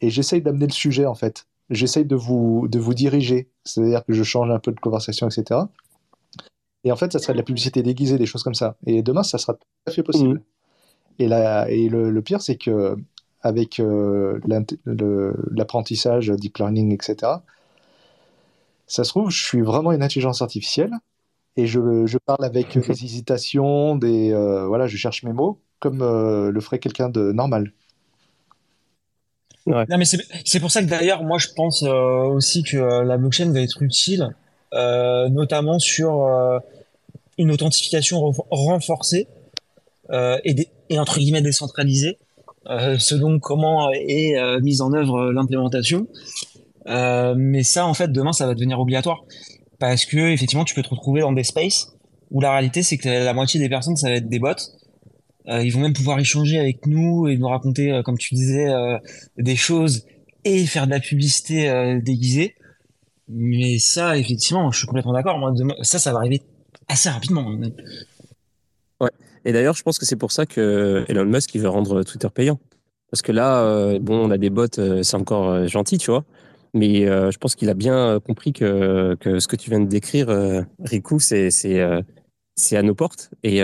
[0.01, 1.47] et j'essaye d'amener le sujet en fait.
[1.69, 5.61] J'essaye de vous, de vous diriger, c'est-à-dire que je change un peu de conversation, etc.
[6.83, 8.77] Et en fait, ça serait de la publicité déguisée, des choses comme ça.
[8.85, 10.35] Et demain, ça sera tout à fait possible.
[10.35, 10.43] Mmh.
[11.19, 12.95] Et, la, et le, pire, c'est que
[13.41, 14.39] avec euh,
[15.51, 17.31] l'apprentissage, deep learning, etc.,
[18.87, 20.91] ça se trouve, je suis vraiment une intelligence artificielle
[21.57, 26.01] et je, je parle avec des hésitations, des euh, voilà, je cherche mes mots comme
[26.01, 27.71] euh, le ferait quelqu'un de normal.
[29.65, 33.17] Non, mais c'est pour ça que d'ailleurs, moi, je pense euh, aussi que euh, la
[33.17, 34.29] blockchain va être utile,
[34.73, 36.59] euh, notamment sur euh,
[37.37, 39.27] une authentification renforcée
[40.11, 42.19] et, et, entre guillemets décentralisée,
[42.67, 46.07] selon comment est mise en œuvre l'implémentation.
[46.85, 49.23] mais ça, en fait, demain, ça va devenir obligatoire.
[49.79, 51.91] Parce que effectivement, tu peux te retrouver dans des spaces
[52.31, 54.49] où la réalité, c'est que la moitié des personnes, ça va être des bots.
[54.49, 54.74] euh,
[55.47, 58.97] ils vont même pouvoir échanger avec nous et nous raconter, euh, comme tu disais, euh,
[59.37, 60.05] des choses
[60.43, 62.55] et faire de la publicité déguisée.
[63.27, 65.39] Mais ça, effectivement, je suis complètement d'accord.
[65.39, 66.43] Moi, ça, ça va arriver
[66.87, 67.49] assez rapidement.
[69.01, 69.09] Ouais.
[69.43, 72.59] Et d'ailleurs, je pense que c'est pour ça que Elon Musk veut rendre Twitter payant.
[73.09, 74.67] Parce que là, bon, on a des bots,
[75.01, 76.25] c'est encore gentil, tu vois.
[76.75, 80.27] Mais je pense qu'il a bien compris que, que ce que tu viens de décrire,
[80.79, 83.31] Riku, c'est c'est à nos portes.
[83.41, 83.63] Et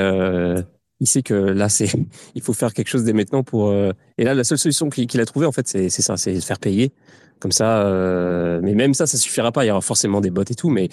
[1.02, 1.91] il sait que là, c'est,
[2.36, 3.70] il faut faire quelque chose dès maintenant pour.
[3.70, 6.60] Euh, et là, la seule solution qu'il a trouvée, en fait, c'est ça, c'est faire
[6.60, 6.93] payer.
[7.39, 8.60] Comme ça, euh...
[8.62, 9.66] mais même ça, ça suffira pas.
[9.66, 10.89] Il y aura forcément des bots et tout, mais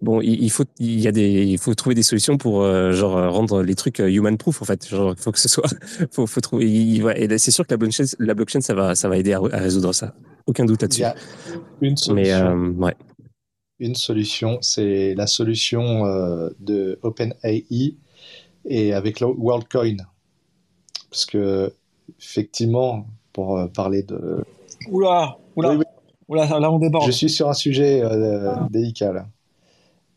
[0.00, 3.30] bon, il, faut, il y a des, il faut trouver des solutions pour euh, genre
[3.30, 4.88] rendre les trucs human proof en fait.
[4.88, 5.68] Genre, faut que ce soit,
[6.10, 6.64] faut, faut trouver.
[6.64, 9.92] et c'est sûr que la blockchain, la blockchain, ça va, ça va aider à, résoudre
[9.92, 10.14] ça.
[10.46, 11.04] Aucun doute là-dessus.
[11.82, 12.56] Une solution.
[12.56, 12.94] Mais ouais.
[13.78, 16.06] Une solution, c'est la solution
[16.60, 17.98] de OpenAI
[18.64, 19.96] et avec le WorldCoin.
[21.10, 21.72] Parce que,
[22.20, 24.44] effectivement, pour euh, parler de.
[24.88, 25.76] Oula, oula,
[26.28, 27.06] oula là on déborde.
[27.06, 29.26] Je suis sur un sujet euh, délicat là.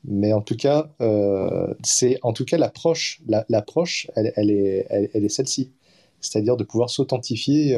[0.05, 3.21] Mais en tout cas, euh, c'est en tout cas l'approche.
[3.49, 5.71] L'approche, elle, elle, est, elle, est celle-ci,
[6.19, 7.73] c'est-à-dire de pouvoir s'authentifier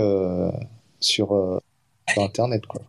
[0.99, 1.61] sur,
[2.09, 2.81] sur, Internet, quoi.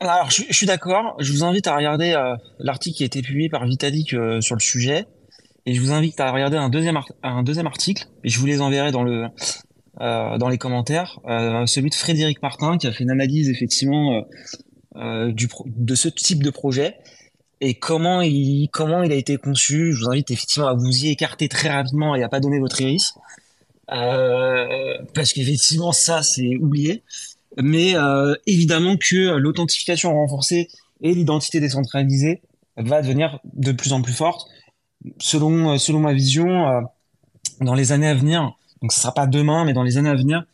[0.00, 1.14] alors, je, je suis d'accord.
[1.20, 2.20] Je vous invite à regarder
[2.58, 5.06] l'article qui a été publié par Vitalik sur le sujet.
[5.66, 8.60] Et je vous invite à regarder un deuxième, un deuxième article, et je vous les
[8.60, 9.28] enverrai dans, le,
[10.00, 14.12] euh, dans les commentaires, euh, celui de Frédéric Martin, qui a fait une analyse effectivement
[14.12, 14.20] euh,
[14.96, 16.96] euh du de ce type de projet,
[17.60, 19.92] et comment il, comment il a été conçu.
[19.92, 22.80] Je vous invite effectivement à vous y écarter très rapidement et à pas donner votre
[22.82, 23.14] iris,
[23.90, 27.02] euh, parce qu'effectivement ça c'est oublié.
[27.62, 30.68] Mais euh, évidemment que l'authentification renforcée
[31.00, 32.42] et l'identité décentralisée
[32.76, 34.48] va devenir de plus en plus forte
[35.18, 36.80] selon, euh, selon ma vision, euh,
[37.60, 40.14] dans les années à venir, donc ce sera pas demain, mais dans les années à
[40.14, 40.44] venir,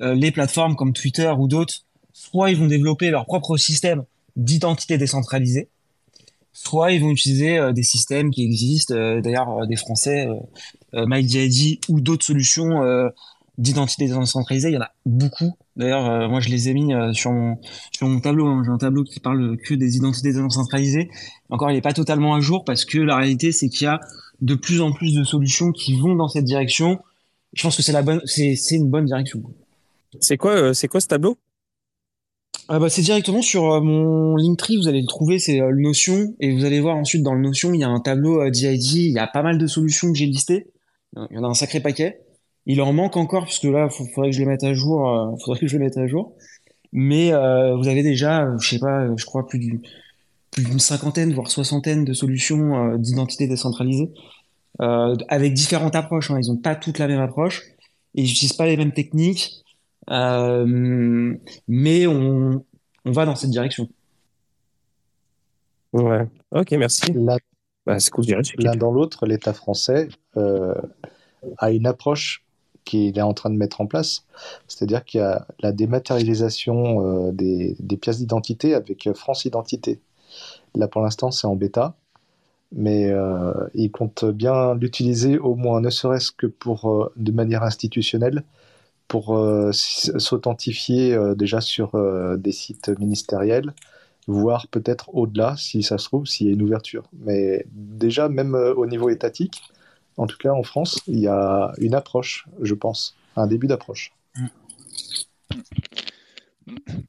[0.00, 4.04] euh, les plateformes comme Twitter ou d'autres, soit ils vont développer leur propre système
[4.36, 5.68] d'identité décentralisée,
[6.52, 10.26] soit ils vont utiliser des systèmes qui existent, d'ailleurs des Français,
[10.94, 13.10] MyDID ou d'autres solutions
[13.58, 15.54] d'identité décentralisée, il y en a beaucoup.
[15.76, 17.56] D'ailleurs, moi je les ai mis sur mon
[17.92, 18.46] sur mon tableau.
[18.46, 18.62] Hein.
[18.64, 21.08] J'ai un tableau qui parle que des identités décentralisées.
[21.48, 24.00] Encore, il n'est pas totalement à jour parce que la réalité, c'est qu'il y a
[24.42, 26.98] de plus en plus de solutions qui vont dans cette direction.
[27.54, 29.42] Je pense que c'est la bonne, c'est, une bonne direction.
[30.20, 31.38] C'est quoi, euh, c'est quoi ce tableau?
[32.68, 35.82] Ah bah, c'est directement sur euh, mon Linktree, vous allez le trouver, c'est euh, le
[35.82, 38.50] Notion, et vous allez voir ensuite dans le Notion, il y a un tableau euh,
[38.50, 40.68] DID, il y a pas mal de solutions que j'ai listées,
[41.30, 42.20] il y en a un sacré paquet.
[42.66, 45.36] Il en manque encore, puisque là, il faudrait que je les mette à jour, euh,
[45.44, 46.34] faudrait que je les mette à jour.
[46.92, 49.80] Mais euh, vous avez déjà, je sais pas, je crois plus d'une
[50.52, 54.10] plus d'une cinquantaine, voire soixantaine de solutions euh, d'identité décentralisée,
[54.80, 56.30] euh, avec différentes approches.
[56.30, 56.38] Hein.
[56.38, 57.62] Ils ont pas toutes la même approche,
[58.14, 59.64] et ils n'utilisent pas les mêmes techniques.
[60.10, 61.34] Euh,
[61.68, 62.64] mais on,
[63.04, 63.88] on va dans cette direction.
[65.92, 66.26] Ouais.
[66.50, 67.12] Ok, merci.
[67.12, 67.38] L'un
[67.86, 68.42] Bah, c'est cool, je dirais.
[68.58, 70.74] l'un dans l'autre, l'État français euh,
[71.58, 72.44] a une approche
[72.84, 74.24] qu'il est en train de mettre en place,
[74.68, 80.00] c'est-à-dire qu'il y a la dématérialisation euh, des, pièces d'identité avec euh, France Identité.
[80.74, 81.94] Là, pour l'instant, c'est en bêta,
[82.72, 88.44] mais euh, il compte bien l'utiliser au moins, ne serait-ce que pour, de manière institutionnelle,
[89.08, 89.38] pour
[89.72, 91.92] s'authentifier déjà sur
[92.38, 93.74] des sites ministériels,
[94.26, 97.04] voire peut-être au-delà, si ça se trouve, s'il y a une ouverture.
[97.20, 99.60] Mais déjà, même au niveau étatique,
[100.16, 104.12] en tout cas en France, il y a une approche, je pense, un début d'approche.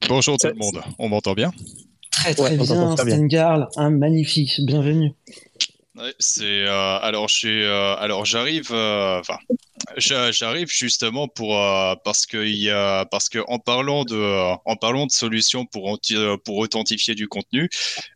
[0.07, 1.51] Bonjour tout le monde, on m'entend bien?
[2.11, 3.15] Très très Ouais, on t'entend bien, très bien.
[3.15, 5.11] Stengarl, un magnifique, bienvenue.
[5.95, 9.37] Ouais, C'est euh, alors suis euh, alors j'arrive euh, enfin
[9.97, 14.15] j'a- j'arrive justement pour euh, parce que il y a parce que en parlant de
[14.15, 17.69] euh, en parlant de solutions pour euh, pour authentifier du contenu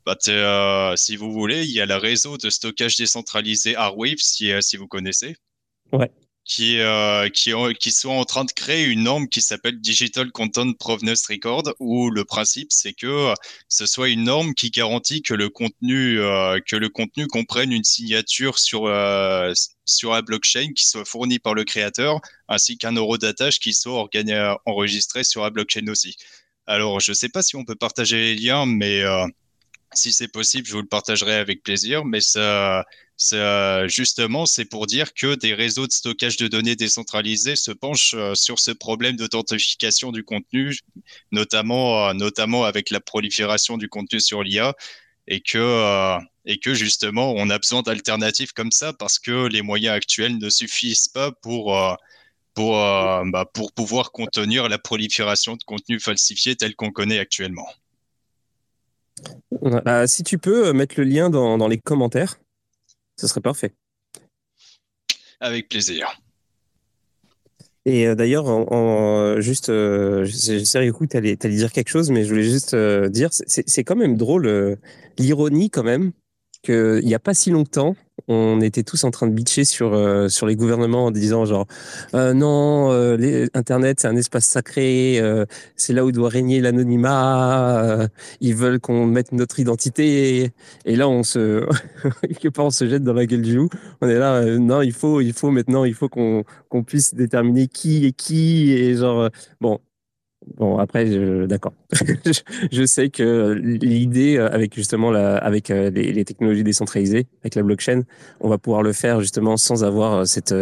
[0.08, 4.52] bah euh, si vous voulez il y a le réseau de stockage décentralisé Arweave si
[4.52, 5.36] euh, si vous connaissez
[5.92, 6.12] Ouais.
[6.48, 10.32] Qui euh, qui ont- qui sont en train de créer une norme qui s'appelle Digital
[10.32, 13.34] Content Provenance Record où le principe c'est que
[13.70, 17.84] ce soit une norme qui garantit que le contenu euh, que le contenu comprenne une
[17.84, 19.54] signature sur euh,
[19.86, 24.08] sur la blockchain qui soit fournie par le créateur ainsi qu'un eurodatage qui soit
[24.66, 26.16] enregistré sur la blockchain aussi.
[26.66, 29.26] Alors je sais pas si on peut partager les liens mais euh,
[29.94, 32.20] si c'est possible, je vous le partagerai avec plaisir, mais
[33.88, 38.36] justement, c'est pour dire que des réseaux de stockage de données décentralisés se penchent euh,
[38.36, 40.78] sur ce problème d'authentification du contenu,
[41.32, 44.76] notamment, euh, avec la prolifération du contenu sur l'IA,
[45.28, 49.62] et que, euh, et que justement, on a besoin d'alternatives comme ça parce que les
[49.62, 51.74] moyens actuels ne suffisent pas pour,
[52.56, 57.68] bah, pour pouvoir contenir la prolifération de contenu falsifié tel qu'on connaît actuellement.
[59.62, 62.40] Bah, si tu peux euh, mettre le lien dans, dans les commentaires,
[63.20, 63.74] ce serait parfait.
[65.40, 66.20] Avec plaisir.
[67.86, 72.12] Et euh, d'ailleurs, en, en- juste, euh, je sais, Riku, t'allais t'allais dire quelque chose,
[72.12, 74.76] mais je voulais juste euh, dire, c'est- quand même drôle, euh,
[75.18, 76.12] l'ironie quand même,
[76.62, 77.96] qu'il n'y a pas si longtemps,
[78.28, 81.68] on était tous en train de bitcher sur, euh, sur les gouvernements en disant genre,
[82.14, 88.08] euh, non, euh, Internet c'est un espace sacré, euh, c'est là où doit régner l'anonymat,
[88.42, 90.52] ils veulent qu'on mette notre identité,
[90.86, 91.68] et là on se,
[92.22, 93.70] quelque part on se jette dans la gueule du loup,
[94.02, 97.68] on est là, non, il faut, il faut maintenant, il faut qu'on qu'on puisse déterminer
[97.68, 99.30] qui est qui et genre
[99.62, 99.80] bon
[100.56, 101.06] bon après
[101.48, 101.74] d'accord.
[102.72, 107.64] Je, sais que l'idée euh, avec justement la avec euh, les, technologies décentralisées avec la
[107.64, 108.04] blockchain
[108.40, 110.56] on va pouvoir le faire justement sans avoir euh, cette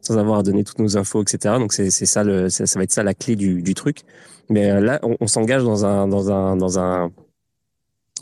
[0.00, 3.02] sans avoir à donner toutes nos infos etc donc c'est ça ça, va être ça
[3.02, 4.02] la clé du, truc.
[4.50, 7.10] Mais là on, s'engage dans un dans un dans un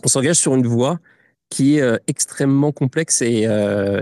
[0.05, 0.99] on s'engage sur une voie
[1.49, 3.49] qui est extrêmement complexe et,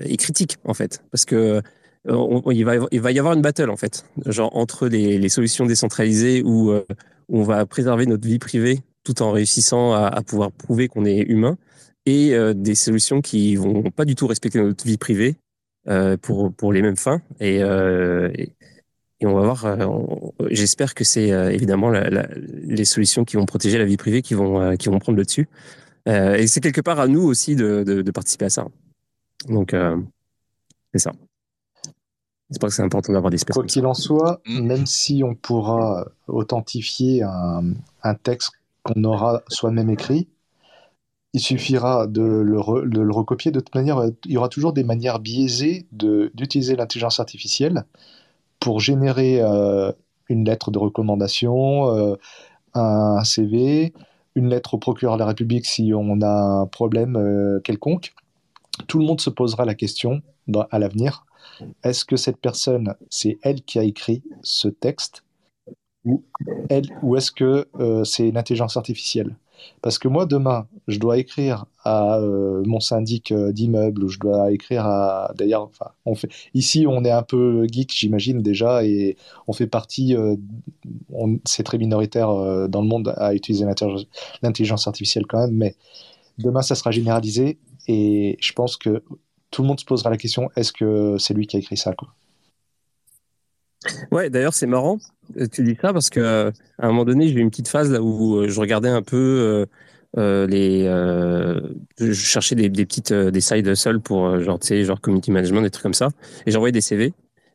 [0.04, 1.02] et critique en fait.
[1.10, 1.62] Parce que
[2.06, 2.76] il, va,
[3.12, 6.84] y avoir- une battle en fait genre entre les, solutions décentralisées où, euh,
[7.28, 11.20] où on va préserver notre vie privée tout en réussissant à, pouvoir prouver qu'on est
[11.20, 11.56] humain
[12.06, 15.36] et euh, des solutions qui vont pas du tout respecter notre vie privée
[15.88, 17.62] euh, pour, les mêmes fins et,
[19.24, 19.78] on va voir
[20.50, 25.16] j'espère que c'est évidemment les solutions qui vont protéger la vie privée qui vont, prendre
[25.16, 25.48] le dessus
[26.06, 28.66] et c'est quelque part à nous aussi de, de, participer à ça.
[29.48, 29.74] Donc,
[30.92, 31.12] c'est ça.
[32.50, 34.60] C'est pour ça que c'est important d'avoir des espèces Quoi qu'il en soit, Mm.
[34.60, 37.62] même si on pourra authentifier un,
[38.02, 38.52] un texte
[38.82, 40.28] qu'on aura soi-même écrit,
[41.34, 43.50] il suffira de le, re- de le recopier.
[43.50, 47.84] De toute manière, il y aura toujours des manières biaisées d'utiliser l'intelligence artificielle
[48.60, 49.92] pour générer euh,
[50.28, 52.16] une lettre de recommandation, euh,
[52.74, 53.94] un CV,
[54.36, 56.28] une lettre au procureur de la République si on a
[56.62, 58.14] un problème euh, quelconque.
[58.88, 61.26] Tout le monde se posera la question dans- à l'avenir
[61.82, 65.24] est-ce que cette personne, c'est elle qui a écrit ce texte
[66.04, 66.24] ou,
[67.02, 69.36] ou est-ce que euh, c'est une intelligence artificielle?
[69.82, 74.18] Parce que moi, demain, je dois écrire à euh, mon syndic euh, d'immeuble ou je
[74.18, 75.32] dois écrire à.
[75.36, 76.14] D'ailleurs, enfin, on.
[76.54, 79.16] Ici, on est un peu geek, j'imagine déjà, et
[79.46, 80.14] on fait partie.
[80.14, 80.36] Euh,
[81.44, 82.28] c'est très minoritaire
[82.68, 83.66] dans le monde à utiliser
[84.42, 85.74] l'intelligence artificielle quand même, mais
[86.38, 87.58] demain, ça sera généralisé
[87.88, 89.02] et je pense que
[89.50, 91.92] tout le monde se posera la question est-ce que c'est lui qui a écrit ça
[91.92, 92.08] quoi?
[94.10, 94.98] Ouais, d'ailleurs, c'est marrant,
[95.52, 98.02] tu dis ça, parce que à un moment donné, j'ai eu une petite phase là
[98.02, 99.66] où je regardais un peu
[100.16, 101.60] euh, les, euh,
[101.98, 103.70] je cherchais des, des petites euh, des side
[104.02, 106.08] pour genre tu sais genre community management des trucs comme ça
[106.46, 107.12] et j'envoyais des CV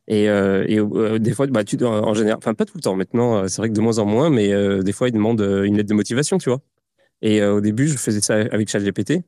[0.07, 3.57] et, et des fois bah tu en général enfin pas tout le temps maintenant c'est
[3.57, 4.51] vrai que de moins en moins mais
[4.83, 6.59] des fois ils demandent une lettre de motivation tu vois.
[7.21, 9.23] Et au début je faisais ça avec ChatGPT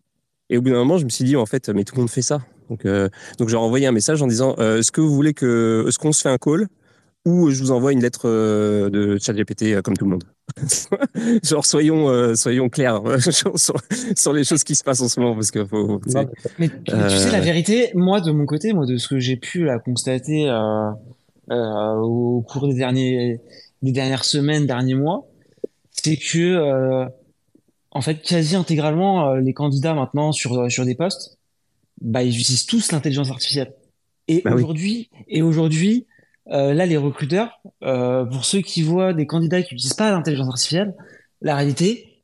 [0.49, 2.09] et au bout d'un moment je me suis dit en fait mais tout le monde
[2.09, 2.85] fait ça donc
[3.37, 6.21] donc j'ai envoyé un message en disant est-ce que vous voulez que est-ce qu'on se
[6.21, 6.67] fait un call
[7.25, 10.23] ou je vous envoie une lettre euh, de ChatGPT euh, comme tout le monde?
[11.43, 13.01] Genre soyons euh, soyons clairs
[14.15, 15.99] sur, les choses qui se passent en ce moment parce que faut.
[16.59, 19.65] Mais, tu sais la vérité, moi de mon côté, moi de ce que j'ai pu
[19.65, 20.49] la constater
[21.49, 23.41] au cours des derniers
[23.81, 25.27] des dernières semaines, derniers mois,
[25.91, 27.07] c'est que
[27.95, 31.39] en fait quasi intégralement les candidats maintenant sur sur des postes,
[32.01, 33.73] bah ils utilisent tous l'intelligence artificielle.
[34.27, 36.05] Et bah aujourd'hui et aujourd'hui
[36.51, 40.47] euh, là, les recruteurs, euh, pour ceux qui voient des candidats qui n'utilisent pas l'intelligence
[40.47, 40.93] artificielle,
[41.41, 42.23] la réalité,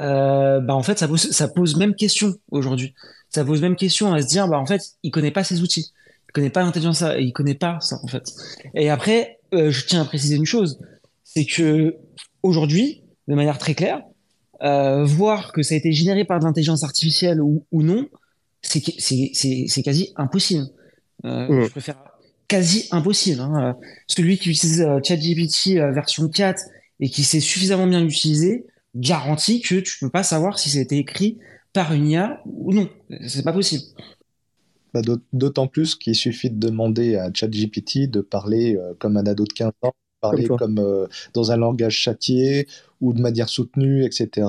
[0.00, 2.94] euh, bah en fait, ça pose, ça pose même question aujourd'hui.
[3.28, 5.92] Ça pose même question à se dire, bah en fait, il connaît pas ces outils,
[6.28, 8.24] il connaît pas l'intelligence, il connaît pas ça en fait.
[8.74, 10.80] Et après, euh, je tiens à préciser une chose,
[11.24, 11.96] c'est que
[12.42, 14.02] aujourd'hui, de manière très claire,
[14.62, 18.08] euh, voir que ça a été généré par de l'intelligence artificielle ou, ou non,
[18.62, 18.80] c'est
[19.82, 20.66] quasi impossible.
[21.24, 21.64] Euh, mmh.
[21.64, 22.04] Je préfère
[22.48, 23.40] quasi impossible.
[23.40, 23.76] Hein.
[24.06, 26.62] Celui qui utilise euh, ChatGPT version 4
[27.00, 31.38] et qui sait suffisamment bien l'utiliser garantit que tu peux pas savoir si c'était écrit
[31.72, 32.88] par une IA ou non.
[33.26, 33.84] C'est pas possible.
[34.92, 39.44] Bah, d'autant plus qu'il suffit de demander à ChatGPT de parler euh, comme un ado
[39.44, 42.66] de 15 ans, parler comme, dans un langage châtié
[43.00, 44.46] ou de manière soutenue, etc.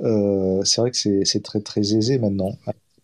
[0.00, 2.56] c'est vrai que c'est très très aisé maintenant.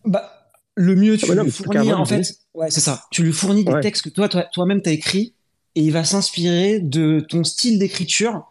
[0.05, 0.41] Bah,
[0.75, 3.03] le mieux, tu ah bah lui fournis, en fait, ouais, c'est ça.
[3.11, 5.33] Tu lui fournis des textes que toi, toi, toi-même, t'as écrit
[5.75, 8.43] et il va s'inspirer de ton style d'écriture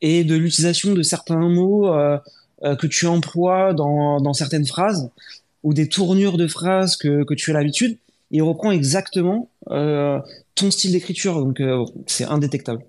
[0.00, 2.18] et de l'utilisation de certains mots euh,
[2.64, 5.10] euh, que tu emploies dans, dans certaines phrases
[5.62, 7.98] ou des tournures de phrases que, que tu as l'habitude.
[8.30, 10.20] Il reprend exactement euh,
[10.54, 12.84] ton style d'écriture, donc euh, c'est indétectable.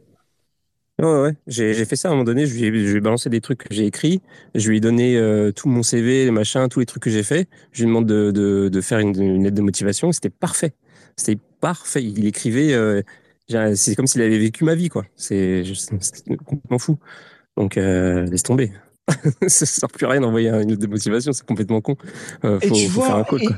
[1.02, 2.46] Ouais, ouais, j'ai fait ça à un moment donné.
[2.46, 4.22] Je lui, ai, je lui ai balancé des trucs que j'ai écrits.
[4.54, 7.24] Je lui ai donné euh, tout mon CV, les machins, tous les trucs que j'ai
[7.24, 7.48] fait.
[7.72, 10.12] Je lui demande de, de, de faire une, une, lettre de motivation.
[10.12, 10.76] C'était parfait.
[11.16, 12.04] C'était parfait.
[12.04, 12.74] Il écrivait.
[12.74, 13.02] Euh,
[13.74, 15.06] c'est comme s'il avait vécu ma vie, quoi.
[15.16, 15.64] C'est
[16.46, 17.00] complètement fou.
[17.58, 18.72] Donc, euh, laisse tomber.
[19.48, 21.34] ça sert plus à rien d'envoyer une lettre de motivation.
[21.34, 21.96] C'est complètement con.
[22.44, 23.58] Faut, et tu faut vois, faire un call, quoi.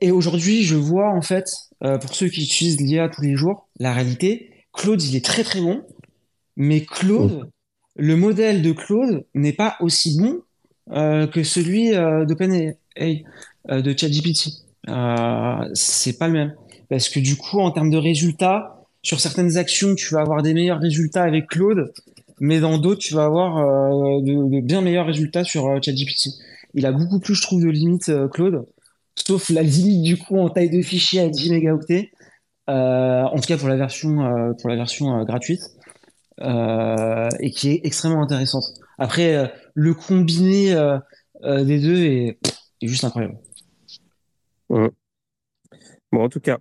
[0.00, 1.48] Et, aujourd'hui, je vois, en fait,
[1.84, 5.42] euh, pour ceux qui utilisent l'IA tous les jours, la réalité, Claude, il est très
[5.42, 5.82] très bon
[6.56, 7.50] mais Claude,
[7.96, 10.40] le modèle de Claude n'est pas aussi bon
[10.92, 14.48] euh, que celui euh, d'OpenAI, euh, de ChatGPT.
[14.88, 16.54] Euh, c'est pas le même.
[16.88, 20.54] Parce que du coup, en termes de résultats, sur certaines actions, tu vas avoir des
[20.54, 21.92] meilleurs résultats avec Claude,
[22.40, 26.30] mais dans d'autres, tu vas avoir euh, de, bien meilleurs résultats sur euh, ChatGPT.
[26.74, 28.66] Il a beaucoup plus, je trouve, de limites, Claude,
[29.16, 32.10] sauf la limite du coup en taille de fichier à 10 mégaoctets.
[32.68, 35.62] en tout cas pour la version, pour la version gratuite.
[36.40, 38.64] Euh, et qui est extrêmement intéressante.
[38.98, 40.98] Après, euh, le combiné euh,
[41.64, 42.38] des deux est,
[42.82, 43.38] juste incroyable.
[44.68, 44.90] Bon,
[46.12, 46.58] en tout cas,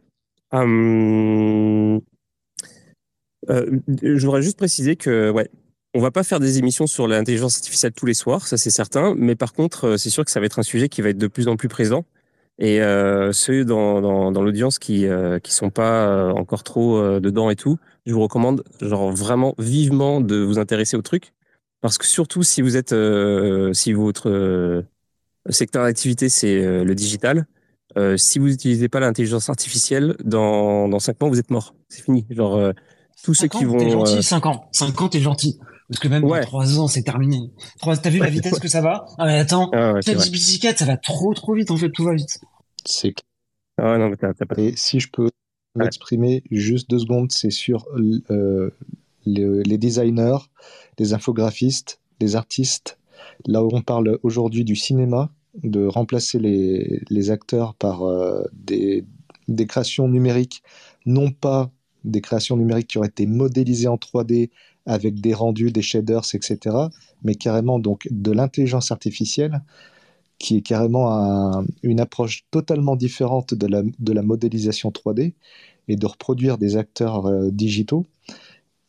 [0.53, 1.99] je
[4.25, 5.49] voudrais juste préciser que, ouais,
[5.93, 9.13] on va pas faire des émissions sur l'intelligence artificielle tous les soirs, ça c'est certain,
[9.17, 11.27] mais par contre, c'est sûr que ça va être un sujet qui va être de
[11.27, 12.05] plus en plus présent.
[12.57, 16.97] Et euh, ceux dans, dans, dans l'audience qui euh, qui sont pas euh, encore trop
[16.97, 21.33] euh, dedans et tout, je vous recommande genre vraiment vivement de vous intéresser au truc
[21.81, 22.95] parce que surtout si vous êtes
[23.75, 24.83] si votre
[25.49, 27.45] secteur d'activité c'est le digital,
[28.17, 32.25] si vous n'utilisez pas l'intelligence artificielle dans dans cinq ans vous êtes mort, c'est fini.
[32.31, 32.73] Genre
[33.23, 33.77] tous ceux qui vont.
[33.77, 34.69] T'es gentil, 5 ans.
[34.71, 35.59] 5 ans, t'es gentil.
[35.89, 36.39] Parce que même ouais.
[36.39, 37.51] dans 3 ans, c'est terminé.
[37.81, 39.05] T'as vu la vitesse que ça va?
[39.17, 42.15] Ah mais attends, ah ouais, 4, ça va trop trop vite, en fait, tout va
[42.15, 42.39] vite.
[42.85, 43.13] C'est
[43.77, 44.55] ah non, mais t'as, pas...
[44.57, 45.29] Et si je peux
[45.75, 47.85] m'exprimer juste deux secondes, c'est sur
[48.31, 48.71] euh,
[49.25, 50.37] les, les, designers,
[50.97, 52.97] les infographistes, les artistes.
[53.45, 55.29] Là où on parle aujourd'hui du cinéma,
[55.63, 59.03] de remplacer les, les acteurs par euh, des,
[59.47, 60.63] des créations numériques,
[61.05, 61.69] non pas
[62.03, 64.51] des créations numériques qui auraient été modélisées en 3D
[64.85, 66.75] avec des rendus, des shaders, etc.
[67.23, 69.61] Mais carrément donc de l'intelligence artificielle
[70.37, 75.33] qui est carrément une approche totalement différente de la, modélisation 3D
[75.87, 78.05] et de reproduire des acteurs euh, digitaux.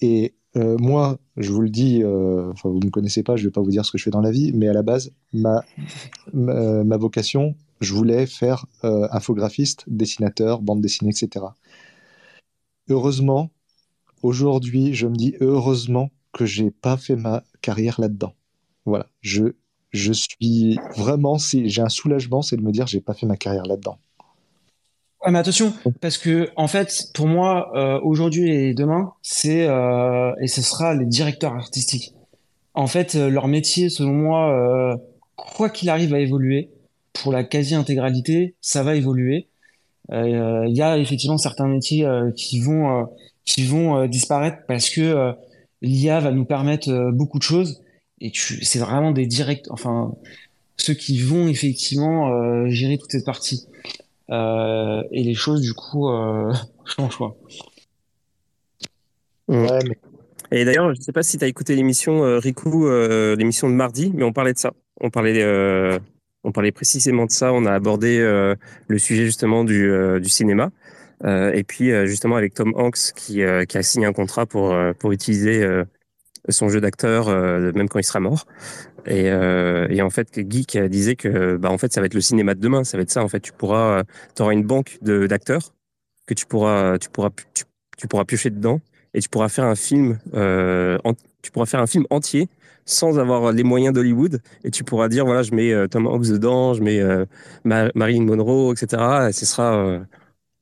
[0.00, 3.48] Et euh, moi, je vous le dis, euh, vous ne me connaissez pas, je ne
[3.48, 5.12] vais pas vous dire ce que je fais dans la vie, mais à la base,
[5.32, 5.62] ma,
[6.32, 11.44] vocation, je voulais faire infographiste, dessinateur, bande dessinée, etc.
[12.88, 13.50] Heureusement,
[14.26, 18.34] aujourd'hui, je me dis heureusement que j'ai pas fait ma carrière là-dedans.
[18.84, 19.54] Voilà, je,
[19.92, 23.64] je suis vraiment, j'ai un soulagement, c'est de me dire j'ai pas fait ma carrière
[23.64, 23.98] là-dedans.
[25.28, 30.46] Mais attention, parce que en fait, pour moi, euh, aujourd'hui et demain, c'est euh, et
[30.46, 32.14] ce sera les directeurs artistiques.
[32.74, 34.96] En fait, euh, leur métier, selon moi,
[35.34, 36.70] quoi qu'il arrive à évoluer,
[37.12, 39.48] pour la quasi-intégralité, ça va évoluer.
[40.12, 43.08] Il y a effectivement certains métiers qui vont
[43.46, 45.32] qui vont disparaître parce que
[45.80, 47.80] l'IA va nous permettre beaucoup de choses
[48.20, 50.14] et c'est vraiment des directs, enfin,
[50.76, 53.66] ceux qui vont effectivement euh, gérer toute cette partie.
[54.30, 56.52] Euh, et les choses, du coup, euh,
[56.84, 57.16] changent.
[57.16, 57.36] Quoi.
[59.48, 59.78] Ouais,
[60.50, 62.88] Et d'ailleurs, je ne sais pas si tu as écouté l'émission Riku,
[63.36, 64.72] l'émission de mardi, mais on parlait de ça.
[65.00, 65.44] On parlait,
[66.42, 67.52] on parlait précisément de ça.
[67.52, 70.72] On a abordé le sujet justement du, du cinéma.
[71.24, 75.84] Et puis justement avec Tom Hanks qui, qui a signé un contrat pour, pour utiliser
[76.48, 78.46] son jeu d'acteur, euh, même quand il sera mort.
[79.06, 82.20] Et, euh, et, en fait, Geek disait que bah, en fait, ça va être le
[82.20, 82.84] cinéma de demain.
[82.84, 83.22] Ça va être ça.
[83.22, 84.02] En fait, tu pourras,
[84.34, 85.72] tu auras une banque d'acteurs
[86.26, 88.80] que tu pourras, tu pourras, tu, pourras piocher dedans
[89.14, 90.98] et tu pourras faire un film, euh,
[91.40, 92.48] tu pourras faire un film entier
[92.84, 96.74] sans avoir les moyens d'Hollywood et tu pourras dire voilà, je mets Tom Hanks dedans,
[96.74, 97.00] je mets
[97.64, 99.28] Marilyn Monroe, etc.
[99.28, 100.00] Et ce sera,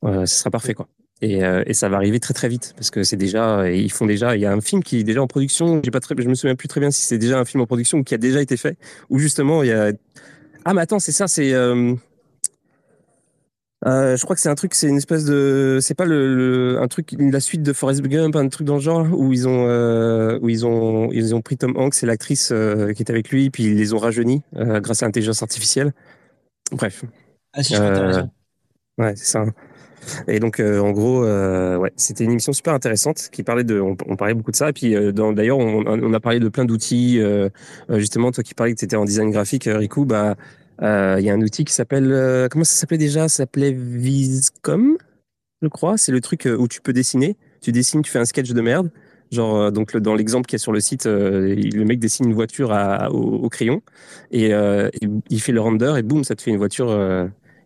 [0.04, 0.88] ce sera parfait quoi.
[1.22, 4.34] Euh, et, ça va arriver très très vite parce que c'est déjà ils font déjà
[4.36, 6.34] il y a un film qui est déjà en production j'ai pas très je me
[6.34, 8.42] souviens plus très bien si c'est déjà un film en production ou qui a déjà
[8.42, 8.76] été fait
[9.10, 9.92] ou justement il y a
[10.64, 11.94] ah mais attends c'est ça c'est euh,
[13.86, 16.88] euh, je crois que c'est un truc, c'est une espèce de, c'est pas le, un
[16.88, 19.66] truc, la suite de Forrest Gump, un truc dans le genre où ils ont,
[20.40, 23.64] où ils ont, ils ont pris Tom Hanks et l'actrice qui est avec lui, puis
[23.64, 25.92] ils les ont rajeunis grâce à l'intelligence artificielle.
[26.72, 27.04] Bref.
[27.52, 28.24] Ah si, je
[28.96, 29.44] Ouais, c'est ça.
[30.28, 33.80] Et donc, euh, en gros, euh, ouais, c'était une émission super intéressante qui parlait de,
[33.80, 34.70] on, parlait beaucoup de ça.
[34.70, 37.20] Et puis, euh, d'ailleurs, on, a parlé de plein d'outils.
[37.90, 40.36] justement, toi qui parlais que tu étais en design graphique, Riku, bah,
[40.80, 43.28] il y a un outil qui s'appelle, comment ça s'appelait déjà?
[43.28, 44.96] Ça s'appelait Viscom,
[45.62, 45.96] je crois.
[45.96, 47.36] C'est le truc où tu peux dessiner.
[47.60, 48.90] Tu dessines, tu fais un sketch de merde.
[49.30, 53.10] Genre, donc dans l'exemple qui est sur le site, le mec dessine une voiture à,
[53.10, 53.82] au, crayon
[54.30, 54.52] et,
[55.30, 56.88] il fait le render et boum, ça te fait une voiture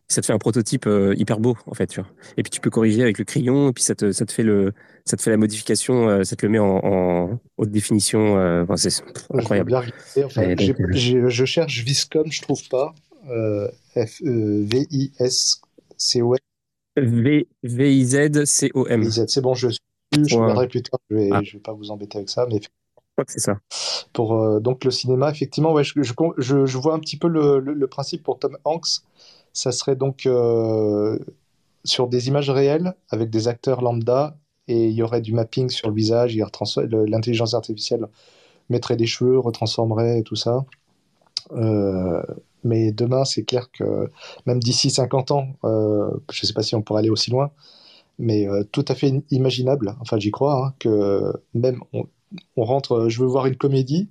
[0.09, 2.60] ça te fait un prototype euh, hyper beau en fait tu vois et puis tu
[2.60, 4.72] peux corriger avec le crayon et puis ça te, ça te fait le
[5.05, 8.62] ça te fait la modification euh, ça te le met en, en haute définition euh,
[8.62, 9.02] enfin, c'est
[9.32, 9.82] incroyable
[10.16, 12.94] je, enfin, je cherche Viscom je trouve pas
[13.97, 15.60] F V I S
[15.98, 16.40] C O M
[16.97, 20.68] V V I Z C O M c'est bon je je ouais.
[20.68, 21.43] plus tard je vais ah.
[21.43, 22.60] je vais pas vous embêter avec ça mais
[23.26, 23.59] c'est ça.
[24.12, 27.74] Pour donc le cinéma, effectivement, ouais, je, je, je, vois un petit peu le, le,
[27.74, 29.02] le principe pour Tom Hanks
[29.59, 31.18] ça serait donc euh,
[31.85, 34.36] sur des images réelles avec des acteurs lambda
[34.68, 38.06] et il y aurait du mapping sur le visage, l'intelligence artificielle
[38.70, 40.64] mettrait des cheveux, retransformerait et tout ça.
[41.52, 42.22] Euh,
[42.62, 44.10] mais demain, c'est clair que
[44.47, 47.51] même d'ici 50 ans, euh, je ne sais pas si on pourrait aller aussi loin,
[48.20, 53.26] mais tout à fait imaginable, enfin j'y crois, hein, que même on, rentre, je veux
[53.26, 54.09] voir une comédie,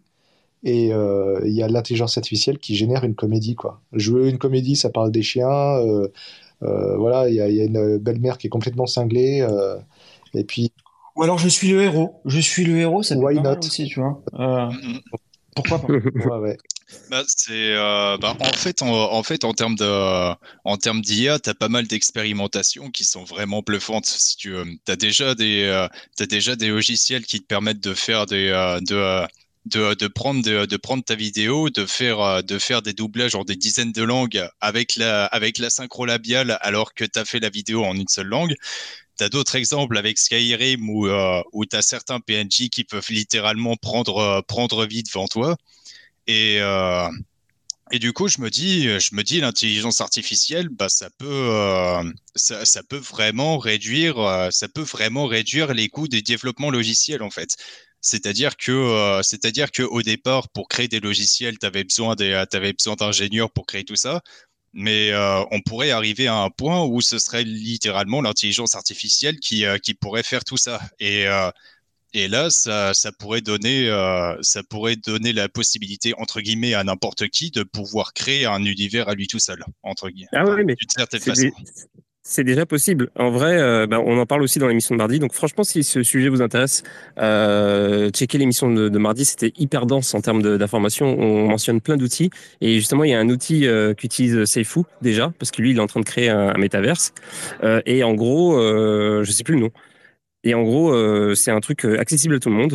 [0.63, 3.81] et euh, il y a l'intelligence artificielle qui génère une comédie quoi.
[3.93, 6.07] veux une comédie, ça parle des chiens, euh,
[6.63, 9.47] euh, voilà, il y, a une belle-mère qui est complètement cinglée,
[10.33, 10.71] et puis.
[11.15, 13.59] Ou alors je suis le héros, je suis le héros, ça Why not?
[13.59, 14.21] aussi, tu vois.
[15.55, 16.57] pourquoi pas ouais, ouais.
[17.09, 21.53] Bah, c'est bah, en fait en, en, fait en termes de en termes d'IA t'as
[21.53, 24.55] pas mal d'expérimentations qui sont vraiment bluffantes si tu
[24.85, 28.51] t'as déjà des as déjà des logiciels qui te permettent de faire des
[28.87, 29.27] de
[29.67, 34.03] de, prendre, ta vidéo, de faire, euh, de faire des doublages en des dizaines de
[34.03, 35.29] langues avec la,
[35.69, 38.55] synchro labiale alors que tu as fait la vidéo en une seule langue.
[39.17, 43.75] Tu as d'autres exemples avec Skyrim où, euh, tu as certains PNJ qui peuvent littéralement
[43.75, 45.57] prendre, euh, vie devant toi.
[46.27, 47.09] Et, euh,
[47.91, 51.51] et du coup, je me dis, je me dis, l'intelligence artificielle, bah, ça peut,
[52.35, 57.29] ça, ça, peut vraiment réduire, ça peut vraiment réduire les coûts des développements logiciels en
[57.31, 57.55] fait.
[58.01, 62.33] C'est-à-dire que, euh, c'est-à-dire que au départ, pour créer des logiciels, tu avais besoin des,
[62.33, 64.21] avais besoin d'ingénieurs pour créer tout ça.
[64.73, 69.65] Mais euh, on pourrait arriver à un point où ce serait littéralement l'intelligence artificielle qui,
[69.65, 70.79] euh, qui pourrait faire tout ça.
[70.99, 71.25] Et,
[72.13, 76.83] Et là, ça, ça pourrait donner, euh, ça pourrait donner la possibilité entre guillemets à
[76.83, 80.29] n'importe qui de pouvoir créer un univers à lui tout seul, entre guillemets.
[80.31, 81.41] Ah oui, mais d'une certaine façon.
[81.41, 81.51] des-
[82.29, 83.09] c'est déjà possible.
[83.17, 85.17] En vrai, euh, bah, on en parle aussi dans l'émission de mardi.
[85.17, 86.83] Donc franchement, si ce sujet vous intéresse,
[87.19, 89.23] euh, checkez l'émission de, mardi.
[89.23, 91.17] C'était hyper dense en termes d'informations.
[91.17, 92.29] On mentionne plein d'outils.
[92.59, 95.77] Et justement, il y a un outil euh, qu'utilise Seifu déjà, parce que lui, il
[95.77, 97.13] est en train de créer un, un métaverse.
[97.63, 99.69] Euh, et en gros, je sais plus le nom.
[100.43, 100.93] Et en gros,
[101.33, 102.73] c'est un truc accessible à tout le monde.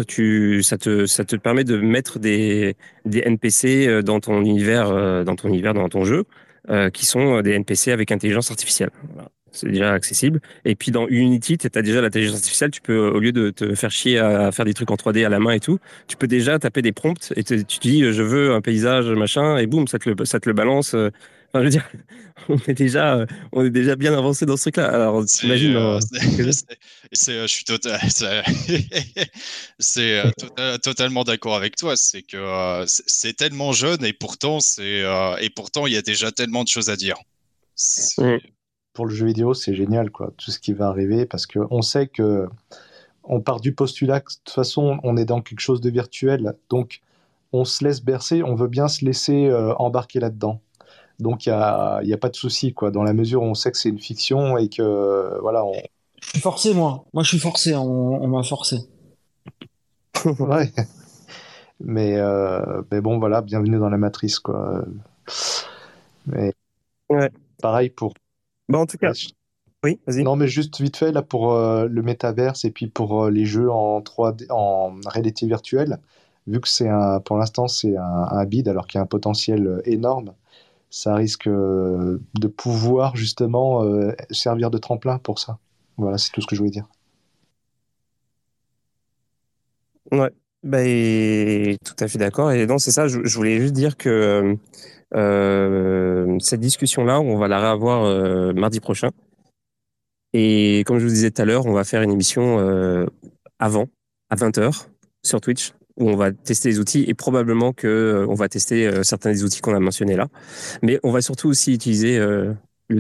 [0.63, 2.75] Ça te, ça te permet de mettre des,
[3.05, 6.25] des NPC dans ton univers, dans ton univers, dans ton jeu,
[6.95, 8.91] qui sont des NPC avec intelligence artificielle.
[9.53, 10.41] C'est déjà accessible.
[10.65, 12.71] Et puis dans Unity, tu as déjà l'intelligence artificielle.
[12.71, 15.29] Tu peux, au lieu de te faire chier à faire des trucs en 3D à
[15.29, 18.03] la main et tout, tu peux déjà taper des prompts et te- tu te dis,
[18.03, 20.95] euh, je veux un paysage, machin, et boum, ça te le, ça te le balance.
[20.95, 21.11] euh.
[21.55, 21.87] Enfin, je veux dire,
[22.49, 24.87] on est déjà, euh, on est déjà bien avancé dans ce truc-là.
[24.89, 26.01] Alors, t'imagines, euh, euh,
[27.29, 28.01] euh, je suis total,
[29.79, 31.95] c'est, euh, tota- totalement d'accord avec toi.
[31.97, 36.03] C'est que euh, c'est tellement jeune et pourtant c'est euh, et pourtant il y a
[36.03, 37.17] déjà tellement de choses à dire.
[38.93, 41.81] Pour le jeu vidéo, c'est génial, quoi, tout ce qui va arriver, parce que on
[41.83, 42.47] sait que
[43.25, 46.55] on part du postulat que de toute façon, on est dans quelque chose de virtuel,
[46.71, 47.01] donc
[47.53, 50.61] on se laisse bercer, on veut bien se laisser euh, embarquer là-dedans.
[51.21, 53.47] Donc il y a, il y a pas de souci, quoi, dans la mesure où
[53.47, 55.73] on sait que c'est une fiction et que euh, voilà, on...
[56.23, 57.05] Je suis forcé, moi.
[57.15, 57.75] Moi, je suis forcé.
[57.77, 58.79] On, on m'a forcé.
[60.39, 60.71] ouais.
[61.81, 64.85] Mais euh, mais bon, voilà, bienvenue dans la matrice, quoi.
[66.27, 66.53] Mais
[67.11, 67.31] Ouais.
[67.61, 68.15] pareil pour
[68.73, 69.13] Bon, en tout cas,
[69.85, 70.23] oui, vas-y.
[70.23, 73.45] Non, mais juste vite fait, là, pour euh, le métaverse et puis pour euh, les
[73.45, 75.99] jeux en 3D, en réalité virtuelle,
[76.47, 79.07] vu que c'est un, pour l'instant, c'est un, un bid, alors qu'il y a un
[79.07, 80.33] potentiel euh, énorme,
[80.89, 83.85] ça risque euh, de pouvoir justement
[84.31, 85.59] servir de tremplin pour ça.
[85.99, 86.89] Voilà, c'est tout ce que je voulais dire.
[90.11, 90.31] Ouais,
[90.63, 90.79] bah,
[91.85, 92.53] tout à fait d'accord.
[92.53, 94.57] Et non, c'est ça, je, je voulais juste dire que
[95.15, 99.11] euh, cette discussion-là, on va la réavoir euh, mardi prochain.
[100.33, 103.07] Et comme je vous disais tout à l'heure, on va faire une émission euh,
[103.59, 103.87] avant,
[104.31, 104.87] à 20h,
[105.23, 109.31] sur Twitch, où on va tester les outils et probablement que on va tester certains
[109.31, 110.29] des outils qu'on a mentionnés là.
[110.83, 112.57] Mais on va surtout aussi utiliser le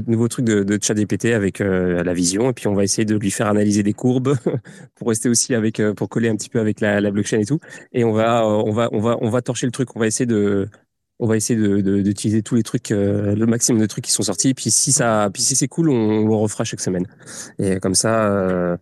[0.06, 3.30] nouveau truc de, de ChatGPT avec la vision et puis on va essayer de lui
[3.30, 4.36] faire analyser des courbes
[4.94, 7.60] pour rester aussi avec pour coller un petit peu avec la, blockchain et tout
[7.92, 10.26] et on va on va on va on va torcher le truc on va essayer
[10.26, 10.68] de
[11.22, 14.10] on va essayer de de- d'utiliser tous les trucs euh, le maximum de trucs qui
[14.10, 14.54] sont sortis.
[14.54, 17.06] Puis si ça puis si c'est cool on, on le refera chaque semaine.
[17.58, 18.76] Et comme ça euh,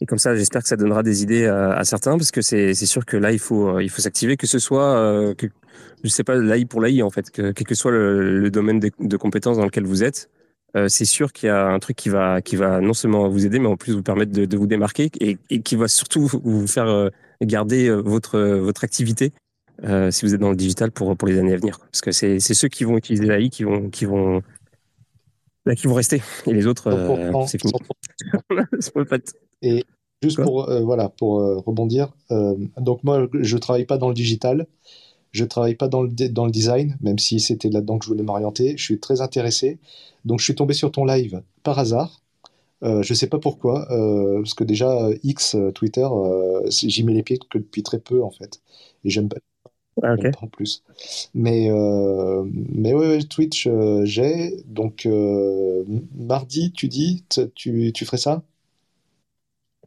[0.00, 3.04] et comme ça j'espère que ça donnera des idées à, certains parce que c'est sûr
[3.04, 5.46] que là il faut euh, il faut s'activer que ce soit euh, que,
[6.02, 8.90] je sais pas l'AI pour l'AI en fait que quel que soit le, domaine de,
[8.98, 10.30] de compétences dans lequel vous êtes
[10.88, 13.58] c'est sûr qu'il y a un truc qui va, qui va non seulement vous aider,
[13.58, 16.66] mais en plus vous permettre de, de vous démarquer et, et qui va surtout vous-
[16.66, 17.10] faire
[17.42, 19.32] garder votre, votre activité
[19.84, 21.78] euh, si vous êtes dans le digital pour, pour les années à venir.
[21.78, 24.42] Parce que c'est ceux qui vont utiliser l'AI qui vont, qui, vont,
[25.66, 26.22] bah, qui vont rester.
[26.46, 27.72] Et les autres, euh, 100%, c'est fini.
[27.72, 28.66] 100%.
[28.80, 29.34] C'est pas le fait.
[29.62, 29.84] Et
[30.22, 32.12] juste Quoi pour, euh, voilà, pour euh, rebondir,
[32.78, 34.66] donc moi, je travaille pas dans le digital,
[35.32, 38.22] je travaille pas dans le, dans le design, même si c'était là-dedans que je voulais
[38.22, 38.76] m'orienter.
[38.76, 39.78] Je suis très intéressé.
[40.24, 42.22] Donc, je suis tombé sur ton live par hasard.
[42.82, 46.06] Euh, je sais pas pourquoi, euh, parce que déjà, euh, X, Twitter,
[46.68, 48.60] j'y mets les pieds que depuis très peu, en fait.
[49.04, 49.36] Et j'aime pas,
[50.02, 50.82] Ah, en plus.
[51.34, 54.62] Mais, euh, mais ouais, ouais, Twitch, euh, j'ai.
[54.66, 55.84] Donc, euh,
[56.16, 57.24] mardi, tu dis,
[57.54, 58.42] tu, tu ferais ça?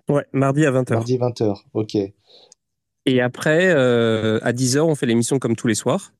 [0.07, 0.93] Ouais, mardi à 20h.
[0.93, 1.97] Mardi 20h, ok.
[3.07, 6.11] Et après, euh, à 10h, on fait l'émission comme tous les soirs.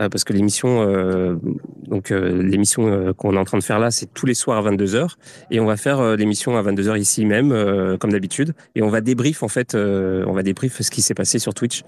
[0.00, 1.36] Euh, parce que l'émission, euh,
[1.86, 4.66] donc euh, l'émission euh, qu'on est en train de faire là, c'est tous les soirs
[4.66, 5.10] à 22h,
[5.52, 8.88] et on va faire euh, l'émission à 22h ici même, euh, comme d'habitude, et on
[8.88, 11.82] va débrief en fait, on va débrief ce qui s'est passé sur Twitch,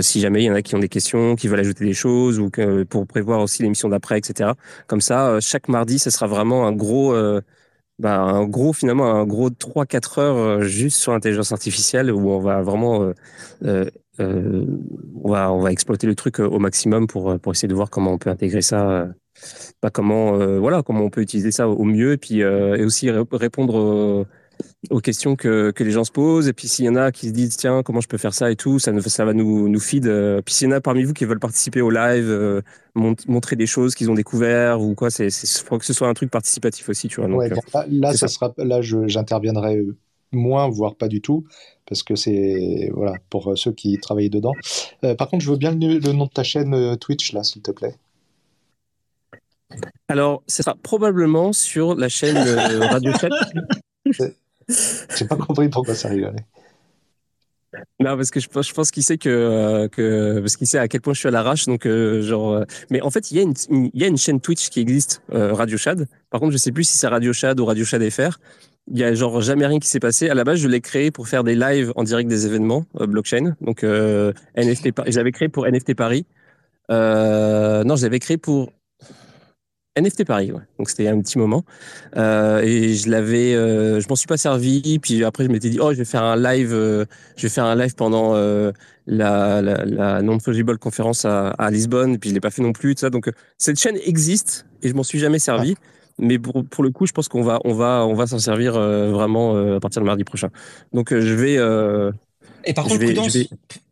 [0.00, 2.38] si jamais il y en a qui ont des questions, qui veulent ajouter des choses,
[2.38, 4.50] ou que, pour prévoir aussi l'émission d'après, etc.
[4.86, 7.14] Comme ça, chaque mardi, ce sera vraiment un gros,
[7.98, 12.62] bah, un gros finalement un gros 3-4 heures juste sur l'intelligence artificielle où on va
[12.62, 13.12] vraiment
[14.20, 14.66] euh,
[15.22, 17.74] on va on va exploiter le truc euh, au maximum pour euh, pour essayer de
[17.74, 19.06] voir comment on peut intégrer ça euh,
[19.82, 22.12] bah, comment euh, voilà comment on peut utiliser ça au mieux.
[22.12, 24.26] Et puis euh, et aussi ré- répondre aux,
[24.90, 26.48] aux questions que, que les gens se posent.
[26.48, 28.50] Et puis s'il y en a qui se disent tiens comment je peux faire ça
[28.50, 28.92] et tout ça
[29.24, 30.04] va nous nous feed
[30.44, 32.62] puis s'il y en a parmi vous qui veulent participer au live
[32.94, 35.30] mont- montrer des choses qu'ils ont découvert ou quoi c'est
[35.64, 37.48] faut que ce soit un truc participatif aussi tu vois donc Ouais,
[37.88, 38.28] là, ça ça.
[38.28, 39.84] sera, là, j'interviendrai
[40.32, 41.44] moins, voire pas du tout,
[41.88, 44.52] parce que c'est, voilà, pour euh, ceux qui travaillent dedans.
[45.04, 47.42] Euh, par contre, je veux bien le, le nom de ta chaîne euh, Twitch, là,
[47.44, 47.94] s'il te plaît.
[50.08, 52.36] Alors, ce sera probablement sur la chaîne
[52.80, 53.28] Radio Chat.
[55.16, 56.44] J'ai pas compris pourquoi ça rigolait.
[58.00, 60.78] Non, parce que je, pense- je pense qu'il sait que, euh, que parce qu'il sait
[60.78, 61.66] à quel point je suis à l'arrache.
[61.66, 64.06] Donc, euh, genre, euh, mais en fait, il y a une, une- il y a
[64.08, 66.08] une chaîne Twitch qui existe, Radio Shad.
[66.30, 68.38] Par contre, je sais plus si c'est Radio Shad ou Radio Shad FR.
[68.90, 70.30] Il y a genre jamais rien qui s'est passé.
[70.30, 73.06] À la base, je l'ai créé pour faire des lives en direct des événements euh,
[73.06, 73.54] blockchain.
[73.60, 76.24] Donc, euh, NFT, j'avais créé pour NFT Paris.
[76.90, 78.72] Euh, non, je l'avais créé pour
[79.96, 81.64] NFT Paris, donc c'était un petit moment.
[82.16, 84.98] Euh, et je l'avais, euh, je m'en suis pas servi.
[85.00, 87.74] Puis après, je m'étais dit, oh, je vais faire un live, je vais faire un
[87.74, 88.34] live pendant
[89.06, 92.18] la, non fungible conférence à, Lisbonne.
[92.18, 92.94] Puis je l'ai pas fait non plus.
[92.94, 93.10] Tout ça.
[93.10, 95.74] Donc cette chaîne existe et je m'en suis jamais servi.
[96.18, 98.76] Mais pour, pour le coup, je pense qu'on va, on va, on va s'en servir
[98.76, 100.48] euh, vraiment euh, à partir de mardi prochain.
[100.92, 101.54] Donc euh, je vais.
[102.64, 103.48] Et par contre, vais- prudence, vais-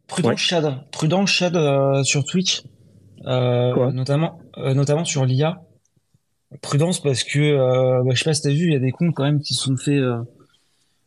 [0.09, 0.36] prudence Ouais.
[0.36, 2.62] Shad, prudence euh, sur Twitch,
[3.24, 5.61] notamment, notamment sur l'IA.
[6.62, 9.15] Prudence parce que, bah, je sais pas si t'as vu, il y a des comptes
[9.15, 10.01] quand même qui se sont fait,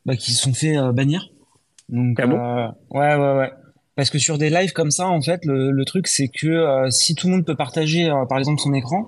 [0.06, 1.30] bah, qui se sont fait bannir.
[1.88, 2.38] Donc, Ah bon
[3.00, 3.52] ouais, ouais, ouais.
[3.96, 7.16] Parce que sur des lives comme ça, en fait, le, le truc c'est que si
[7.16, 9.08] tout le monde peut partager, par exemple, son écran,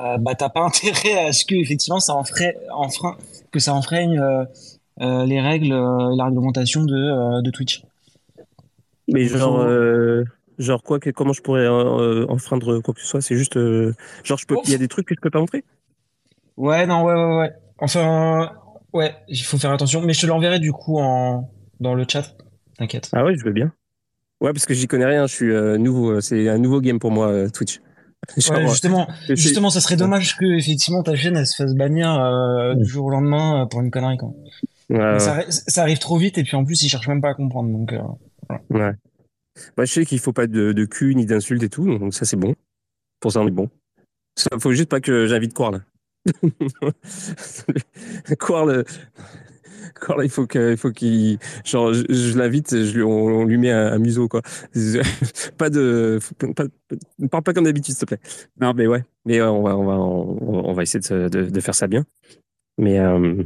[0.00, 2.14] euh, bah t'as pas intérêt à ce que effectivement ça
[3.50, 4.44] que ça enfreigne euh,
[5.00, 7.82] euh, les règles euh, et la réglementation de, euh, de Twitch.
[9.08, 10.24] Mais genre, euh,
[10.58, 13.92] genre quoi, que- comment je pourrais euh, enfreindre quoi que ce soit C'est juste, euh,
[14.24, 15.64] genre, je peux, il y a des trucs que je peux pas montrer?
[16.56, 17.52] Ouais, non, ouais, ouais, ouais.
[17.78, 18.52] Enfin,
[18.92, 20.00] ouais, il faut faire attention.
[20.02, 21.50] Mais je te l'enverrai du coup en
[21.80, 22.36] dans le chat.
[22.78, 23.10] T'inquiète.
[23.12, 23.72] Ah ouais, je veux bien.
[24.40, 25.26] Ouais, parce que j'y connais rien.
[25.26, 26.20] Je suis euh, nouveau.
[26.20, 27.80] C'est un nouveau game pour moi, euh, Twitch.
[28.36, 32.12] Genre, Ouais, justement, justement, ça serait dommage que effectivement ta chaîne elle se fasse bannir
[32.14, 34.30] euh, du jour au lendemain euh, pour une connerie quoi.
[34.90, 37.30] Ouais, Ça, arri- ça arrive trop vite et puis en plus ils cherchent même pas
[37.30, 37.92] à comprendre donc.
[37.92, 38.00] euh,
[38.70, 38.92] ouais.
[39.76, 42.24] Bah, je sais qu'il faut pas de, de cul ni d'insultes et tout, donc ça
[42.24, 42.54] c'est bon.
[43.20, 43.70] Pour ça on est bon.
[44.36, 45.84] Ça, faut juste pas que j'invite Quarl.
[48.38, 48.84] Quarl,
[50.00, 53.58] Quarl, il faut que, il faut qu'il, genre, je, je l'invite, je on, on lui
[53.58, 54.42] met un, un museau quoi.
[55.58, 56.18] pas de,
[56.56, 56.64] pas,
[57.18, 58.20] ne parle pas comme d'habitude s'il te plaît.
[58.60, 61.50] Non mais ouais, mais euh, on va, on va, on, on va essayer de, de,
[61.50, 62.04] de faire ça bien.
[62.78, 63.42] Mais euh,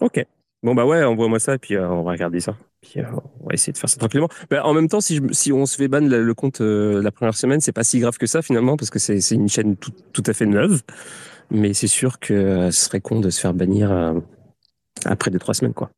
[0.00, 0.24] ok.
[0.62, 2.56] Bon bah ouais, envoie-moi ça et puis euh, on va regarder ça.
[2.80, 3.04] Puis euh,
[3.40, 4.28] on va essayer de faire ça tranquillement.
[4.48, 7.02] Bah, en même temps, si, je, si on se fait ban le, le compte euh,
[7.02, 9.48] la première semaine, c'est pas si grave que ça finalement parce que c'est c'est une
[9.48, 10.82] chaîne tout, tout à fait neuve.
[11.50, 14.14] Mais c'est sûr que euh, ce serait con de se faire bannir euh,
[15.04, 15.90] après deux trois semaines quoi.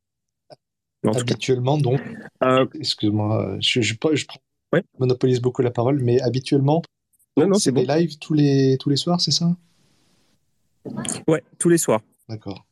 [1.06, 2.00] En Habituellement, donc,
[2.42, 4.38] euh, excuse-moi, je, je, je prends-
[4.72, 4.82] Ouais.
[4.98, 6.82] monopolise beaucoup la parole, mais habituellement,
[7.36, 7.82] non non c'est bon.
[7.82, 9.54] des lives tous les, tous les soirs, c'est ça?
[11.28, 12.00] Ouais, tous les soirs.
[12.28, 12.64] D'accord.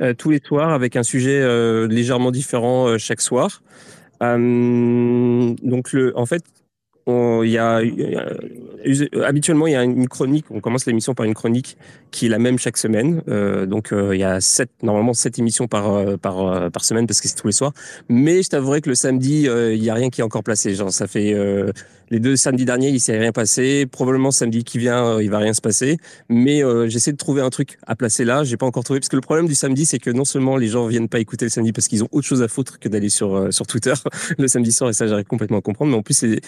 [0.00, 3.62] Euh, tous les soirs avec un sujet euh, légèrement différent chaque soir.
[4.20, 6.42] Donc le, en fait,
[7.06, 10.46] on- y a euh, habituellement il y a une chronique.
[10.50, 11.76] On commence l'émission par une chronique
[12.10, 13.22] qui est la même chaque semaine.
[13.28, 16.84] Euh, donc euh, il y a sept, normalement sept émissions par euh, par euh, par
[16.84, 17.72] semaine parce que c'est tous les soirs.
[18.08, 20.74] Mais je t'avouerai que le samedi euh, il y a rien qui est encore placé.
[20.74, 21.72] Genre ça fait euh,
[22.10, 23.86] les deux samedis derniers il s'est rien passé.
[23.86, 25.98] Probablement samedi qui vient euh, il va rien se passer.
[26.28, 28.44] Mais euh, j'essaie de trouver un truc à placer là.
[28.44, 30.68] J'ai pas encore trouvé parce que le problème du samedi c'est que non seulement les
[30.68, 33.08] gens viennent pas écouter le samedi parce qu'ils ont autre chose à foutre que d'aller
[33.08, 33.94] sur euh, sur Twitter
[34.38, 35.90] le samedi soir et ça j'arrive complètement à comprendre.
[35.90, 36.40] Mais en plus c'est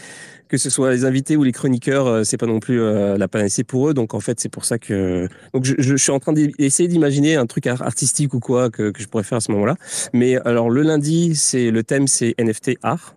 [0.48, 3.28] que ce soit les invités ou les chroniqueurs, euh, c'est pas non plus euh, la
[3.28, 3.94] panacée pour eux.
[3.94, 7.36] Donc en fait, c'est pour ça que donc je, je suis en train d'essayer d'imaginer
[7.36, 9.76] un truc ar- artistique ou quoi que, je pourrais faire à ce moment-là.
[10.12, 13.16] Mais alors le lundi, c'est le thème, c'est NFT art.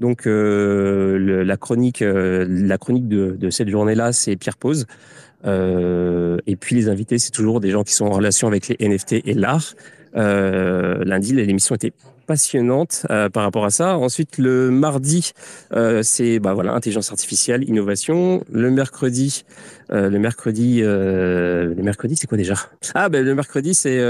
[0.00, 4.86] Donc euh, la chronique, la chronique de, de cette journée-là, c'est Pierre Pose.
[5.44, 9.22] Et puis les invités, c'est toujours des gens qui sont en relation avec les NFT
[9.24, 9.74] et l'art.
[10.16, 11.92] Euh, lundi, l'émission était
[12.26, 13.98] passionnante euh, par rapport à ça.
[13.98, 15.32] Ensuite, le mardi,
[15.74, 18.44] euh, c'est bah voilà intelligence artificielle, innovation.
[18.50, 19.44] Le mercredi,
[19.90, 22.54] le mercredi, le mercredi, c'est quoi déjà?
[22.94, 24.00] Ah ben le mercredi, c'est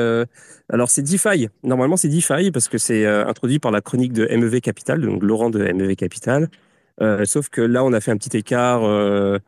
[0.73, 1.49] alors c'est DeFi.
[1.63, 5.51] Normalement, c'est DeFi parce que c'est introduit par la chronique de MEV Capital, donc Laurent
[5.51, 6.49] de MEV Capital.
[7.01, 9.39] Euh, sauf que là, on a fait un petit écart euh,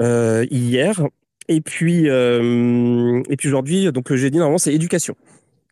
[0.00, 1.02] euh, hier.
[1.50, 5.16] Et puis, et puis aujourd'hui, donc j'ai dit normalement c'est éducation.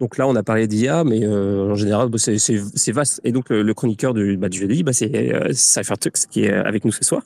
[0.01, 3.20] Donc là, on a parlé d'IA, mais euh, en général, c'est- vaste.
[3.24, 6.52] Et donc, le, le chroniqueur du, bah, du jeudi, bah, c'est euh, Cyphertux qui est
[6.52, 7.23] avec nous ce soir.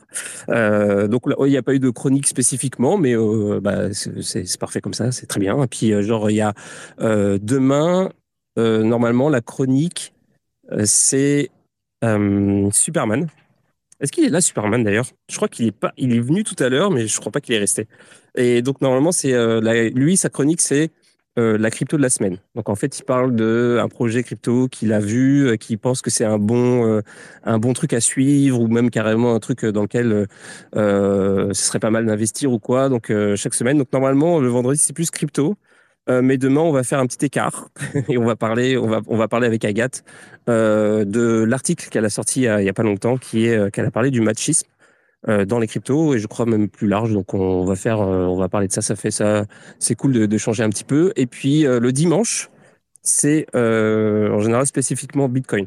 [0.51, 4.81] Euh, donc il n'y a pas eu de chronique spécifiquement, mais euh, bah, c'est parfait
[4.81, 5.63] comme ça, c'est très bien.
[5.63, 6.55] Et puis, euh, genre, il y a
[7.01, 8.11] euh, demain,
[8.59, 10.15] euh, normalement, la chronique,
[10.73, 11.51] euh, c'est
[12.05, 13.29] euh, Superman.
[14.01, 15.07] Est-ce qu'il est là, Superman, d'ailleurs?
[15.31, 17.59] Je crois qu'il est est venu tout à l'heure, mais je crois pas qu'il est
[17.59, 17.87] resté.
[18.37, 20.91] Et donc, normalement, c'est euh, lui, sa chronique, c'est
[21.39, 22.39] euh, la crypto de la semaine.
[22.55, 26.03] Donc en fait, il parle de un projet crypto qu'il a vu, euh, qu'il pense
[26.03, 27.03] que c'est un bon euh,
[27.45, 30.27] un bon truc à suivre ou même carrément un truc dans lequel euh,
[30.77, 32.89] euh, ce serait pas mal d'investir ou quoi.
[32.89, 33.79] Donc euh, chaque semaine.
[33.79, 35.57] Donc normalement le vendredi c'est plus crypto.
[36.09, 37.69] Euh, mais demain, on va faire un petit écart
[38.09, 40.03] et on va parler, on va, on va parler avec Agathe
[40.49, 43.87] euh, de l'article qu'elle a sorti il n'y a, pas longtemps, qui est euh, qu'elle
[43.87, 44.80] a parlé du machisme euh,
[45.27, 47.13] dans les cryptos et je crois même plus large.
[47.13, 48.83] Donc on va faire, euh, on va parler de ça.
[48.83, 49.45] Ça fait ça,
[49.79, 51.13] c'est cool de, de, changer un petit peu.
[51.17, 52.51] Et puis le dimanche,
[53.03, 55.67] c'est en général spécifiquement Bitcoin.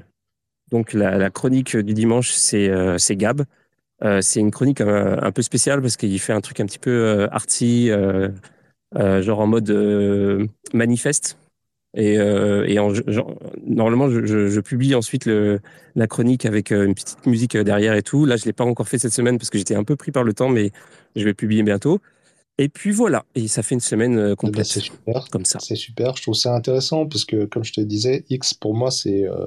[0.71, 3.43] Donc la, la chronique du dimanche, c'est c'est Gab.
[4.21, 7.27] c'est une chronique un, un, peu spéciale parce qu'il fait un truc un petit peu
[7.31, 7.91] arty.
[8.95, 11.38] Euh, genre en mode euh, manifeste.
[11.95, 15.60] Et, euh, et en, genre, normalement, je, je, je, publie ensuite le,
[15.95, 18.26] la chronique avec une petite musique derrière et tout.
[18.26, 20.24] Là, je l'ai pas encore fait cette semaine parce que j'étais un peu pris par
[20.24, 20.72] le temps, mais
[21.15, 21.99] je vais publier bientôt.
[22.60, 24.65] Et puis voilà, et ça fait une semaine complète.
[24.68, 25.57] C'est super, comme ça.
[25.60, 26.15] C'est super.
[26.15, 29.45] Je trouve ça intéressant parce que, comme je te disais, X pour moi c'est euh,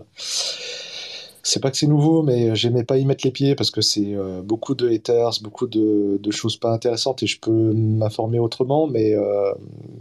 [1.46, 4.14] c'est pas que c'est nouveau, mais j'aimais pas y mettre les pieds parce que c'est
[4.14, 9.14] euh, beaucoup de haters, beaucoup de, choses pas intéressantes et je peux m'informer autrement, mais,
[9.14, 9.52] euh,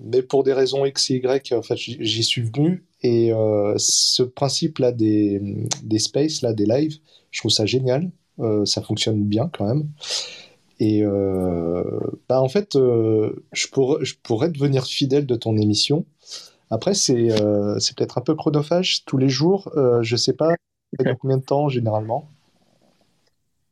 [0.05, 4.23] mais pour des raisons X et Y, en fait, j'y suis venu et euh, ce
[4.23, 5.39] principe-là des,
[5.83, 6.97] des spaces, là, des lives,
[7.29, 8.09] je trouve ça génial,
[8.65, 9.87] ça fonctionne bien quand même.
[10.79, 11.03] Et
[12.27, 16.05] bah en fait, je, pourrais, je pourrais devenir fidèle de ton émission.
[16.69, 17.29] Après, c'est
[17.95, 19.71] peut-être un peu chronophage tous les jours.
[20.01, 20.55] je sais pas
[21.19, 22.29] combien de temps généralement?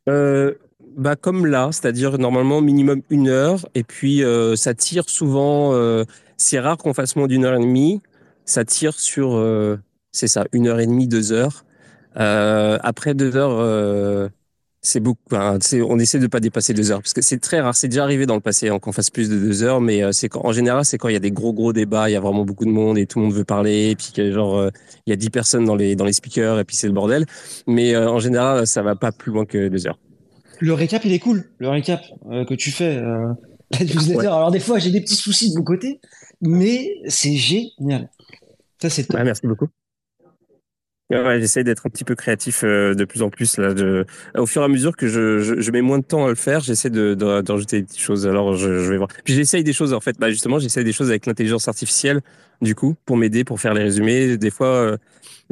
[0.08, 0.54] Euh,
[0.96, 5.72] bah comme là, c'est-à-dire normalement minimum une heure, et puis euh, ça tire souvent.
[5.74, 6.04] Euh,
[6.36, 8.02] c'est rare qu'on fasse moins d'une heure et demie.
[8.44, 9.42] Ça tire sur,
[10.12, 11.64] c'est ça, une heure et demie, deux heures.
[12.14, 14.30] Après deux heures,
[14.84, 15.18] c'est beaucoup.
[15.34, 17.74] On essaie de pas dépasser deux heures parce que c'est très rare.
[17.74, 20.12] C'est déjà arrivé dans le passé hein, qu'on fasse plus de deux heures, mais euh,
[20.12, 22.20] c'est en général c'est quand il y a des gros gros débats, il y a
[22.20, 24.70] vraiment beaucoup de monde et tout le monde veut parler, et puis genre euh,
[25.06, 27.24] il y a dix personnes dans les dans les speakers et puis c'est le bordel.
[27.66, 29.98] Mais euh, en général ça va pas plus loin que deux heures.
[30.60, 33.00] Le récap il est cool, le récap euh, que tu fais.
[33.00, 34.18] la newsletter.
[34.18, 34.26] Ouais.
[34.26, 36.00] Alors des fois j'ai des petits soucis de mon côté,
[36.42, 38.10] mais c'est génial.
[38.82, 39.68] Ça c'est ouais, merci beaucoup.
[41.10, 43.74] Ouais, j'essaie d'être un petit peu créatif euh, de plus en plus là.
[44.36, 46.60] Au fur et à mesure que je, je, mets moins de temps à le faire,
[46.60, 48.26] j'essaie de, de, des petites choses.
[48.26, 49.08] Alors je, je vais voir.
[49.22, 50.18] Puis j'essaye des choses en fait.
[50.18, 52.22] Bah justement, j'essaie des choses avec l'intelligence artificielle
[52.62, 54.38] du coup pour m'aider pour faire les résumés.
[54.38, 54.96] Des fois,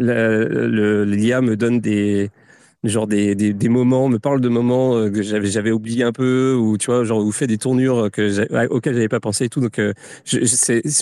[0.01, 2.31] euh, l'IA me donne des
[2.85, 6.13] genre des, des, des, moments, me parle de moments euh, que j'avais j'avais oublié un
[6.13, 9.61] peu ou tu vois genre ou fait des tournures que auxquelles j'avais pas pensé tout.
[9.61, 9.93] Donc euh,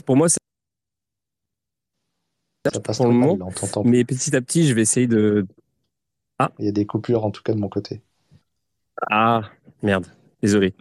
[0.05, 0.29] pour moi
[2.65, 3.51] ça passe pour le moment.
[3.85, 5.47] Mais petit à petit, je vais essayer de.
[6.39, 6.51] Ah.
[6.59, 8.01] Il y a des coupures en tout cas de mon côté.
[9.11, 9.43] Ah,
[9.83, 10.07] merde.
[10.43, 10.75] Désolé.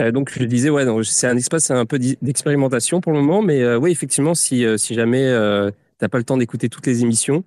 [0.00, 3.62] Euh, donc je disais, ouais, c'est un espace un peu d'expérimentation pour le moment, mais
[3.62, 7.02] euh, oui, effectivement, si, euh, si jamais euh, t'as pas le temps d'écouter toutes les
[7.02, 7.44] émissions,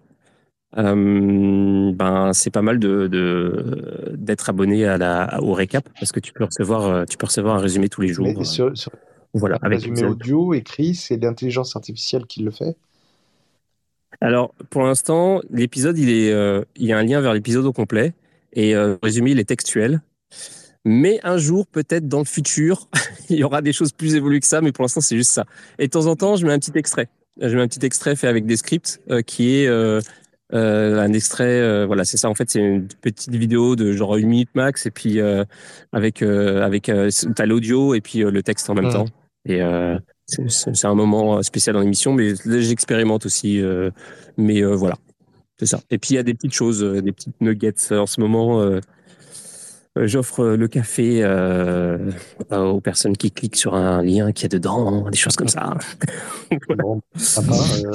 [0.76, 6.46] ben c'est pas mal de d'être abonné à la au récap parce que tu peux
[6.46, 8.26] recevoir tu peux recevoir un résumé tous les jours.
[8.26, 8.92] Mais sur, sur,
[9.34, 12.76] voilà, avec résumé audio, écrit, c'est l'intelligence artificielle qui le fait
[14.22, 17.74] Alors, pour l'instant, l'épisode, il, est, euh, il y a un lien vers l'épisode au
[17.74, 18.14] complet.
[18.54, 20.02] Et euh, résumé, il est textuel.
[20.86, 22.90] Mais un jour, peut-être dans le futur,
[23.30, 24.62] il y aura des choses plus évoluées que ça.
[24.62, 25.46] Mais pour l'instant, c'est juste ça.
[25.80, 27.10] Et de temps en temps, je mets un petit extrait.
[27.40, 30.00] Je mets un petit extrait fait avec des scripts euh, qui est euh,
[30.52, 32.30] un extrait, voilà, c'est ça.
[32.30, 35.20] En fait, c'est une petite vidéo de genre une minute max, et puis
[35.92, 36.92] avec avec
[37.36, 38.94] t'as l'audio et puis le texte en même mmh.
[38.94, 39.06] temps.
[39.46, 43.62] Et euh, c'est un moment spécial dans l'émission, mais j'expérimente aussi.
[43.62, 43.92] Euh,
[44.38, 44.96] mais euh, voilà,
[45.58, 45.82] c'est ça.
[45.90, 48.80] Et puis il y a des petites choses, des petites nuggets en ce moment.
[49.96, 51.24] J'offre le café
[52.52, 55.78] aux personnes qui cliquent sur un lien qu'il y a dedans, des choses comme ça.
[56.68, 56.84] voilà.
[56.84, 57.92] bon, sympa, ouais.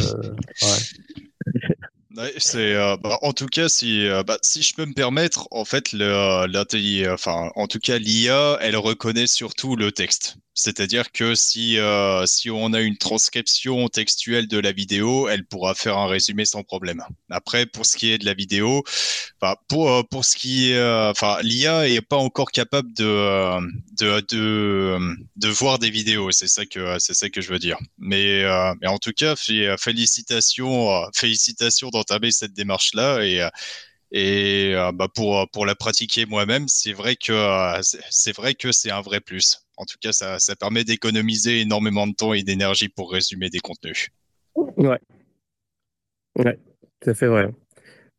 [2.38, 5.64] C'est euh, bah, en tout cas si euh, bah, si je peux me permettre en
[5.64, 10.36] fait le enfin en tout cas l'IA elle reconnaît surtout le texte.
[10.58, 15.76] C'est-à-dire que si euh, si on a une transcription textuelle de la vidéo elle pourra
[15.76, 17.04] faire un résumé sans problème.
[17.30, 18.82] Après pour ce qui est de la vidéo
[19.68, 23.60] pour euh, pour ce qui euh, enfin l'IA est pas encore capable de
[24.00, 24.20] de
[25.36, 26.32] de, voir des vidéos.
[26.32, 27.78] C'est ça que c'est ça que je veux dire.
[27.96, 28.42] Mais
[28.80, 33.46] mais en tout cas félicitations félicitations entamer cette démarche-là et
[34.10, 37.32] et bah pour pour la pratiquer moi-même, c'est vrai que
[38.10, 39.58] c'est vrai que c'est un vrai plus.
[39.76, 43.60] En tout cas, ça, ça permet d'économiser énormément de temps et d'énergie pour résumer des
[43.60, 44.08] contenus.
[44.56, 44.98] Ouais.
[46.36, 46.58] Ouais,
[47.00, 47.48] tout à fait vrai.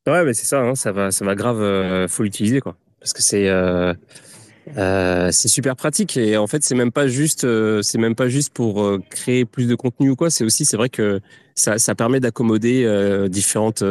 [0.07, 3.13] Ouais, mais c'est ça, hein, ça va, ça va grave, euh, faut l'utiliser quoi, parce
[3.13, 3.93] que c'est euh,
[4.77, 8.27] euh, c'est super pratique et en fait c'est même pas juste, euh, c'est même pas
[8.29, 10.29] juste pour euh, créer plus de contenu ou quoi.
[10.29, 11.19] C'est aussi, c'est vrai que
[11.59, 13.83] ça, permet d'accommoder différentes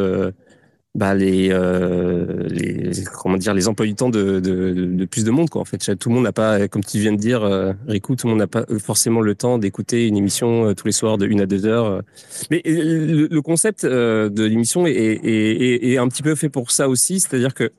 [0.95, 2.91] bah, les, euh,
[3.21, 5.95] comment dire les emplois du temps de, plus de monde quoi en fait.
[5.97, 8.39] Tout le monde n'a pas comme tu viens de dire euh, Riku tout le monde
[8.39, 11.45] n'a pas forcément le temps d'écouter une émission euh, tous les soirs de une à
[11.45, 12.01] deux heures
[12.49, 17.71] mais le, concept de l'émission est, un petit peu fait pour ça aussi c'est-à-dire que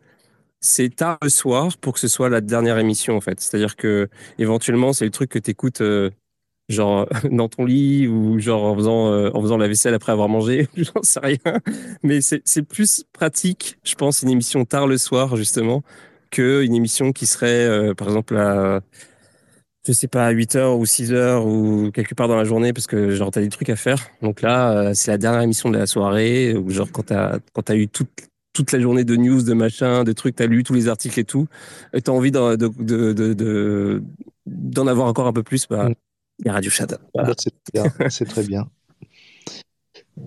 [0.61, 3.41] c'est tard le soir pour que ce soit la dernière émission en fait.
[3.41, 4.09] C'est-à-dire que
[4.39, 5.83] éventuellement c'est le truc que tu écoutes
[6.71, 10.29] genre dans ton lit ou genre en faisant euh, en faisant la vaisselle après avoir
[10.29, 11.61] mangé, j'en sais rien.
[12.03, 15.83] Mais c'est c'est plus pratique, je pense, une émission tard le soir justement
[16.31, 18.81] que une émission qui serait euh, par exemple à
[19.87, 22.73] je sais pas à 8 heures ou 6 heures ou quelque part dans la journée
[22.73, 24.09] parce que genre t'as des trucs à faire.
[24.23, 27.75] Donc là, euh, c'est la dernière émission de la soirée ou genre quand t'as t'as
[27.77, 28.11] eu toute
[28.53, 31.25] toute la journée de news, de machin, de trucs, t'as lu tous les articles et
[31.25, 31.47] tout,
[31.93, 35.89] et t'as envie d'en de, de, de, avoir encore un peu plus, bah,
[36.45, 36.51] mm.
[36.51, 36.97] Radio Shadow.
[37.15, 37.35] Voilà.
[38.09, 38.69] C'est très bien.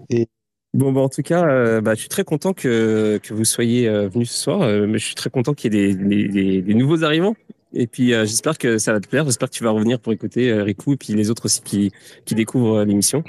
[0.09, 0.27] Et...
[0.73, 3.87] Bon, bah, en tout cas, euh, bah, je suis très content que, que vous soyez
[3.87, 4.61] euh, venus ce soir.
[4.61, 7.35] Euh, mais je suis très content qu'il y ait des, des, des, nouveaux arrivants.
[7.73, 9.25] Et puis, j'espère que ça va te plaire.
[9.25, 11.91] J'espère que tu vas revenir pour écouter Riku et puis les autres aussi qui,
[12.25, 13.23] qui découvrent l'émission.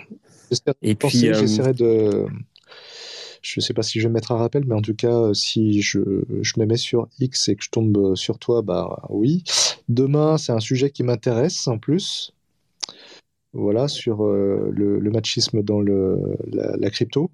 [0.82, 2.27] Et puis, j'essaierai de.
[3.40, 5.81] Je ne sais pas si je vais mettre un rappel, mais en tout cas, si
[5.82, 6.01] je,
[6.40, 9.44] je me mets sur X et que je tombe sur toi, bah oui.
[9.89, 12.34] Demain, c'est un sujet qui m'intéresse en plus
[13.55, 17.31] voilà, sur euh, le, machisme dans le, la, crypto.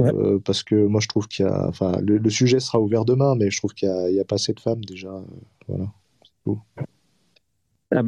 [0.00, 3.36] Euh, parce que moi je trouve qu'il y a, enfin, le, sujet sera ouvert demain,
[3.36, 5.08] mais je trouve qu'il n'y a, pas assez de femmes déjà.
[5.08, 5.24] Euh,
[5.68, 5.86] voilà.
[7.94, 8.02] Ah,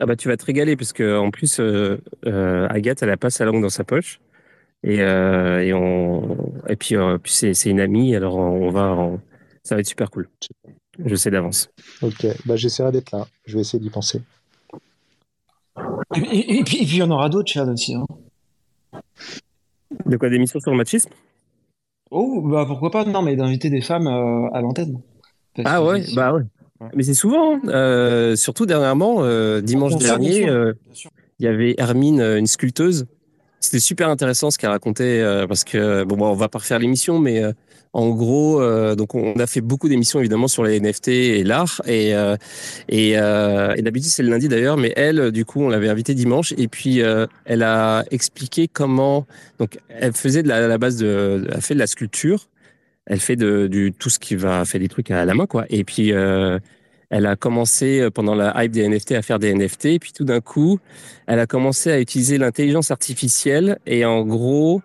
[0.00, 1.60] ah, bah tu vas te régaler parce que en plus
[2.24, 4.20] Agathe elle a pas sa langue dans sa poche
[4.82, 9.18] et et on et puis, puis c'est une amie alors on va
[9.62, 10.28] ça va être super cool.
[11.04, 11.70] Je sais d'avance.
[12.02, 13.28] Ok, bah j'essaierai d'être là.
[13.44, 14.22] Je vais essayer d'y penser.
[16.14, 17.94] Et, puis, il y en aura d'autres, Chad, aussi.
[17.94, 18.06] Hein.
[20.06, 21.10] De quoi, des missions sur le machisme?
[22.10, 25.00] Oh, bah pourquoi pas, non, mais d'inviter des femmes euh, à l'antenne.
[25.64, 26.42] Ah ouais, bah ouais.
[26.94, 27.60] Mais c'est souvent, hein.
[27.66, 30.46] euh, surtout dernièrement, euh, dimanche dernier,
[31.40, 33.06] il y avait Hermine, une sculpteuse.
[33.60, 37.42] C'était super intéressant ce qu'elle racontait, parce que, bon, on va pas refaire l'émission, mais
[37.92, 41.80] en gros, euh, donc on a fait beaucoup d'émissions évidemment sur les NFT et l'art
[41.86, 42.36] et euh,
[42.92, 46.52] euh, et, d'habitude c'est le lundi d'ailleurs, mais elle du coup on l'avait invitée dimanche
[46.58, 47.00] et puis
[47.44, 49.26] elle a expliqué comment
[49.58, 52.48] donc elle faisait de la, base de elle fait de la sculpture,
[53.06, 55.64] elle fait de du tout ce qui va faire des trucs à la main quoi
[55.70, 56.12] et puis
[57.10, 60.24] elle a commencé pendant la hype des NFT à faire des NFT, et puis tout
[60.24, 60.78] d'un coup,
[61.26, 64.82] elle a commencé à utiliser l'intelligence artificielle et en gros,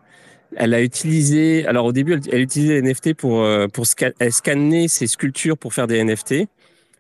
[0.56, 4.88] elle a utilisé, alors au début, elle, elle utilisait les NFT pour, euh, pour scanner
[4.88, 6.48] ses sculptures pour faire des NFT.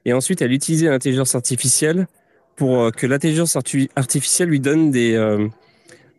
[0.05, 2.07] Et ensuite, elle utilisait l'intelligence artificielle
[2.55, 5.47] pour euh, que l'intelligence artificielle lui donne des, euh,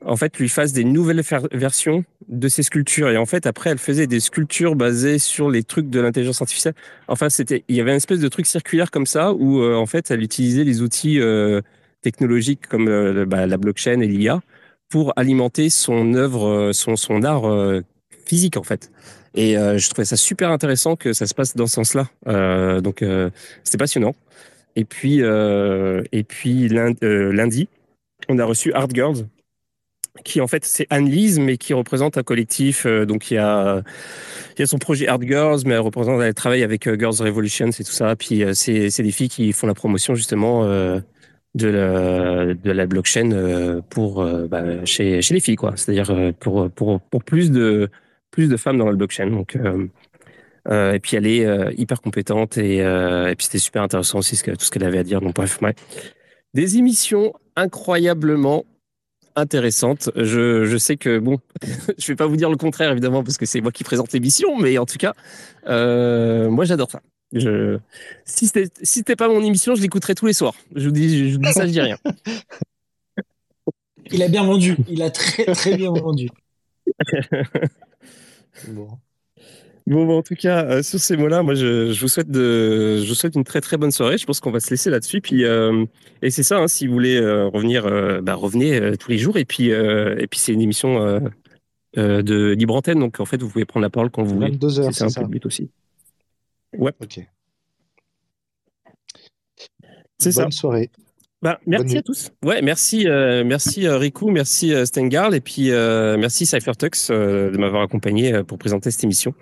[0.06, 1.22] en fait, lui fasse des nouvelles
[1.52, 3.10] versions de ses sculptures.
[3.10, 6.74] Et en fait, après, elle faisait des sculptures basées sur les trucs de l'intelligence artificielle.
[7.08, 10.10] Enfin, c'était, il y avait une espèce de truc circulaire comme ça où, en fait,
[10.10, 11.20] elle utilisait les outils
[12.02, 14.40] technologiques comme bah, la blockchain et l'IA
[14.88, 17.80] pour alimenter son œuvre, euh, son, son art euh,
[18.26, 18.92] physique en fait.
[19.34, 22.06] Et euh, je trouvais ça super intéressant que ça se passe dans ce sens-là.
[22.28, 23.30] Euh, donc euh,
[23.64, 24.14] c'était passionnant.
[24.76, 27.68] Et puis et puis lundi,
[28.28, 29.26] on a reçu Art Girls,
[30.24, 32.86] qui en fait c'est Anne-Lise, mais qui représente un collectif.
[32.86, 33.82] donc il y a
[34.64, 38.14] son projet Art Girls, mais elle représente elle travaille avec Girls Revolution, c'est tout ça.
[38.16, 40.64] Puis c'est c'est des filles qui font la promotion justement
[41.54, 46.70] de la, blockchain euh, pour euh, bah, chez, chez les filles quoi c'est-à-dire euh, pour,
[46.70, 47.88] pour pour plus de
[48.30, 51.46] plus de femmes dans la blockchain donc euh, et puis elle est
[51.78, 52.82] hyper compétente et,
[53.36, 55.60] puis c'était super intéressant aussi tout ce qu'elle avait à dire donc bref
[56.54, 58.64] des émissions incroyablement
[59.36, 61.38] intéressantes je, je sais que bon
[61.98, 64.56] je vais pas vous dire le contraire évidemment parce que c'est moi qui présente l'émission
[64.56, 65.14] mais en tout cas
[65.66, 67.00] moi j'adore ça
[67.34, 67.78] je...
[68.24, 70.54] Si c'était si pas mon émission, je l'écouterais tous les soirs.
[70.74, 71.96] Je vous dis, je vous dis ça, je dis rien.
[74.10, 74.76] Il a bien vendu.
[74.88, 76.28] Il a très très bien vendu.
[78.68, 78.88] bon.
[79.86, 83.06] Bon, en tout cas, euh, sur ces mots-là, moi, je, je, vous souhaite de, je
[83.06, 84.16] vous souhaite une très très bonne soirée.
[84.16, 85.20] Je pense qu'on va se laisser là-dessus.
[85.20, 85.84] Puis, euh,
[86.22, 87.84] et c'est ça, hein, si vous voulez euh, revenir,
[88.22, 89.36] bah, revenez tous les jours.
[89.36, 91.20] Et puis, et puis, c'est une émission
[91.96, 94.50] de libre antenne, donc en fait, vous pouvez prendre la parole quand vous voulez.
[94.52, 95.70] 22 heures, c'est un peu le but aussi.
[96.78, 96.92] Ouais.
[97.00, 97.20] Ok.
[100.18, 100.42] C'est ça.
[100.42, 100.90] Bonne soirée.
[101.44, 102.30] Bah, merci à tous.
[102.42, 107.50] Ouais, merci, euh, merci euh, Riku, merci euh, Stengarl et puis euh, merci CypherTux euh,
[107.50, 109.34] de m'avoir accompagné pour présenter cette émission.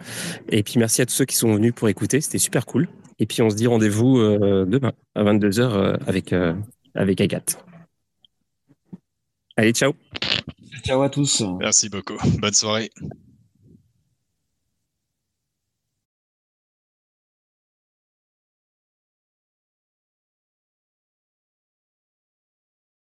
[0.49, 2.89] Et puis merci à tous ceux qui sont venus pour écouter, c'était super cool.
[3.21, 6.35] Et puis on se dit rendez-vous demain à 22h avec,
[6.97, 7.65] avec Agathe.
[9.57, 9.93] Allez, ciao.
[10.85, 11.45] Ciao à tous.
[11.61, 12.17] Merci beaucoup.
[12.41, 12.91] Bonne soirée.